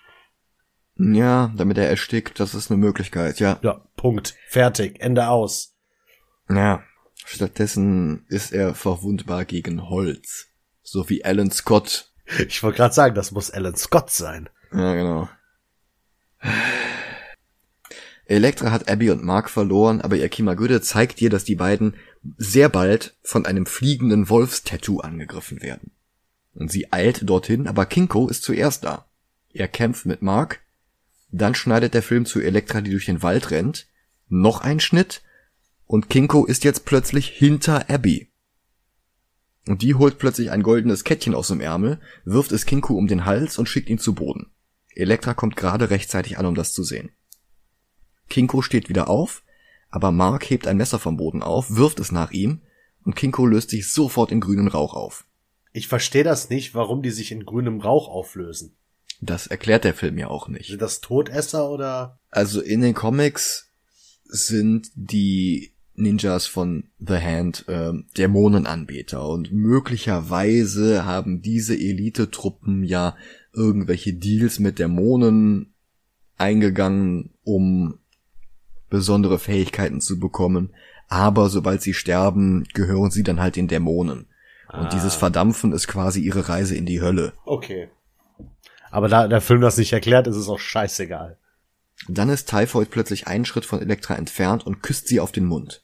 Ja, 0.97 1.53
damit 1.55 1.77
er 1.77 1.91
erstickt, 1.91 2.41
das 2.41 2.55
ist 2.55 2.71
eine 2.71 2.81
Möglichkeit, 2.81 3.39
ja. 3.39 3.59
Ja, 3.61 3.85
Punkt. 3.97 4.35
Fertig. 4.49 4.99
Ende 5.01 5.29
aus. 5.29 5.77
Ja. 6.49 6.83
Stattdessen 7.23 8.25
ist 8.29 8.51
er 8.51 8.75
verwundbar 8.75 9.45
gegen 9.45 9.91
Holz. 9.91 10.47
So 10.83 11.11
wie 11.11 11.23
Alan 11.23 11.51
Scott. 11.51 12.11
Ich 12.49 12.63
wollte 12.63 12.79
gerade 12.79 12.95
sagen, 12.95 13.15
das 13.15 13.31
muss 13.31 13.51
Alan 13.51 13.77
Scott 13.77 14.09
sein. 14.09 14.49
Ja, 14.73 14.95
genau. 14.95 15.29
Elektra 18.29 18.71
hat 18.71 18.91
Abby 18.91 19.11
und 19.11 19.25
Mark 19.25 19.49
verloren, 19.49 20.03
aber 20.03 20.17
ihr 20.17 20.29
Kimagure 20.29 20.83
zeigt 20.83 21.23
ihr, 21.23 21.31
dass 21.31 21.45
die 21.45 21.55
beiden 21.55 21.95
sehr 22.37 22.69
bald 22.69 23.17
von 23.23 23.47
einem 23.47 23.65
fliegenden 23.65 24.29
Wolfstattoo 24.29 25.01
angegriffen 25.01 25.63
werden. 25.63 25.93
Und 26.53 26.71
sie 26.71 26.93
eilt 26.93 27.29
dorthin, 27.29 27.67
aber 27.67 27.87
Kinko 27.87 28.29
ist 28.29 28.43
zuerst 28.43 28.85
da. 28.85 29.07
Er 29.51 29.67
kämpft 29.67 30.05
mit 30.05 30.21
Mark, 30.21 30.61
dann 31.31 31.55
schneidet 31.55 31.95
der 31.95 32.03
Film 32.03 32.27
zu 32.27 32.41
Elektra, 32.41 32.83
die 32.83 32.91
durch 32.91 33.07
den 33.07 33.23
Wald 33.23 33.51
rennt, 33.51 33.87
noch 34.29 34.61
ein 34.61 34.79
Schnitt, 34.79 35.23
und 35.87 36.11
Kinko 36.11 36.45
ist 36.45 36.65
jetzt 36.65 36.85
plötzlich 36.85 37.29
hinter 37.29 37.89
Abby. 37.89 38.31
Und 39.67 39.81
die 39.81 39.95
holt 39.95 40.19
plötzlich 40.19 40.51
ein 40.51 40.63
goldenes 40.63 41.05
Kettchen 41.05 41.35
aus 41.35 41.49
dem 41.49 41.61
Ärmel, 41.61 41.99
wirft 42.27 42.53
es 42.53 42.67
Kinko 42.67 42.95
um 42.95 43.07
den 43.07 43.25
Hals 43.25 43.59
und 43.59 43.71
schickt 43.71 43.89
ihn 43.89 43.99
zu 43.99 44.15
Boden. 44.15 44.51
Elektra 44.95 45.33
kommt 45.33 45.57
gerade 45.57 45.89
rechtzeitig 45.89 46.37
an, 46.37 46.45
um 46.45 46.55
das 46.55 46.75
zu 46.75 46.83
sehen. 46.83 47.11
Kinko 48.29 48.63
steht 48.63 48.89
wieder 48.89 49.09
auf, 49.09 49.43
aber 49.91 50.13
Mark 50.13 50.49
hebt 50.51 50.67
ein 50.67 50.77
Messer 50.77 50.99
vom 50.99 51.17
Boden 51.17 51.43
auf, 51.43 51.75
wirft 51.75 52.01
es 52.01 52.13
nach 52.13 52.31
ihm 52.31 52.61
und 53.05 53.17
Kinko 53.17 53.47
löst 53.47 53.71
sich 53.71 53.91
sofort 53.91 54.33
in 54.33 54.41
grünen 54.41 54.69
Rauch 54.69 54.95
auf. 54.95 55.25
Ich 55.73 55.89
verstehe 55.89 56.25
das 56.25 56.51
nicht, 56.51 56.75
warum 56.75 57.03
die 57.03 57.11
sich 57.11 57.33
in 57.33 57.45
grünem 57.45 57.81
Rauch 57.81 58.09
auflösen. 58.09 58.77
Das 59.21 59.47
erklärt 59.47 59.85
der 59.85 59.95
Film 59.95 60.19
ja 60.19 60.29
auch 60.29 60.49
nicht. 60.49 60.69
Sind 60.69 60.83
das 60.83 61.01
Todesser 61.01 61.71
oder? 61.71 62.19
Also 62.31 62.61
in 62.61 62.81
den 62.81 62.95
Comics 62.95 63.71
sind 64.25 64.91
die 64.95 65.73
Ninjas 65.95 66.47
von 66.47 66.85
The 66.99 67.17
Hand 67.17 67.65
äh, 67.69 67.93
Dämonenanbeter 68.17 69.29
und 69.29 69.53
möglicherweise 69.53 71.05
haben 71.05 71.43
diese 71.43 71.75
Elite-Truppen 71.75 72.85
ja 72.85 73.17
irgendwelche 73.53 74.15
Deals 74.15 74.61
mit 74.61 74.79
Dämonen 74.79 75.75
eingegangen, 76.37 77.35
um 77.43 77.99
besondere 78.91 79.39
Fähigkeiten 79.39 80.01
zu 80.01 80.19
bekommen, 80.19 80.71
aber 81.09 81.49
sobald 81.49 81.83
sie 81.83 81.95
sterben, 81.95 82.65
gehören 82.75 83.11
sie 83.11 83.23
dann 83.23 83.41
halt 83.41 83.57
den 83.57 83.69
Dämonen. 83.69 84.27
Und 84.71 84.87
ah. 84.87 84.91
dieses 84.93 85.15
Verdampfen 85.15 85.73
ist 85.73 85.89
quasi 85.89 86.21
ihre 86.21 86.49
Reise 86.49 86.77
in 86.77 86.85
die 86.85 87.01
Hölle. 87.01 87.33
Okay. 87.45 87.89
Aber 88.91 89.09
da 89.09 89.29
der 89.29 89.41
Film 89.41 89.61
das 89.61 89.79
nicht 89.79 89.93
erklärt, 89.93 90.27
ist 90.27 90.37
es 90.37 90.49
auch 90.49 90.59
scheißegal. 90.59 91.39
Dann 92.07 92.29
ist 92.29 92.49
Typhoid 92.49 92.91
plötzlich 92.91 93.27
einen 93.27 93.45
Schritt 93.45 93.65
von 93.65 93.81
Elektra 93.81 94.15
entfernt 94.15 94.67
und 94.67 94.83
küsst 94.83 95.09
sie 95.09 95.21
auf 95.21 95.33
den 95.33 95.47
Mund. 95.47 95.83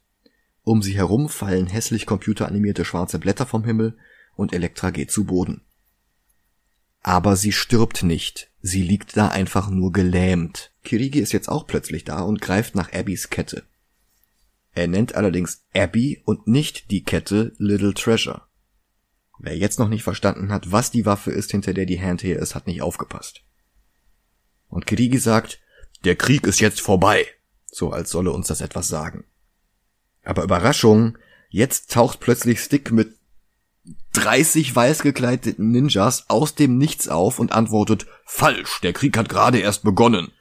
Um 0.62 0.80
sie 0.80 0.96
herum 0.96 1.28
fallen 1.28 1.66
hässlich 1.66 2.06
computeranimierte 2.06 2.84
schwarze 2.84 3.18
Blätter 3.18 3.46
vom 3.46 3.64
Himmel 3.64 3.96
und 4.36 4.52
Elektra 4.52 4.90
geht 4.90 5.10
zu 5.10 5.24
Boden. 5.24 5.62
Aber 7.04 7.36
sie 7.36 7.52
stirbt 7.52 8.02
nicht. 8.02 8.50
Sie 8.62 8.82
liegt 8.82 9.16
da 9.18 9.28
einfach 9.28 9.68
nur 9.68 9.92
gelähmt. 9.92 10.72
Kirigi 10.84 11.20
ist 11.20 11.32
jetzt 11.32 11.50
auch 11.50 11.66
plötzlich 11.66 12.04
da 12.04 12.22
und 12.22 12.40
greift 12.40 12.74
nach 12.74 12.92
Abbys 12.94 13.28
Kette. 13.28 13.62
Er 14.72 14.88
nennt 14.88 15.14
allerdings 15.14 15.62
Abby 15.74 16.22
und 16.24 16.48
nicht 16.48 16.90
die 16.90 17.04
Kette 17.04 17.52
Little 17.58 17.92
Treasure. 17.92 18.42
Wer 19.38 19.54
jetzt 19.56 19.78
noch 19.78 19.90
nicht 19.90 20.02
verstanden 20.02 20.50
hat, 20.50 20.72
was 20.72 20.90
die 20.90 21.04
Waffe 21.04 21.30
ist, 21.30 21.50
hinter 21.50 21.74
der 21.74 21.84
die 21.84 22.00
Hand 22.00 22.22
her 22.22 22.38
ist, 22.38 22.54
hat 22.54 22.66
nicht 22.66 22.80
aufgepasst. 22.80 23.42
Und 24.68 24.86
Kirigi 24.86 25.18
sagt, 25.18 25.60
der 26.04 26.16
Krieg 26.16 26.46
ist 26.46 26.60
jetzt 26.60 26.80
vorbei. 26.80 27.26
So 27.66 27.92
als 27.92 28.08
solle 28.08 28.32
uns 28.32 28.46
das 28.46 28.62
etwas 28.62 28.88
sagen. 28.88 29.24
Aber 30.22 30.42
Überraschung, 30.42 31.18
jetzt 31.50 31.92
taucht 31.92 32.20
plötzlich 32.20 32.60
Stick 32.60 32.92
mit 32.92 33.14
30 34.12 34.74
weiß 34.74 35.02
gekleideten 35.02 35.70
Ninjas 35.70 36.30
aus 36.30 36.54
dem 36.54 36.78
Nichts 36.78 37.08
auf 37.08 37.38
und 37.38 37.52
antwortet, 37.52 38.06
falsch, 38.24 38.80
der 38.82 38.92
Krieg 38.92 39.16
hat 39.16 39.28
gerade 39.28 39.58
erst 39.58 39.82
begonnen. 39.82 40.32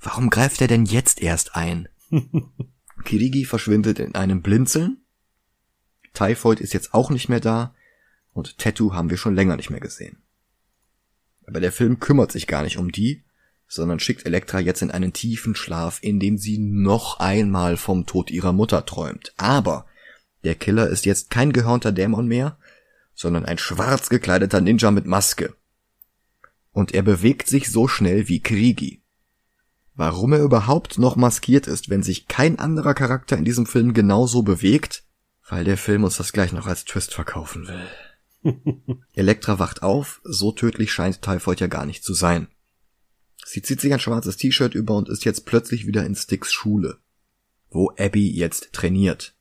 Warum 0.00 0.30
greift 0.30 0.60
er 0.60 0.68
denn 0.68 0.84
jetzt 0.84 1.20
erst 1.20 1.54
ein? 1.54 1.88
Kirigi 3.04 3.44
verschwindet 3.44 3.98
in 3.98 4.14
einem 4.14 4.42
Blinzeln. 4.42 4.98
Typhoid 6.14 6.60
ist 6.60 6.72
jetzt 6.72 6.94
auch 6.94 7.10
nicht 7.10 7.28
mehr 7.28 7.40
da 7.40 7.74
und 8.32 8.58
Tattoo 8.58 8.92
haben 8.92 9.10
wir 9.10 9.16
schon 9.16 9.34
länger 9.34 9.56
nicht 9.56 9.70
mehr 9.70 9.80
gesehen. 9.80 10.22
Aber 11.46 11.60
der 11.60 11.72
Film 11.72 12.00
kümmert 12.00 12.32
sich 12.32 12.46
gar 12.46 12.62
nicht 12.62 12.78
um 12.78 12.90
die, 12.92 13.24
sondern 13.66 14.00
schickt 14.00 14.26
Elektra 14.26 14.60
jetzt 14.60 14.82
in 14.82 14.90
einen 14.90 15.12
tiefen 15.12 15.54
Schlaf, 15.54 15.98
in 16.02 16.20
dem 16.20 16.38
sie 16.38 16.58
noch 16.58 17.20
einmal 17.20 17.76
vom 17.76 18.06
Tod 18.06 18.30
ihrer 18.30 18.52
Mutter 18.52 18.84
träumt. 18.86 19.34
Aber 19.36 19.86
der 20.48 20.54
Killer 20.54 20.88
ist 20.88 21.04
jetzt 21.04 21.28
kein 21.28 21.52
gehörnter 21.52 21.92
Dämon 21.92 22.26
mehr, 22.26 22.56
sondern 23.14 23.44
ein 23.44 23.58
schwarz 23.58 24.08
gekleideter 24.08 24.62
Ninja 24.62 24.90
mit 24.90 25.04
Maske. 25.04 25.54
Und 26.72 26.94
er 26.94 27.02
bewegt 27.02 27.48
sich 27.48 27.70
so 27.70 27.86
schnell 27.86 28.28
wie 28.28 28.40
Krigi. 28.40 29.02
Warum 29.94 30.32
er 30.32 30.42
überhaupt 30.42 30.98
noch 30.98 31.16
maskiert 31.16 31.66
ist, 31.66 31.90
wenn 31.90 32.02
sich 32.02 32.28
kein 32.28 32.58
anderer 32.58 32.94
Charakter 32.94 33.36
in 33.36 33.44
diesem 33.44 33.66
Film 33.66 33.92
genauso 33.92 34.42
bewegt? 34.42 35.04
Weil 35.46 35.64
der 35.64 35.76
Film 35.76 36.02
uns 36.02 36.16
das 36.16 36.32
gleich 36.32 36.52
noch 36.52 36.66
als 36.66 36.86
Twist 36.86 37.12
verkaufen 37.12 37.68
will. 37.68 38.56
Elektra 39.12 39.58
wacht 39.58 39.82
auf, 39.82 40.22
so 40.24 40.50
tödlich 40.50 40.92
scheint 40.92 41.20
Typhoid 41.20 41.60
ja 41.60 41.66
gar 41.66 41.84
nicht 41.84 42.04
zu 42.04 42.14
sein. 42.14 42.48
Sie 43.44 43.60
zieht 43.60 43.82
sich 43.82 43.92
ein 43.92 44.00
schwarzes 44.00 44.38
T-Shirt 44.38 44.74
über 44.74 44.96
und 44.96 45.10
ist 45.10 45.26
jetzt 45.26 45.44
plötzlich 45.44 45.86
wieder 45.86 46.06
in 46.06 46.14
Sticks 46.14 46.54
Schule, 46.54 47.00
wo 47.68 47.92
Abby 47.98 48.30
jetzt 48.30 48.72
trainiert 48.72 49.34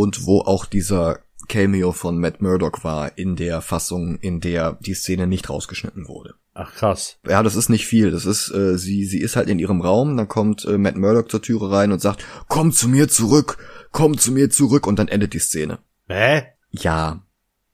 und 0.00 0.24
wo 0.24 0.40
auch 0.40 0.64
dieser 0.64 1.20
Cameo 1.48 1.92
von 1.92 2.18
Matt 2.18 2.40
Murdock 2.40 2.84
war 2.84 3.18
in 3.18 3.36
der 3.36 3.60
Fassung, 3.60 4.18
in 4.20 4.40
der 4.40 4.78
die 4.80 4.94
Szene 4.94 5.26
nicht 5.26 5.50
rausgeschnitten 5.50 6.08
wurde. 6.08 6.34
Ach 6.54 6.72
krass. 6.72 7.18
Ja, 7.28 7.42
das 7.42 7.56
ist 7.56 7.68
nicht 7.68 7.86
viel. 7.86 8.10
Das 8.10 8.24
ist, 8.24 8.50
äh, 8.50 8.78
sie, 8.78 9.04
sie 9.04 9.20
ist 9.20 9.36
halt 9.36 9.48
in 9.48 9.58
ihrem 9.58 9.80
Raum, 9.80 10.16
dann 10.16 10.28
kommt 10.28 10.64
äh, 10.64 10.78
Matt 10.78 10.96
Murdock 10.96 11.30
zur 11.30 11.42
Türe 11.42 11.70
rein 11.70 11.92
und 11.92 12.00
sagt, 12.00 12.24
komm 12.48 12.72
zu 12.72 12.88
mir 12.88 13.08
zurück, 13.08 13.58
komm 13.92 14.16
zu 14.16 14.32
mir 14.32 14.48
zurück 14.48 14.86
und 14.86 14.98
dann 14.98 15.08
endet 15.08 15.34
die 15.34 15.38
Szene. 15.38 15.80
Hä? 16.08 16.44
Ja. 16.70 17.22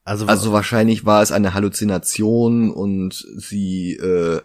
Also, 0.04 0.26
also 0.26 0.52
wahrscheinlich 0.52 1.04
war 1.04 1.22
es 1.22 1.32
eine 1.32 1.54
Halluzination 1.54 2.70
und 2.70 3.26
sie 3.36 3.94
äh, 3.94 4.40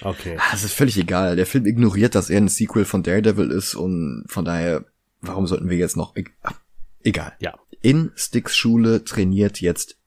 Okay. 0.00 0.36
Ah, 0.38 0.54
es 0.54 0.64
ist 0.64 0.72
völlig 0.72 0.98
egal. 0.98 1.36
Der 1.36 1.46
Film 1.46 1.66
ignoriert, 1.66 2.14
dass 2.14 2.30
er 2.30 2.38
ein 2.38 2.48
Sequel 2.48 2.84
von 2.84 3.02
Daredevil 3.02 3.50
ist 3.50 3.74
und 3.74 4.24
von 4.26 4.44
daher, 4.44 4.84
warum 5.20 5.46
sollten 5.46 5.68
wir 5.68 5.76
jetzt 5.76 5.96
noch, 5.96 6.14
ach, 6.42 6.61
egal. 7.04 7.34
Ja. 7.40 7.58
In 7.80 8.12
Sticks 8.14 8.56
Schule 8.56 9.04
trainiert 9.04 9.60
jetzt 9.60 9.98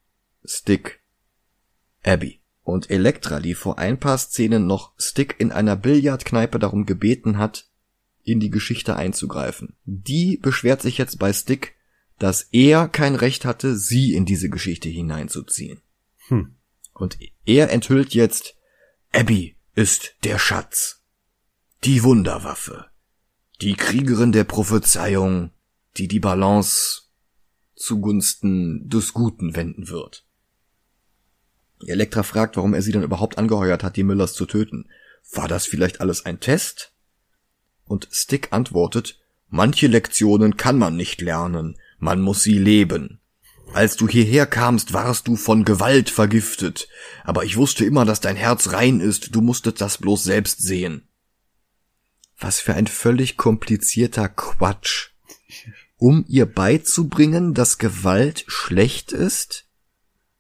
Stick 0.44 1.02
Abby. 2.04 2.40
Und 2.64 2.90
Elektra, 2.90 3.40
die 3.40 3.54
vor 3.54 3.78
ein 3.78 4.00
paar 4.00 4.18
Szenen 4.18 4.66
noch 4.66 4.94
Stick 4.98 5.36
in 5.38 5.52
einer 5.52 5.76
Billardkneipe 5.76 6.58
darum 6.58 6.86
gebeten 6.88 7.38
hat, 7.38 7.70
in 8.24 8.40
die 8.40 8.50
Geschichte 8.50 8.96
einzugreifen. 8.96 9.76
Die 9.86 10.38
beschwert 10.38 10.82
sich 10.82 10.98
jetzt 10.98 11.20
bei 11.20 11.32
Stick, 11.32 11.76
dass 12.18 12.48
er 12.52 12.88
kein 12.88 13.16
Recht 13.16 13.46
hatte, 13.46 13.78
sie 13.78 14.14
in 14.14 14.26
diese 14.26 14.50
Geschichte 14.50 14.90
hineinzuziehen. 14.90 15.82
Hm. 16.28 16.56
Und 16.94 17.20
er 17.46 17.70
enthüllt 17.70 18.16
jetzt, 18.16 18.56
Abby, 19.12 19.56
ist 19.76 20.16
der 20.24 20.40
Schatz, 20.40 21.04
die 21.84 22.02
Wunderwaffe, 22.04 22.86
die 23.62 23.76
Kriegerin 23.76 24.32
der 24.32 24.46
Prophezeiung, 24.46 25.52
die 25.98 26.08
die 26.08 26.20
Balance 26.20 27.04
zugunsten 27.76 28.90
des 28.90 29.14
Guten 29.14 29.56
wenden 29.56 29.90
wird. 29.90 30.26
Elektra 31.86 32.24
fragt, 32.24 32.56
warum 32.56 32.74
er 32.74 32.82
sie 32.82 32.92
dann 32.92 33.04
überhaupt 33.04 33.38
angeheuert 33.38 33.84
hat, 33.84 33.96
die 33.96 34.04
Müllers 34.04 34.34
zu 34.34 34.46
töten. 34.46 34.90
War 35.34 35.48
das 35.48 35.66
vielleicht 35.66 36.02
alles 36.02 36.26
ein 36.26 36.40
Test? 36.40 36.94
Und 37.86 38.08
Stick 38.12 38.52
antwortet, 38.52 39.20
manche 39.50 39.88
Lektionen 39.88 40.58
kann 40.58 40.78
man 40.78 40.96
nicht 40.96 41.22
lernen, 41.22 41.78
man 42.00 42.22
muss 42.22 42.44
sie 42.44 42.58
leben. 42.58 43.22
Als 43.74 43.98
du 43.98 44.08
hierher 44.08 44.46
kamst, 44.46 44.94
warst 44.94 45.28
du 45.28 45.36
von 45.36 45.66
Gewalt 45.66 46.10
vergiftet, 46.10 46.88
aber 47.24 47.44
ich 47.44 47.58
wusste 47.58 47.84
immer, 47.84 48.06
dass 48.06 48.22
dein 48.22 48.36
Herz 48.36 48.72
rein 48.72 49.00
ist, 49.00 49.36
du 49.36 49.42
musstest 49.42 49.82
das 49.82 49.98
bloß 49.98 50.24
selbst 50.24 50.62
sehen. 50.62 51.08
Was 52.38 52.60
für 52.60 52.74
ein 52.74 52.88
völlig 52.88 53.38
komplizierter 53.38 54.30
Quatsch. 54.30 55.15
Um 56.06 56.24
ihr 56.28 56.46
beizubringen, 56.46 57.56
dass 57.56 57.80
Gewalt 57.80 58.44
schlecht 58.46 59.12
ist? 59.12 59.66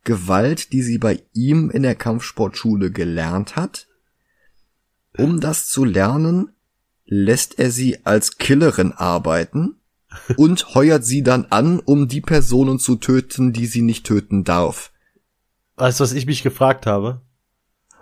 Gewalt, 0.03 0.71
die 0.73 0.83
sie 0.83 0.99
bei 0.99 1.23
ihm 1.33 1.71
in 1.71 1.81
der 1.81 1.95
Kampfsportschule 1.95 2.91
gelernt 2.91 3.55
hat? 3.55 3.87
Um 5.17 5.41
das 5.41 5.67
zu 5.67 5.83
lernen, 5.83 6.51
lässt 7.05 7.57
er 7.57 7.71
sie 7.71 8.05
als 8.05 8.37
Killerin 8.37 8.91
arbeiten? 8.91 9.77
und 10.37 10.75
heuert 10.75 11.03
sie 11.03 11.23
dann 11.23 11.45
an, 11.45 11.79
um 11.79 12.07
die 12.07 12.21
Personen 12.21 12.77
zu 12.77 12.97
töten, 12.97 13.51
die 13.51 13.65
sie 13.65 13.81
nicht 13.81 14.05
töten 14.05 14.43
darf. 14.43 14.91
Weißt 15.77 15.99
du, 15.99 16.03
was 16.03 16.13
ich 16.13 16.27
mich 16.27 16.43
gefragt 16.43 16.85
habe? 16.85 17.21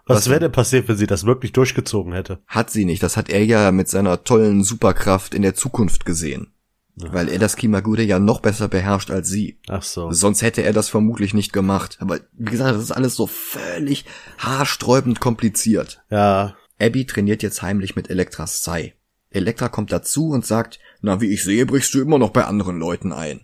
Was, 0.05 0.17
was 0.17 0.29
wäre 0.29 0.41
denn 0.41 0.51
passiert, 0.51 0.89
wenn 0.89 0.97
sie 0.97 1.07
das 1.07 1.25
wirklich 1.25 1.53
durchgezogen 1.53 2.11
hätte? 2.11 2.43
Hat 2.45 2.71
sie 2.71 2.83
nicht. 2.83 3.01
Das 3.01 3.15
hat 3.15 3.29
er 3.29 3.45
ja 3.45 3.71
mit 3.71 3.87
seiner 3.87 4.25
tollen 4.25 4.65
Superkraft 4.65 5.33
in 5.33 5.43
der 5.43 5.55
Zukunft 5.55 6.05
gesehen. 6.05 6.52
Weil 6.95 7.27
er 7.29 7.39
das 7.39 7.55
Kimagure 7.55 8.03
ja 8.03 8.19
noch 8.19 8.39
besser 8.39 8.67
beherrscht 8.67 9.09
als 9.09 9.27
sie. 9.27 9.57
Ach 9.67 9.81
so. 9.81 10.11
Sonst 10.11 10.43
hätte 10.43 10.61
er 10.61 10.73
das 10.73 10.89
vermutlich 10.89 11.33
nicht 11.33 11.51
gemacht. 11.51 11.97
Aber 11.99 12.19
wie 12.33 12.51
gesagt, 12.51 12.75
das 12.75 12.83
ist 12.83 12.91
alles 12.91 13.15
so 13.15 13.25
völlig 13.25 14.05
haarsträubend 14.37 15.19
kompliziert. 15.19 16.03
Ja. 16.11 16.55
Abby 16.79 17.05
trainiert 17.05 17.41
jetzt 17.41 17.61
heimlich 17.61 17.95
mit 17.95 18.09
Elektras 18.09 18.63
Sai. 18.63 18.93
Elektra 19.31 19.69
kommt 19.69 19.91
dazu 19.91 20.29
und 20.29 20.45
sagt, 20.45 20.79
na, 21.01 21.19
wie 21.19 21.33
ich 21.33 21.43
sehe, 21.43 21.65
brichst 21.65 21.93
du 21.95 22.01
immer 22.01 22.19
noch 22.19 22.29
bei 22.29 22.45
anderen 22.45 22.77
Leuten 22.77 23.11
ein. 23.11 23.41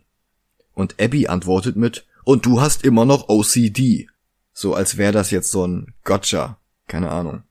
Und 0.74 1.02
Abby 1.02 1.28
antwortet 1.28 1.76
mit, 1.76 2.06
und 2.26 2.45
du 2.45 2.62
hast 2.62 2.84
immer 2.84 3.06
noch 3.06 3.30
OCD. 3.30 4.08
So 4.54 4.76
als 4.76 4.97
wäre 4.97 5.12
das 5.12 5.32
jetzt 5.32 5.52
so 5.52 5.66
ein 5.66 5.95
Gotcha. 6.04 6.60
Keine 6.88 7.10
Ahnung. 7.10 7.43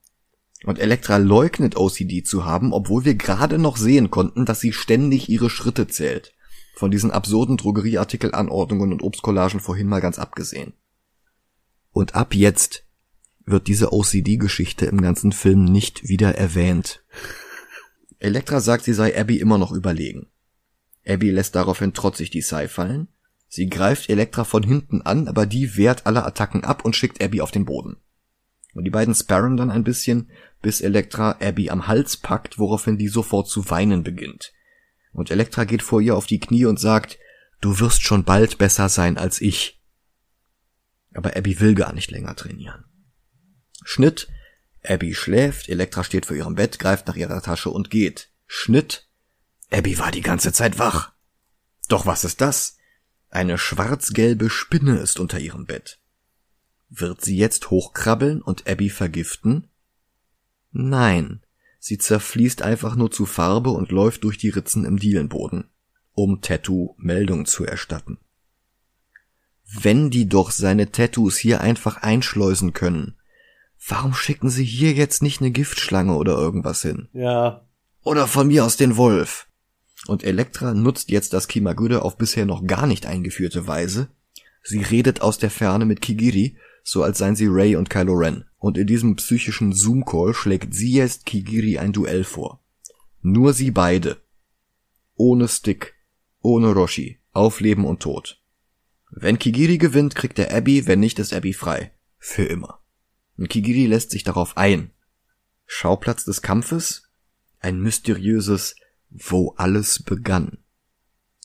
Und 0.65 0.79
Elektra 0.79 1.19
leugnet 1.19 1.77
OCD 1.77 2.25
zu 2.25 2.45
haben, 2.45 2.73
obwohl 2.73 3.05
wir 3.05 3.15
gerade 3.15 3.59
noch 3.59 3.77
sehen 3.77 4.11
konnten, 4.11 4.45
dass 4.45 4.61
sie 4.61 4.73
ständig 4.73 5.29
ihre 5.29 5.51
Schritte 5.51 5.87
zählt. 5.87 6.35
Von 6.75 6.91
diesen 6.91 7.11
absurden 7.11 7.57
Drogerieartikelanordnungen 7.57 8.93
und 8.93 9.03
Obstcollagen 9.03 9.61
vorhin 9.61 9.89
mal 9.89 10.01
ganz 10.01 10.19
abgesehen. 10.19 10.75
Und 11.93 12.15
ab 12.15 12.35
jetzt 12.35 12.85
wird 13.47 13.67
diese 13.67 13.93
OCD-Geschichte 13.93 14.87
im 14.87 15.01
ganzen 15.01 15.33
Film 15.33 15.65
nicht 15.65 16.09
wieder 16.09 16.35
erwähnt. 16.35 17.03
Elektra 18.19 18.61
sagt, 18.61 18.85
sie 18.85 18.93
sei 18.93 19.19
Abby 19.19 19.39
immer 19.39 19.59
noch 19.59 19.73
überlegen. 19.73 20.27
Abby 21.07 21.31
lässt 21.31 21.55
daraufhin 21.55 21.95
trotzig 21.95 22.31
die 22.31 22.43
Sai 22.43 22.69
fallen. 22.69 23.09
Sie 23.49 23.69
greift 23.69 24.11
Elektra 24.11 24.45
von 24.45 24.63
hinten 24.63 25.03
an, 25.03 25.27
aber 25.27 25.47
die 25.47 25.77
wehrt 25.77 26.07
alle 26.07 26.25
Attacken 26.25 26.65
ab 26.65 26.85
und 26.85 26.95
schickt 26.95 27.23
Abby 27.23 27.41
auf 27.41 27.51
den 27.51 27.65
Boden. 27.65 27.97
Und 28.75 28.85
die 28.85 28.91
beiden 28.91 29.15
sparren 29.15 29.57
dann 29.57 29.71
ein 29.71 29.85
bisschen, 29.85 30.31
bis 30.61 30.81
Elektra 30.81 31.39
Abby 31.41 31.71
am 31.71 31.87
Hals 31.87 32.17
packt, 32.17 32.59
woraufhin 32.59 32.99
die 32.99 33.09
sofort 33.09 33.49
zu 33.49 33.71
weinen 33.71 34.03
beginnt. 34.03 34.53
Und 35.13 35.31
Elektra 35.31 35.65
geht 35.65 35.83
vor 35.83 36.01
ihr 36.01 36.17
auf 36.17 36.27
die 36.27 36.41
Knie 36.41 36.67
und 36.67 36.79
sagt, 36.79 37.19
du 37.61 37.81
wirst 37.81 38.03
schon 38.03 38.25
bald 38.25 38.59
besser 38.59 38.89
sein 38.89 39.19
als 39.19 39.41
ich. 39.41 39.81
Aber 41.15 41.37
Abby 41.37 41.61
will 41.61 41.75
gar 41.75 41.93
nicht 41.93 42.11
länger 42.11 42.37
trainieren. 42.37 42.85
Schnitt. 43.85 44.29
Abby 44.85 45.15
schläft, 45.15 45.69
Elektra 45.69 46.05
steht 46.05 46.27
vor 46.27 46.37
ihrem 46.37 46.55
Bett, 46.55 46.79
greift 46.79 47.09
nach 47.09 47.17
ihrer 47.17 47.43
Tasche 47.43 47.71
und 47.71 47.91
geht. 47.91 48.31
Schnitt. 48.47 49.09
Abby 49.71 49.99
war 49.99 50.11
die 50.11 50.23
ganze 50.23 50.53
Zeit 50.53 50.79
wach. 50.79 51.13
Doch 51.89 52.07
was 52.07 52.25
ist 52.25 52.41
das? 52.41 52.77
Eine 53.31 53.59
schwarz-gelbe 53.59 54.49
Spinne 54.51 54.99
ist 54.99 55.19
unter 55.19 55.39
ihrem 55.39 55.67
Bett. 55.67 55.99
Wird 56.89 57.23
sie 57.23 57.37
jetzt 57.37 57.71
hochkrabbeln 57.71 58.41
und 58.41 58.67
Abby 58.67 58.89
vergiften? 58.89 59.68
Nein, 60.71 61.43
sie 61.79 61.99
zerfließt 61.99 62.62
einfach 62.62 62.97
nur 62.97 63.11
zu 63.11 63.27
Farbe 63.27 63.71
und 63.71 63.91
läuft 63.91 64.25
durch 64.25 64.39
die 64.39 64.51
Ritzen 64.51 64.85
im 64.85 64.99
Dielenboden, 64.99 65.64
um 66.12 66.41
Tattoo 66.41 66.95
Meldung 66.99 67.47
zu 67.47 67.64
erstatten. 67.64 68.19
Wenn 69.64 70.11
die 70.11 70.29
doch 70.29 70.51
seine 70.51 70.93
Tattoos 70.93 71.37
hier 71.37 71.61
einfach 71.61 71.99
einschleusen 71.99 72.73
können, 72.73 73.19
Warum 73.87 74.12
schicken 74.12 74.51
sie 74.51 74.64
hier 74.64 74.93
jetzt 74.93 75.23
nicht 75.23 75.41
eine 75.41 75.51
Giftschlange 75.51 76.14
oder 76.14 76.33
irgendwas 76.33 76.83
hin? 76.83 77.09
Ja. 77.12 77.66
Oder 78.03 78.27
von 78.27 78.49
mir 78.49 78.64
aus 78.64 78.77
den 78.77 78.97
Wolf. 78.97 79.47
Und 80.07 80.25
Elektra 80.25 80.75
nutzt 80.75 81.11
jetzt 81.11 81.33
das 81.33 81.49
Kimagüde 81.49 82.03
auf 82.03 82.16
bisher 82.16 82.47
noch 82.47 82.66
gar 82.66 82.87
nicht 82.87 83.07
eingeführte 83.07 83.66
Weise. 83.66 84.09
Sie 84.62 84.83
redet 84.83 85.21
aus 85.21 85.39
der 85.39 85.51
Ferne 85.51 85.85
mit 85.85 86.01
Kigiri, 86.01 86.57
so 86.89 87.03
als 87.03 87.18
seien 87.18 87.36
sie 87.36 87.49
Ray 87.51 87.76
und 87.76 87.91
Kylo 87.91 88.14
Ren. 88.14 88.47
Und 88.57 88.78
in 88.78 88.86
diesem 88.86 89.14
psychischen 89.16 89.74
Zoom-Call 89.74 90.32
schlägt 90.32 90.72
sie 90.72 90.91
jetzt 90.91 91.26
Kigiri 91.26 91.76
ein 91.76 91.93
Duell 91.93 92.24
vor. 92.24 92.64
Nur 93.20 93.53
sie 93.53 93.70
beide. 93.70 94.22
Ohne 95.14 95.49
Stick. 95.49 95.97
Ohne 96.41 96.72
Roshi. 96.72 97.18
Auf 97.32 97.61
Leben 97.61 97.84
und 97.84 98.01
Tod. 98.01 98.41
Wenn 99.11 99.39
Kigiri 99.39 99.76
gewinnt, 99.76 100.14
kriegt 100.14 100.39
er 100.39 100.57
Abby, 100.57 100.86
wenn 100.86 100.99
nicht, 100.99 101.18
ist 101.18 101.34
Abby 101.34 101.53
frei. 101.53 101.93
Für 102.16 102.45
immer. 102.45 102.80
Und 103.36 103.51
Kigiri 103.51 103.84
lässt 103.84 104.11
sich 104.11 104.24
darauf 104.24 104.57
ein. 104.57 104.91
Schauplatz 105.66 106.24
des 106.24 106.41
Kampfes? 106.41 107.11
Ein 107.61 107.80
mysteriöses 107.80 108.76
Wo 109.11 109.53
alles 109.59 110.03
begann. 110.03 110.57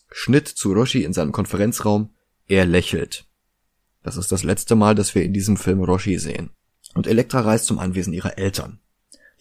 Schnitt 0.10 0.48
zu 0.48 0.72
Roshi 0.72 1.04
in 1.04 1.12
seinem 1.12 1.34
Konferenzraum. 1.34 2.12
Er 2.48 2.66
lächelt. 2.66 3.28
Das 4.04 4.18
ist 4.18 4.32
das 4.32 4.44
letzte 4.44 4.76
Mal, 4.76 4.96
dass 4.96 5.16
wir 5.16 5.24
in 5.24 5.34
diesem 5.34 5.58
Film 5.58 5.82
Roshi 5.82 6.20
sehen. 6.20 6.52
Und 6.94 7.08
Elektra 7.08 7.40
reist 7.42 7.66
zum 7.66 7.80
Anwesen 7.80 8.14
ihrer 8.14 8.38
Eltern. 8.38 8.80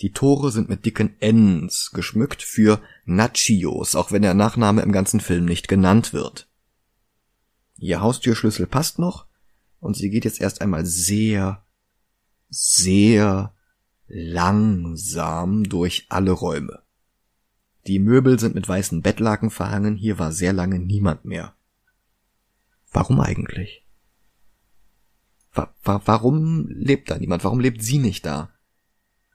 Die 0.01 0.13
Tore 0.13 0.51
sind 0.51 0.69
mit 0.69 0.87
dicken 0.87 1.15
Ns 1.21 1.91
geschmückt 1.93 2.43
für 2.43 2.81
Nachios, 3.05 3.95
auch 3.95 4.11
wenn 4.11 4.23
der 4.23 4.35
Nachname 4.35 4.83
im 4.83 4.93
ganzen 4.93 5.21
Film 5.21 5.45
nicht 5.45 5.69
genannt 5.69 6.13
wird. 6.13 6.49
Ihr 7.77 8.01
Haustürschlüssel 8.01 8.67
passt 8.67 8.99
noch 8.99 9.27
und 9.81 9.97
sie 9.97 10.09
geht 10.09 10.25
jetzt 10.25 10.41
erst 10.41 10.61
einmal 10.61 10.87
sehr 10.87 11.63
sehr 12.49 13.55
langsam 14.07 15.65
durch 15.65 16.07
alle 16.11 16.33
Räume. 16.33 16.83
Die 17.87 17.99
Möbel 17.99 18.39
sind 18.39 18.55
mit 18.55 18.69
weißen 18.69 19.03
Bettlaken 19.03 19.51
verhangen, 19.51 19.97
hier 19.97 20.19
war 20.19 20.33
sehr 20.33 20.53
lange 20.53 20.79
niemand 20.79 21.25
mehr. 21.25 21.55
Warum 22.93 23.21
eigentlich? 23.21 23.82
Wa 25.53 25.75
wa 25.83 26.01
warum 26.05 26.67
lebt 26.69 27.11
da 27.11 27.19
niemand? 27.19 27.45
Warum 27.45 27.61
lebt 27.61 27.83
sie 27.83 27.99
nicht 27.99 28.25
da? 28.25 28.51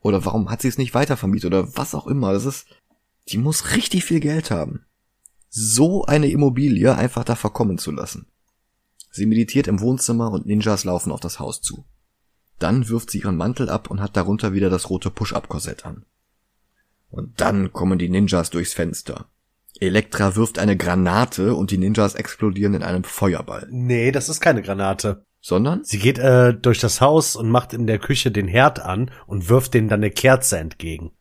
Oder 0.02 0.26
warum 0.26 0.50
hat 0.50 0.62
sie 0.62 0.68
es 0.68 0.78
nicht 0.78 0.94
weitervermietet 0.94 1.46
oder 1.46 1.76
was 1.76 1.94
auch 1.94 2.08
immer? 2.08 2.34
Das 2.34 2.46
ist, 2.46 2.68
die 3.30 3.38
muss 3.38 3.76
richtig 3.76 4.06
viel 4.06 4.20
Geld 4.20 4.52
haben. 4.52 4.86
So 5.50 6.06
eine 6.06 6.30
Immobilie 6.30 6.96
einfach 6.96 7.24
da 7.24 7.36
verkommen 7.36 7.78
zu 7.78 7.92
lassen. 7.92 8.28
Sie 9.12 9.26
meditiert 9.26 9.68
im 9.68 9.80
Wohnzimmer 9.80 10.32
und 10.32 10.46
Ninjas 10.46 10.84
laufen 10.84 11.12
auf 11.12 11.20
das 11.20 11.40
Haus 11.40 11.62
zu. 11.62 11.86
Dann 12.60 12.90
wirft 12.90 13.12
sie 13.12 13.20
ihren 13.20 13.38
Mantel 13.38 13.70
ab 13.70 13.90
und 13.90 14.02
hat 14.02 14.18
darunter 14.18 14.54
wieder 14.54 14.70
das 14.70 14.90
rote 14.90 15.12
Push-Up-Korsett 15.12 15.86
an. 15.86 16.06
Und 17.10 17.40
dann 17.40 17.72
kommen 17.72 18.00
die 18.00 18.10
Ninjas 18.10 18.50
durchs 18.50 18.74
Fenster. 18.74 19.30
Elektra 19.80 20.36
wirft 20.36 20.58
eine 20.60 20.76
Granate 20.76 21.54
und 21.54 21.72
die 21.72 21.78
Ninjas 21.78 22.16
explodieren 22.16 22.74
in 22.74 22.84
einem 22.84 23.04
Feuerball. 23.04 23.68
Nee, 23.70 24.12
das 24.12 24.30
ist 24.30 24.42
keine 24.42 24.62
Granate. 24.62 25.26
Sondern? 25.40 25.84
Sie 25.84 26.00
geht 26.00 26.20
äh, 26.20 26.54
durch 26.54 26.80
das 26.80 27.02
Haus 27.02 27.36
und 27.36 27.50
macht 27.50 27.74
in 27.74 27.88
der 27.88 28.00
Küche 28.00 28.32
den 28.32 28.48
Herd 28.48 28.80
an 28.80 29.12
und 29.28 29.50
wirft 29.50 29.74
denen 29.74 29.88
dann 29.88 30.02
eine 30.02 30.12
Kerze 30.12 30.58
entgegen. 30.58 31.12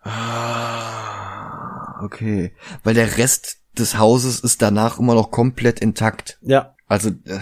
Ah, 0.00 2.02
okay. 2.02 2.52
Weil 2.82 2.94
der 2.94 3.18
Rest 3.18 3.58
des 3.78 3.98
Hauses 3.98 4.40
ist 4.40 4.62
danach 4.62 4.98
immer 4.98 5.14
noch 5.14 5.30
komplett 5.30 5.80
intakt. 5.80 6.38
Ja. 6.42 6.74
Also, 6.86 7.10
äh, 7.10 7.40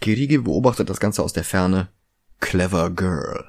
Kirigi 0.00 0.38
beobachtet 0.38 0.90
das 0.90 1.00
Ganze 1.00 1.22
aus 1.22 1.32
der 1.32 1.44
Ferne. 1.44 1.88
Clever 2.40 2.90
Girl. 2.90 3.44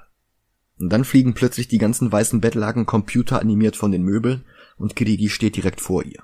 Und 0.78 0.90
dann 0.90 1.06
fliegen 1.06 1.34
plötzlich 1.34 1.68
die 1.68 1.78
ganzen 1.78 2.12
weißen 2.12 2.42
Bettlaken 2.42 2.86
computeranimiert 2.86 3.76
von 3.76 3.92
den 3.92 4.04
Möbeln 4.04 4.46
und 4.78 4.96
Kirigi 4.96 5.30
steht 5.30 5.56
direkt 5.56 5.82
vor 5.82 6.04
ihr. 6.04 6.24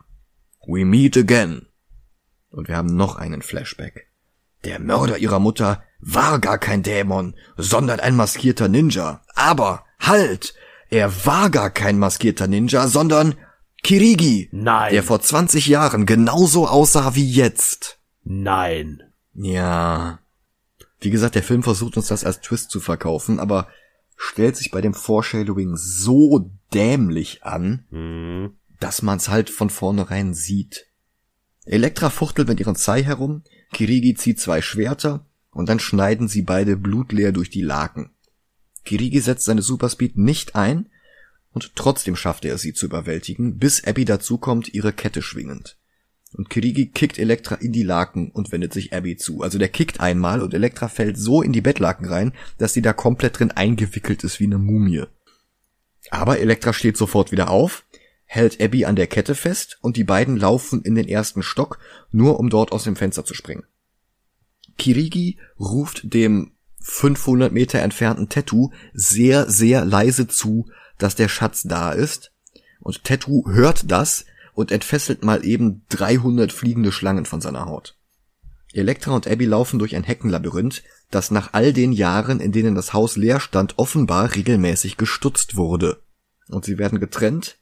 We 0.68 0.86
meet 0.86 1.18
again. 1.18 1.68
Und 2.50 2.68
wir 2.68 2.76
haben 2.76 2.96
noch 2.96 3.16
einen 3.16 3.42
Flashback. 3.42 4.11
Der 4.64 4.80
Mörder 4.80 5.18
ihrer 5.18 5.40
Mutter 5.40 5.84
war 6.00 6.40
gar 6.40 6.58
kein 6.58 6.84
Dämon, 6.84 7.36
sondern 7.58 8.00
ein 8.00 8.16
maskierter 8.16 8.68
Ninja. 8.68 9.22
Aber 9.36 9.86
halt! 10.00 10.54
Er 10.90 11.26
war 11.26 11.50
gar 11.50 11.70
kein 11.70 11.98
maskierter 12.00 12.48
Ninja, 12.48 12.88
sondern 12.88 13.36
Kirigi. 13.82 14.50
Nein. 14.52 14.92
Der 14.92 15.04
vor 15.04 15.22
20 15.22 15.68
Jahren 15.68 16.06
genauso 16.06 16.68
aussah 16.68 17.16
wie 17.16 17.30
jetzt. 17.30 18.00
Nein. 18.24 19.02
Ja. 19.34 20.20
Wie 21.00 21.10
gesagt, 21.10 21.36
der 21.36 21.44
Film 21.44 21.64
versucht 21.64 21.98
uns 21.98 22.08
das 22.08 22.26
als 22.26 22.42
Twist 22.42 22.72
zu 22.72 22.80
verkaufen, 22.80 23.40
aber 23.40 23.68
stellt 24.16 24.56
sich 24.56 24.70
bei 24.70 24.82
dem 24.82 24.94
Foreshadowing 24.94 25.76
so 25.76 26.52
dämlich 26.74 27.44
an, 27.44 27.86
mhm. 27.90 28.58
dass 28.80 29.02
man's 29.02 29.30
halt 29.30 29.50
von 29.50 29.70
vornherein 29.70 30.34
sieht. 30.34 30.88
Elektra 31.66 32.10
fuchtelt 32.10 32.48
mit 32.48 32.60
ihren 32.60 32.76
Zei 32.76 33.04
herum, 33.04 33.44
Kirigi 33.74 34.16
zieht 34.16 34.40
zwei 34.40 34.62
Schwerter 34.62 35.26
und 35.52 35.70
dann 35.70 35.80
schneiden 35.80 36.28
sie 36.28 36.42
beide 36.42 36.78
blutleer 36.78 37.32
durch 37.32 37.50
die 37.50 37.62
Laken. 37.62 38.12
Kirigi 38.84 39.20
setzt 39.20 39.46
seine 39.46 39.62
Superspeed 39.62 40.18
nicht 40.18 40.56
ein 40.56 40.90
und 41.52 41.76
trotzdem 41.76 42.16
schafft 42.16 42.46
er 42.46 42.56
es, 42.56 42.62
sie 42.62 42.74
zu 42.74 42.86
überwältigen, 42.86 43.58
bis 43.58 43.84
Abby 43.84 44.06
dazukommt, 44.06 44.74
ihre 44.74 44.94
Kette 44.94 45.22
schwingend. 45.22 45.78
Und 46.34 46.50
Kirigi 46.50 46.88
kickt 46.88 47.20
Elektra 47.20 47.56
in 47.56 47.74
die 47.74 47.84
Laken 47.84 48.32
und 48.32 48.52
wendet 48.54 48.72
sich 48.72 48.94
Abby 48.94 49.18
zu. 49.18 49.42
Also 49.42 49.58
der 49.58 49.68
kickt 49.68 50.00
einmal 50.00 50.42
und 50.42 50.54
Elektra 50.54 50.88
fällt 50.88 51.18
so 51.18 51.42
in 51.42 51.52
die 51.52 51.62
Bettlaken 51.62 52.06
rein, 52.06 52.34
dass 52.58 52.74
sie 52.74 52.82
da 52.82 52.94
komplett 52.94 53.40
drin 53.40 53.52
eingewickelt 53.52 54.24
ist 54.24 54.40
wie 54.40 54.46
eine 54.46 54.58
Mumie. 54.58 55.04
Aber 56.10 56.40
Elektra 56.40 56.72
steht 56.72 56.96
sofort 56.96 57.32
wieder 57.34 57.50
auf, 57.50 57.86
hält 58.34 58.62
Abby 58.62 58.86
an 58.86 58.96
der 58.96 59.08
Kette 59.08 59.36
fest 59.36 59.78
und 59.82 59.98
die 59.98 60.06
beiden 60.06 60.38
laufen 60.38 60.84
in 60.84 60.96
den 60.96 61.10
ersten 61.10 61.44
Stock, 61.44 61.80
nur 62.12 62.40
um 62.40 62.50
dort 62.50 62.72
aus 62.72 62.86
dem 62.86 62.96
Fenster 62.96 63.26
zu 63.26 63.34
springen. 63.34 63.66
Kirigi 64.78 65.38
ruft 65.60 66.14
dem 66.14 66.54
500 66.80 67.52
Meter 67.52 67.80
entfernten 67.80 68.30
Tattoo 68.30 68.72
sehr, 68.94 69.50
sehr 69.50 69.84
leise 69.84 70.30
zu, 70.30 70.70
dass 70.98 71.16
der 71.16 71.28
Schatz 71.28 71.64
da 71.64 71.92
ist. 71.92 72.32
Und 72.80 73.04
Tattoo 73.04 73.50
hört 73.50 73.92
das, 73.92 74.24
und 74.54 74.72
entfesselt 74.72 75.24
mal 75.24 75.46
eben 75.46 75.86
300 75.90 76.54
fliegende 76.54 76.92
Schlangen 76.94 77.26
von 77.26 77.42
seiner 77.42 77.66
Haut. 77.66 77.98
Elektra 78.74 79.12
und 79.14 79.28
Abby 79.28 79.46
laufen 79.46 79.80
durch 79.80 79.96
ein 79.96 80.04
Heckenlabyrinth, 80.04 80.84
das 81.10 81.32
nach 81.32 81.54
all 81.54 81.74
den 81.74 81.92
Jahren, 81.92 82.40
in 82.40 82.54
denen 82.54 82.76
das 82.76 82.94
Haus 82.94 83.18
leer 83.18 83.42
stand, 83.42 83.78
offenbar 83.78 84.36
regelmäßig 84.36 84.96
gestutzt 84.96 85.58
wurde. 85.58 86.02
Und 86.48 86.64
sie 86.64 86.78
werden 86.78 87.00
getrennt. 87.00 87.58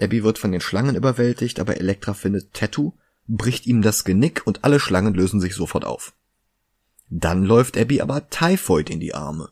Abby 0.00 0.22
wird 0.22 0.38
von 0.38 0.52
den 0.52 0.60
Schlangen 0.60 0.96
überwältigt, 0.96 1.60
aber 1.60 1.78
Elektra 1.78 2.14
findet 2.14 2.52
Tattoo, 2.52 2.92
bricht 3.26 3.66
ihm 3.66 3.82
das 3.82 4.04
Genick 4.04 4.46
und 4.46 4.64
alle 4.64 4.80
Schlangen 4.80 5.14
lösen 5.14 5.40
sich 5.40 5.54
sofort 5.54 5.84
auf. 5.84 6.12
Dann 7.08 7.44
läuft 7.44 7.78
Abby 7.78 8.00
aber 8.00 8.28
Typhoid 8.30 8.90
in 8.90 9.00
die 9.00 9.14
Arme. 9.14 9.50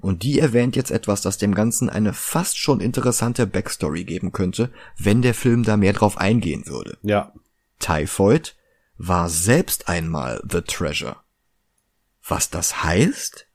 Und 0.00 0.22
die 0.22 0.38
erwähnt 0.38 0.76
jetzt 0.76 0.92
etwas, 0.92 1.22
das 1.22 1.38
dem 1.38 1.54
Ganzen 1.54 1.90
eine 1.90 2.12
fast 2.12 2.56
schon 2.58 2.80
interessante 2.80 3.46
Backstory 3.46 4.04
geben 4.04 4.30
könnte, 4.30 4.70
wenn 4.96 5.22
der 5.22 5.34
Film 5.34 5.64
da 5.64 5.76
mehr 5.76 5.92
drauf 5.92 6.18
eingehen 6.18 6.66
würde. 6.66 6.98
Ja. 7.02 7.32
Typhoid 7.80 8.56
war 8.96 9.28
selbst 9.28 9.88
einmal 9.88 10.40
The 10.48 10.60
Treasure. 10.60 11.16
Was 12.26 12.50
das 12.50 12.84
heißt? 12.84 13.46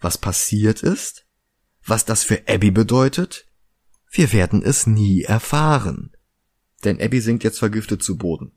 Was 0.00 0.16
passiert 0.16 0.82
ist? 0.82 1.26
Was 1.84 2.04
das 2.04 2.22
für 2.22 2.42
Abby 2.48 2.70
bedeutet? 2.70 3.46
Wir 4.16 4.32
werden 4.32 4.62
es 4.62 4.86
nie 4.86 5.22
erfahren. 5.22 6.12
Denn 6.84 7.00
Abby 7.00 7.20
sinkt 7.20 7.42
jetzt 7.42 7.58
vergiftet 7.58 8.00
zu 8.00 8.16
Boden. 8.16 8.52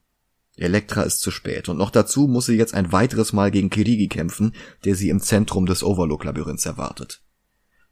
Elektra 0.55 1.01
ist 1.01 1.21
zu 1.21 1.31
spät 1.31 1.67
und 1.67 1.77
noch 1.77 1.89
dazu 1.89 2.27
muss 2.27 2.45
sie 2.45 2.53
jetzt 2.55 2.75
ein 2.75 2.91
weiteres 2.91 3.33
Mal 3.33 3.49
gegen 3.49 3.71
Kirigi 3.71 4.07
kämpfen, 4.07 4.53
der 4.85 4.93
sie 4.93 5.09
im 5.09 5.19
Zentrum 5.19 5.65
des 5.65 5.83
Overlook-Labyrinths 5.83 6.67
erwartet. 6.67 7.23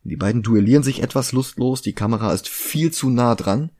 Die 0.03 0.15
beiden 0.15 0.43
duellieren 0.43 0.83
sich 0.83 1.01
etwas 1.01 1.31
lustlos, 1.31 1.81
die 1.81 1.93
Kamera 1.93 2.33
ist 2.33 2.47
viel 2.47 2.91
zu 2.91 3.09
nah 3.09 3.33
dran 3.33 3.71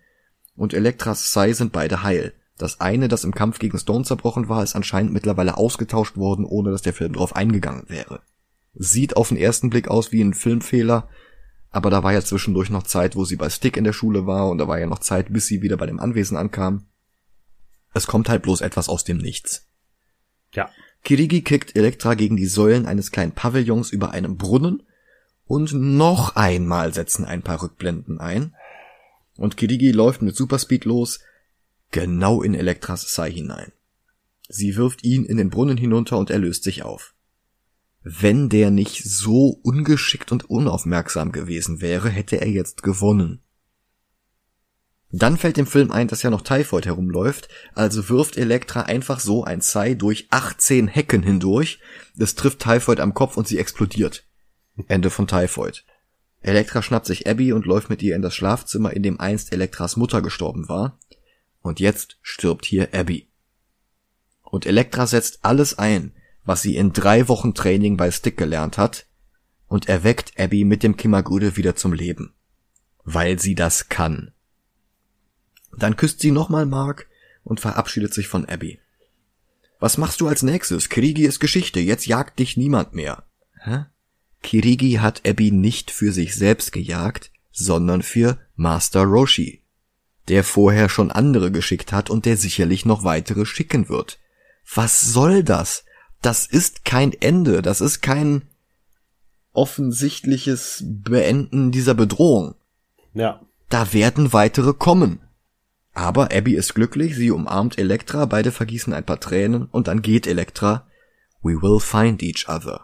und 0.56 0.74
Elektras 0.74 1.32
Sai 1.32 1.54
sind 1.54 1.72
beide 1.72 2.02
heil. 2.02 2.34
Das 2.58 2.82
eine, 2.82 3.08
das 3.08 3.24
im 3.24 3.36
Kampf 3.36 3.60
gegen 3.60 3.78
Stone 3.78 4.06
zerbrochen 4.06 4.50
war, 4.50 4.64
ist 4.64 4.76
anscheinend 4.76 5.14
mittlerweile 5.14 5.58
ausgetauscht 5.58 6.18
worden, 6.18 6.46
ohne 6.46 6.72
dass 6.72 6.82
der 6.82 6.94
Film 6.94 7.14
drauf 7.14 7.36
eingegangen 7.36 7.86
wäre. 7.88 8.22
Sieht 8.74 9.16
auf 9.16 9.30
den 9.30 9.38
ersten 9.38 9.70
Blick 9.70 9.90
aus 9.90 10.12
wie 10.12 10.24
ein 10.24 10.34
Filmfehler, 10.34 11.08
aber 11.76 11.90
da 11.90 12.04
war 12.04 12.14
ja 12.14 12.22
zwischendurch 12.22 12.70
noch 12.70 12.84
Zeit, 12.84 13.18
wo 13.18 13.26
sie 13.26 13.36
bei 13.36 13.50
Stick 13.50 13.76
in 13.76 13.84
der 13.84 13.92
Schule 13.92 14.26
war 14.26 14.50
und 14.50 14.60
da 14.60 14.68
war 14.70 14.80
ja 14.80 14.86
noch 14.86 15.00
Zeit, 15.00 15.34
bis 15.34 15.48
sie 15.48 15.62
wieder 15.62 15.76
bei 15.76 15.86
dem 15.86 16.00
Anwesen 16.00 16.38
ankam. 16.38 16.86
Es 17.94 18.08
kommt 18.08 18.30
halt 18.30 18.44
bloß 18.44 18.62
etwas 18.62 18.88
aus 18.88 19.04
dem 19.04 19.18
Nichts. 19.18 19.68
Ja. 20.54 20.70
Kirigi 21.04 21.42
kickt 21.42 21.76
Elektra 21.76 22.14
gegen 22.14 22.38
die 22.38 22.46
Säulen 22.46 22.86
eines 22.86 23.12
kleinen 23.12 23.34
Pavillons 23.34 23.92
über 23.92 24.12
einem 24.12 24.38
Brunnen 24.38 24.84
und 25.48 25.74
noch 25.74 26.38
einmal 26.38 26.94
setzen 26.94 27.26
ein 27.26 27.42
paar 27.42 27.62
Rückblenden 27.62 28.22
ein. 28.22 28.56
Und 29.36 29.58
Kirigi 29.58 29.92
läuft 29.92 30.22
mit 30.22 30.38
Superspeed 30.38 30.86
los, 30.86 31.20
genau 31.92 32.42
in 32.42 32.56
Elektras 32.56 33.14
Sai 33.14 33.34
hinein. 33.34 33.74
Sie 34.48 34.78
wirft 34.78 35.04
ihn 35.04 35.26
in 35.26 35.36
den 35.36 35.50
Brunnen 35.50 35.76
hinunter 35.76 36.20
und 36.20 36.30
er 36.30 36.40
löst 36.40 36.64
sich 36.64 36.84
auf. 36.84 37.15
Wenn 38.08 38.50
der 38.50 38.70
nicht 38.70 39.04
so 39.04 39.60
ungeschickt 39.64 40.32
und 40.32 40.48
unaufmerksam 40.48 41.32
gewesen 41.32 41.82
wäre, 41.82 42.08
hätte 42.08 42.40
er 42.40 42.48
jetzt 42.48 42.84
gewonnen. 42.84 43.42
Dann 45.10 45.38
fällt 45.38 45.58
dem 45.58 45.66
Film 45.66 45.92
ein, 45.92 46.08
dass 46.08 46.22
ja 46.22 46.30
noch 46.30 46.44
Typhoid 46.44 46.86
herumläuft, 46.86 47.50
also 47.74 48.08
wirft 48.08 48.38
Elektra 48.38 48.82
einfach 48.82 49.20
so 49.20 49.44
ein 49.44 49.60
Sai 49.62 49.96
durch 49.96 50.28
18 50.30 50.88
Hecken 50.88 51.24
hindurch, 51.24 51.80
es 52.16 52.36
trifft 52.36 52.60
Typhoid 52.60 53.00
am 53.00 53.16
Kopf 53.16 53.38
und 53.38 53.48
sie 53.48 53.58
explodiert. 53.58 54.24
Ende 54.88 55.10
von 55.10 55.26
Typhoid. 55.26 55.84
Elektra 56.42 56.84
schnappt 56.84 57.08
sich 57.08 57.28
Abby 57.28 57.54
und 57.54 57.66
läuft 57.66 57.90
mit 57.90 58.04
ihr 58.04 58.16
in 58.16 58.22
das 58.22 58.36
Schlafzimmer, 58.36 58.94
in 58.94 59.02
dem 59.02 59.20
einst 59.20 59.52
Elektras 59.52 59.98
Mutter 59.98 60.22
gestorben 60.22 60.70
war. 60.70 61.00
Und 61.64 61.80
jetzt 61.80 62.20
stirbt 62.22 62.66
hier 62.66 62.90
Abby. 62.94 63.32
Und 64.44 64.68
Elektra 64.68 65.08
setzt 65.08 65.40
alles 65.42 65.80
ein, 65.80 66.14
was 66.46 66.62
sie 66.62 66.76
in 66.78 66.94
drei 66.94 67.28
Wochen 67.28 67.54
Training 67.54 67.98
bei 67.98 68.12
Stick 68.12 68.38
gelernt 68.38 68.78
hat, 68.78 69.08
und 69.68 69.90
erweckt 69.90 70.40
Abby 70.40 70.64
mit 70.64 70.84
dem 70.84 70.96
Kimagude 70.96 71.58
wieder 71.58 71.76
zum 71.76 71.92
Leben. 71.94 72.34
Weil 73.04 73.40
sie 73.40 73.56
das 73.56 73.90
kann. 73.90 74.32
Dann 75.78 75.98
küsst 75.98 76.20
sie 76.20 76.32
nochmal 76.32 76.66
Mark 76.66 77.08
und 77.44 77.60
verabschiedet 77.60 78.14
sich 78.14 78.28
von 78.28 78.46
Abby. 78.46 78.80
Was 79.80 79.98
machst 79.98 80.22
du 80.22 80.28
als 80.28 80.44
nächstes? 80.44 80.90
Kirigi 80.90 81.26
ist 81.26 81.40
Geschichte, 81.40 81.80
jetzt 81.80 82.06
jagt 82.06 82.40
dich 82.40 82.58
niemand 82.58 82.94
mehr. 82.94 83.24
Hä? 83.60 83.86
Kirigi 84.42 84.94
hat 84.94 85.28
Abby 85.28 85.52
nicht 85.52 85.92
für 85.92 86.12
sich 86.14 86.36
selbst 86.36 86.72
gejagt, 86.72 87.32
sondern 87.52 88.02
für 88.02 88.38
Master 88.56 89.04
Roshi, 89.04 89.62
der 90.28 90.44
vorher 90.44 90.90
schon 90.90 91.12
andere 91.12 91.52
geschickt 91.52 91.92
hat 91.92 92.10
und 92.10 92.26
der 92.26 92.38
sicherlich 92.38 92.86
noch 92.86 93.04
weitere 93.04 93.46
schicken 93.46 93.90
wird. 93.90 94.20
Was 94.74 95.02
soll 95.02 95.44
das? 95.44 95.86
Das 96.26 96.48
ist 96.48 96.86
kein 96.86 97.14
Ende, 97.14 97.62
das 97.62 97.82
ist 97.82 98.02
kein 98.02 98.42
offensichtliches 99.54 100.84
Beenden 100.84 101.72
dieser 101.72 101.94
Bedrohung. 101.94 102.56
Ja. 103.14 103.42
Da 103.70 103.94
werden 103.94 104.34
weitere 104.34 104.74
kommen. 104.74 105.22
Aber 105.94 106.34
Abby 106.34 106.56
ist 106.56 106.74
glücklich, 106.74 107.16
sie 107.16 107.32
umarmt 107.32 107.78
Elektra, 107.78 108.26
beide 108.26 108.52
vergießen 108.52 108.92
ein 108.92 109.06
paar 109.06 109.20
Tränen 109.20 109.66
und 109.66 109.88
dann 109.88 110.02
geht 110.02 110.28
Elektra. 110.28 110.88
We 111.42 111.62
will 111.62 111.80
find 111.80 112.24
each 112.24 112.50
other. 112.50 112.82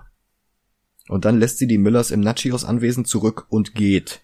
Und 1.09 1.25
dann 1.25 1.39
lässt 1.39 1.57
sie 1.57 1.67
die 1.67 1.79
Müllers 1.79 2.11
im 2.11 2.21
Nachios 2.21 2.63
Anwesen 2.63 3.05
zurück 3.05 3.47
und 3.49 3.73
geht. 3.73 4.21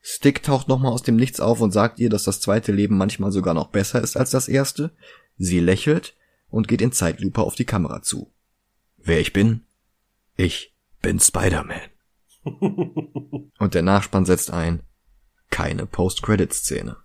Stick 0.00 0.42
taucht 0.42 0.68
nochmal 0.68 0.92
aus 0.92 1.02
dem 1.02 1.16
Nichts 1.16 1.40
auf 1.40 1.60
und 1.60 1.72
sagt 1.72 1.98
ihr, 1.98 2.08
dass 2.08 2.24
das 2.24 2.40
zweite 2.40 2.72
Leben 2.72 2.96
manchmal 2.96 3.32
sogar 3.32 3.54
noch 3.54 3.68
besser 3.68 4.00
ist 4.00 4.16
als 4.16 4.30
das 4.30 4.48
erste. 4.48 4.92
Sie 5.36 5.60
lächelt 5.60 6.14
und 6.50 6.68
geht 6.68 6.82
in 6.82 6.92
Zeitlupe 6.92 7.42
auf 7.42 7.54
die 7.54 7.64
Kamera 7.64 8.02
zu. 8.02 8.32
Wer 8.96 9.20
ich 9.20 9.32
bin? 9.32 9.62
Ich 10.36 10.74
bin 11.00 11.18
Spider-Man. 11.18 11.80
und 13.58 13.74
der 13.74 13.82
Nachspann 13.82 14.24
setzt 14.24 14.50
ein. 14.50 14.82
Keine 15.50 15.86
Post-Credit-Szene. 15.86 16.96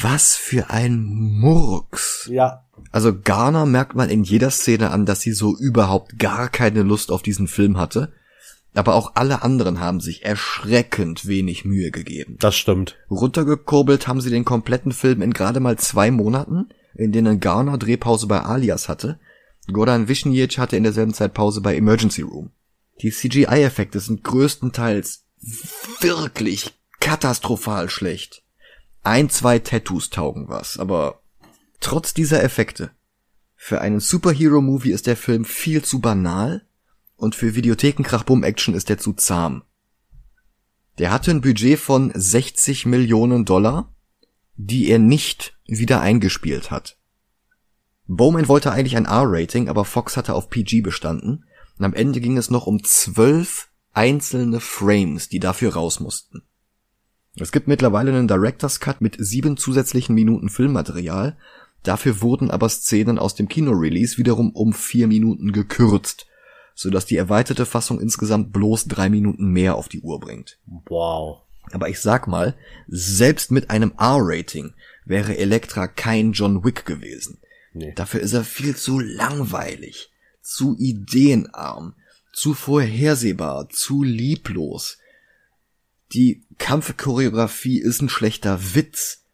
Was 0.00 0.36
für 0.36 0.70
ein 0.70 1.04
Murks. 1.04 2.28
Ja. 2.30 2.64
Also 2.92 3.18
Garner 3.20 3.66
merkt 3.66 3.94
man 3.94 4.08
in 4.08 4.22
jeder 4.22 4.50
Szene 4.50 4.90
an, 4.90 5.04
dass 5.06 5.20
sie 5.20 5.32
so 5.32 5.56
überhaupt 5.56 6.18
gar 6.18 6.48
keine 6.48 6.82
Lust 6.82 7.10
auf 7.10 7.22
diesen 7.22 7.48
Film 7.48 7.76
hatte 7.76 8.12
aber 8.78 8.94
auch 8.94 9.12
alle 9.16 9.42
anderen 9.42 9.80
haben 9.80 10.00
sich 10.00 10.24
erschreckend 10.24 11.26
wenig 11.26 11.64
Mühe 11.64 11.90
gegeben. 11.90 12.36
Das 12.38 12.56
stimmt. 12.56 12.96
Runtergekurbelt 13.10 14.06
haben 14.06 14.20
sie 14.20 14.30
den 14.30 14.44
kompletten 14.44 14.92
Film 14.92 15.20
in 15.20 15.32
gerade 15.32 15.60
mal 15.60 15.76
zwei 15.78 16.10
Monaten, 16.10 16.68
in 16.94 17.12
denen 17.12 17.40
Garner 17.40 17.76
Drehpause 17.76 18.26
bei 18.26 18.40
Alias 18.40 18.88
hatte. 18.88 19.18
Goran 19.72 20.08
Wisniewicz 20.08 20.58
hatte 20.58 20.76
in 20.76 20.84
derselben 20.84 21.12
Zeit 21.12 21.34
Pause 21.34 21.60
bei 21.60 21.76
Emergency 21.76 22.22
Room. 22.22 22.50
Die 23.02 23.10
CGI-Effekte 23.10 24.00
sind 24.00 24.24
größtenteils 24.24 25.24
wirklich 26.00 26.72
katastrophal 27.00 27.90
schlecht. 27.90 28.42
Ein, 29.02 29.30
zwei 29.30 29.58
Tattoos 29.58 30.10
taugen 30.10 30.48
was, 30.48 30.78
aber 30.78 31.20
trotz 31.80 32.14
dieser 32.14 32.42
Effekte. 32.42 32.90
Für 33.56 33.80
einen 33.80 34.00
Superhero-Movie 34.00 34.92
ist 34.92 35.06
der 35.06 35.16
Film 35.16 35.44
viel 35.44 35.82
zu 35.82 36.00
banal 36.00 36.62
und 37.18 37.34
für 37.34 37.54
Videothekenkrach-Bumm-Action 37.54 38.74
ist 38.74 38.88
er 38.88 38.96
zu 38.96 39.12
zahm. 39.12 39.64
Der 40.98 41.10
hatte 41.10 41.30
ein 41.30 41.42
Budget 41.42 41.78
von 41.78 42.10
60 42.14 42.86
Millionen 42.86 43.44
Dollar, 43.44 43.92
die 44.56 44.88
er 44.88 44.98
nicht 44.98 45.58
wieder 45.66 46.00
eingespielt 46.00 46.70
hat. 46.70 46.96
Bowman 48.06 48.48
wollte 48.48 48.72
eigentlich 48.72 48.96
ein 48.96 49.04
R-Rating, 49.04 49.68
aber 49.68 49.84
Fox 49.84 50.16
hatte 50.16 50.34
auf 50.34 50.48
PG 50.48 50.80
bestanden 50.80 51.44
und 51.78 51.84
am 51.84 51.92
Ende 51.92 52.20
ging 52.20 52.38
es 52.38 52.50
noch 52.50 52.66
um 52.66 52.82
zwölf 52.82 53.68
einzelne 53.92 54.60
Frames, 54.60 55.28
die 55.28 55.40
dafür 55.40 55.74
raus 55.74 56.00
mussten. 56.00 56.42
Es 57.36 57.52
gibt 57.52 57.68
mittlerweile 57.68 58.10
einen 58.10 58.28
Director's 58.28 58.80
Cut 58.80 59.00
mit 59.00 59.16
sieben 59.18 59.56
zusätzlichen 59.56 60.14
Minuten 60.14 60.48
Filmmaterial, 60.48 61.36
dafür 61.82 62.20
wurden 62.20 62.50
aber 62.50 62.68
Szenen 62.68 63.18
aus 63.18 63.34
dem 63.34 63.48
Kino-Release 63.48 64.18
wiederum 64.18 64.50
um 64.50 64.72
vier 64.72 65.06
Minuten 65.06 65.52
gekürzt, 65.52 66.26
so 66.78 66.90
dass 66.90 67.06
die 67.06 67.16
erweiterte 67.16 67.66
Fassung 67.66 68.00
insgesamt 68.00 68.52
bloß 68.52 68.84
drei 68.84 69.08
Minuten 69.08 69.50
mehr 69.50 69.74
auf 69.74 69.88
die 69.88 70.00
Uhr 70.00 70.20
bringt. 70.20 70.60
Wow. 70.86 71.42
Aber 71.72 71.88
ich 71.88 71.98
sag 71.98 72.28
mal, 72.28 72.56
selbst 72.86 73.50
mit 73.50 73.68
einem 73.68 73.94
R-Rating 73.98 74.74
wäre 75.04 75.36
Elektra 75.36 75.88
kein 75.88 76.30
John 76.30 76.64
Wick 76.64 76.86
gewesen. 76.86 77.40
Nee. 77.72 77.94
Dafür 77.96 78.20
ist 78.20 78.32
er 78.32 78.44
viel 78.44 78.76
zu 78.76 79.00
langweilig, 79.00 80.12
zu 80.40 80.76
ideenarm, 80.78 81.96
zu 82.32 82.54
vorhersehbar, 82.54 83.68
zu 83.70 84.04
lieblos. 84.04 84.98
Die 86.12 86.46
Kampfchoreografie 86.58 87.80
ist 87.80 88.02
ein 88.02 88.08
schlechter 88.08 88.76
Witz. 88.76 89.24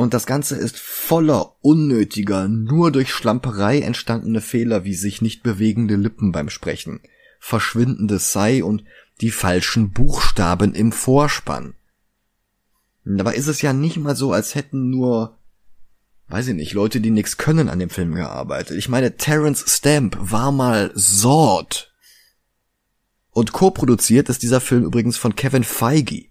Und 0.00 0.14
das 0.14 0.24
Ganze 0.24 0.56
ist 0.56 0.78
voller 0.78 1.56
unnötiger, 1.60 2.48
nur 2.48 2.90
durch 2.90 3.12
Schlamperei 3.12 3.80
entstandene 3.80 4.40
Fehler 4.40 4.84
wie 4.84 4.94
sich 4.94 5.20
nicht 5.20 5.42
bewegende 5.42 5.96
Lippen 5.96 6.32
beim 6.32 6.48
Sprechen, 6.48 7.00
verschwindendes 7.38 8.32
Sei 8.32 8.64
und 8.64 8.82
die 9.20 9.30
falschen 9.30 9.90
Buchstaben 9.90 10.74
im 10.74 10.90
Vorspann. 10.90 11.74
Dabei 13.04 13.34
ist 13.34 13.46
es 13.46 13.60
ja 13.60 13.74
nicht 13.74 13.98
mal 13.98 14.16
so, 14.16 14.32
als 14.32 14.54
hätten 14.54 14.88
nur, 14.88 15.36
weiß 16.28 16.48
ich 16.48 16.54
nicht, 16.54 16.72
Leute, 16.72 17.02
die 17.02 17.10
nix 17.10 17.36
können 17.36 17.68
an 17.68 17.78
dem 17.78 17.90
Film 17.90 18.14
gearbeitet. 18.14 18.78
Ich 18.78 18.88
meine, 18.88 19.18
Terence 19.18 19.66
Stamp 19.68 20.16
war 20.18 20.50
mal 20.50 20.94
Zord. 20.94 21.92
Und 23.32 23.52
co-produziert 23.52 24.30
ist 24.30 24.42
dieser 24.42 24.62
Film 24.62 24.84
übrigens 24.84 25.18
von 25.18 25.36
Kevin 25.36 25.62
Feige. 25.62 26.24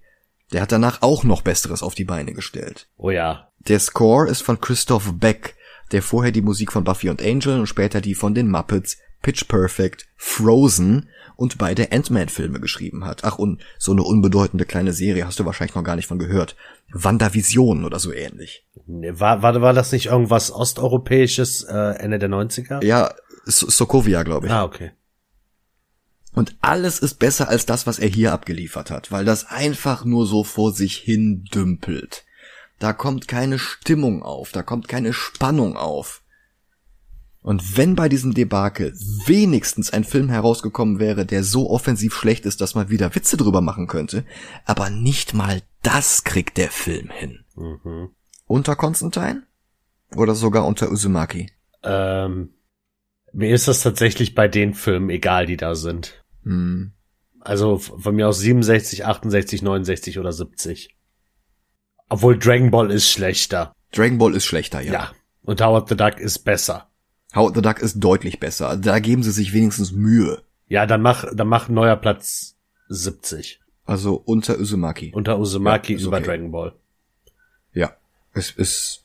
Der 0.53 0.63
hat 0.63 0.71
danach 0.71 1.03
auch 1.03 1.23
noch 1.23 1.43
Besseres 1.43 1.83
auf 1.83 1.93
die 1.93 2.05
Beine 2.05 2.33
gestellt. 2.33 2.89
Oh 2.97 3.11
ja. 3.11 3.48
Der 3.67 3.79
Score 3.79 4.27
ist 4.27 4.41
von 4.41 4.59
Christoph 4.59 5.13
Beck, 5.13 5.55
der 5.91 6.01
vorher 6.01 6.31
die 6.31 6.41
Musik 6.41 6.71
von 6.71 6.83
Buffy 6.83 7.09
und 7.09 7.21
Angel 7.21 7.59
und 7.59 7.67
später 7.67 8.01
die 8.01 8.15
von 8.15 8.33
den 8.33 8.49
Muppets, 8.49 8.97
Pitch 9.21 9.47
Perfect, 9.47 10.07
Frozen 10.15 11.09
und 11.35 11.57
beide 11.57 11.91
Ant-Man-Filme 11.91 12.59
geschrieben 12.59 13.05
hat. 13.05 13.23
Ach, 13.23 13.37
und 13.37 13.61
so 13.77 13.91
eine 13.91 14.03
unbedeutende 14.03 14.65
kleine 14.65 14.93
Serie 14.93 15.25
hast 15.25 15.39
du 15.39 15.45
wahrscheinlich 15.45 15.75
noch 15.75 15.83
gar 15.83 15.95
nicht 15.95 16.07
von 16.07 16.19
gehört. 16.19 16.55
WandaVision 16.91 17.85
oder 17.85 17.99
so 17.99 18.13
ähnlich. 18.13 18.65
War, 18.87 19.41
war, 19.41 19.61
war 19.61 19.73
das 19.73 19.91
nicht 19.91 20.07
irgendwas 20.07 20.51
Osteuropäisches 20.51 21.63
äh, 21.63 21.97
Ende 21.97 22.19
der 22.19 22.29
90er? 22.29 22.83
Ja, 22.83 23.13
Sokovia, 23.45 24.23
glaube 24.23 24.47
ich. 24.47 24.53
Ah, 24.53 24.63
okay. 24.63 24.91
Und 26.33 26.55
alles 26.61 26.99
ist 26.99 27.15
besser 27.15 27.49
als 27.49 27.65
das, 27.65 27.87
was 27.87 27.99
er 27.99 28.07
hier 28.07 28.33
abgeliefert 28.33 28.91
hat, 28.91 29.11
weil 29.11 29.25
das 29.25 29.47
einfach 29.47 30.05
nur 30.05 30.25
so 30.27 30.43
vor 30.43 30.73
sich 30.73 30.97
hin 30.97 31.45
dümpelt. 31.53 32.25
Da 32.79 32.93
kommt 32.93 33.27
keine 33.27 33.59
Stimmung 33.59 34.23
auf, 34.23 34.51
da 34.51 34.63
kommt 34.63 34.87
keine 34.87 35.13
Spannung 35.13 35.75
auf. 35.75 36.23
Und 37.41 37.77
wenn 37.77 37.95
bei 37.95 38.09
diesem 38.09 38.33
Debakel 38.33 38.93
wenigstens 39.25 39.91
ein 39.91 40.03
Film 40.03 40.29
herausgekommen 40.29 40.99
wäre, 40.99 41.25
der 41.25 41.43
so 41.43 41.69
offensiv 41.69 42.13
schlecht 42.13 42.45
ist, 42.45 42.59
dass 42.61 42.75
man 42.75 42.89
wieder 42.89 43.15
Witze 43.15 43.37
drüber 43.37 43.61
machen 43.61 43.87
könnte, 43.87 44.25
aber 44.65 44.89
nicht 44.89 45.33
mal 45.33 45.61
das 45.81 46.25
kriegt 46.25 46.57
der 46.57 46.69
Film 46.69 47.09
hin. 47.09 47.45
Mhm. 47.55 48.09
Unter 48.45 48.75
Constantine? 48.75 49.43
Oder 50.15 50.35
sogar 50.35 50.65
unter 50.65 50.91
Uzumaki? 50.91 51.51
Ähm, 51.83 52.49
mir 53.31 53.53
ist 53.53 53.67
das 53.67 53.81
tatsächlich 53.81 54.35
bei 54.35 54.47
den 54.47 54.73
Filmen 54.73 55.09
egal, 55.09 55.45
die 55.45 55.57
da 55.57 55.75
sind. 55.75 56.25
Mhm. 56.43 56.93
Also 57.39 57.77
von 57.77 58.15
mir 58.15 58.27
aus 58.27 58.39
67, 58.39 59.05
68, 59.05 59.61
69 59.61 60.19
oder 60.19 60.33
70. 60.33 60.98
Obwohl 62.09 62.37
Dragon 62.37 62.71
Ball 62.71 62.91
ist 62.91 63.09
schlechter. 63.09 63.73
Dragon 63.91 64.17
Ball 64.17 64.35
ist 64.35 64.45
schlechter, 64.45 64.81
ja. 64.81 64.93
Ja. 64.93 65.11
Und 65.43 65.61
Howard 65.61 65.89
the 65.89 65.95
Duck 65.95 66.19
ist 66.19 66.39
besser. 66.39 66.89
Howard 67.35 67.55
the 67.55 67.61
Duck 67.61 67.79
ist 67.79 67.99
deutlich 67.99 68.39
besser. 68.39 68.75
Da 68.77 68.99
geben 68.99 69.23
sie 69.23 69.31
sich 69.31 69.53
wenigstens 69.53 69.91
Mühe. 69.91 70.43
Ja, 70.67 70.85
dann 70.85 71.01
mach, 71.01 71.25
dann 71.33 71.47
mach 71.47 71.69
neuer 71.69 71.95
Platz 71.95 72.55
70. 72.89 73.59
Also 73.85 74.15
unter 74.15 74.59
Uzumaki. 74.59 75.11
Unter 75.13 75.39
Uzumaki 75.39 75.95
ja, 75.95 75.99
über 75.99 76.17
okay. 76.17 76.25
Dragon 76.25 76.51
Ball. 76.51 76.73
Ja, 77.73 77.95
es 78.33 78.51
ist, 78.51 79.03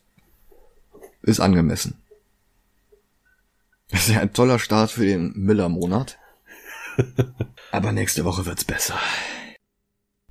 ist 1.21 1.39
angemessen. 1.39 2.01
Das 3.89 4.07
ist 4.07 4.15
ja 4.15 4.21
ein 4.21 4.33
toller 4.33 4.59
Start 4.59 4.91
für 4.91 5.05
den 5.05 5.33
Miller-Monat. 5.35 6.17
Aber 7.71 7.91
nächste 7.91 8.25
Woche 8.25 8.45
wird's 8.45 8.63
besser. 8.65 8.95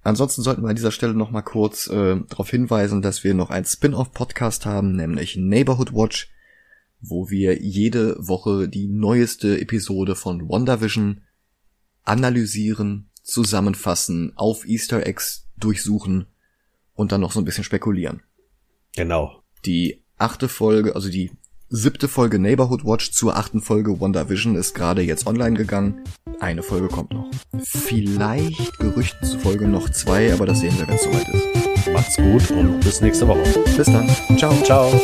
Ansonsten 0.05 0.43
sollten 0.43 0.63
wir 0.63 0.69
an 0.69 0.77
dieser 0.77 0.93
Stelle 0.93 1.15
noch 1.15 1.31
mal 1.31 1.43
kurz 1.43 1.89
äh, 1.89 2.21
darauf 2.29 2.51
hinweisen, 2.51 3.03
dass 3.03 3.25
wir 3.25 3.35
noch 3.35 3.51
einen 3.51 3.65
Spin-off-Podcast 3.65 4.67
haben, 4.67 4.95
nämlich 4.95 5.37
Neighborhood 5.37 5.93
Watch 5.93 6.31
wo 7.09 7.31
wir 7.31 7.63
jede 7.63 8.17
Woche 8.19 8.69
die 8.69 8.89
neueste 8.89 9.61
Episode 9.61 10.15
von 10.15 10.49
WandaVision 10.49 11.23
analysieren, 12.03 13.11
zusammenfassen, 13.23 14.33
auf 14.37 14.67
Easter 14.67 15.07
Eggs 15.07 15.49
durchsuchen 15.57 16.27
und 16.95 17.13
dann 17.13 17.21
noch 17.21 17.33
so 17.33 17.41
ein 17.41 17.45
bisschen 17.45 17.65
spekulieren. 17.65 18.23
Genau. 18.95 19.43
Die 19.65 20.03
achte 20.19 20.49
Folge, 20.49 20.95
also 20.95 21.09
die 21.09 21.33
siebte 21.75 22.07
Folge 22.07 22.39
Neighborhood 22.39 22.85
Watch 22.85 23.11
zur 23.11 23.37
achten 23.37 23.61
Folge 23.61 24.01
WandaVision 24.01 24.55
ist 24.55 24.75
gerade 24.75 25.03
jetzt 25.03 25.27
online 25.27 25.57
gegangen. 25.57 26.05
Eine 26.39 26.63
Folge 26.63 26.87
kommt 26.87 27.13
noch. 27.13 27.27
Vielleicht 27.65 28.79
Gerüchten 28.79 29.27
zufolge 29.27 29.67
noch 29.67 29.89
zwei, 29.91 30.33
aber 30.33 30.47
das 30.47 30.61
sehen 30.61 30.79
wir, 30.79 30.87
wenn 30.87 30.95
es 30.95 31.03
soweit 31.03 31.29
ist. 31.29 31.93
Macht's 31.93 32.17
gut 32.17 32.51
und 32.53 32.81
bis 32.81 33.01
nächste 33.01 33.27
Woche. 33.27 33.43
Bis 33.77 33.87
dann. 33.87 34.09
Ciao. 34.39 34.55
Ciao. 34.63 35.01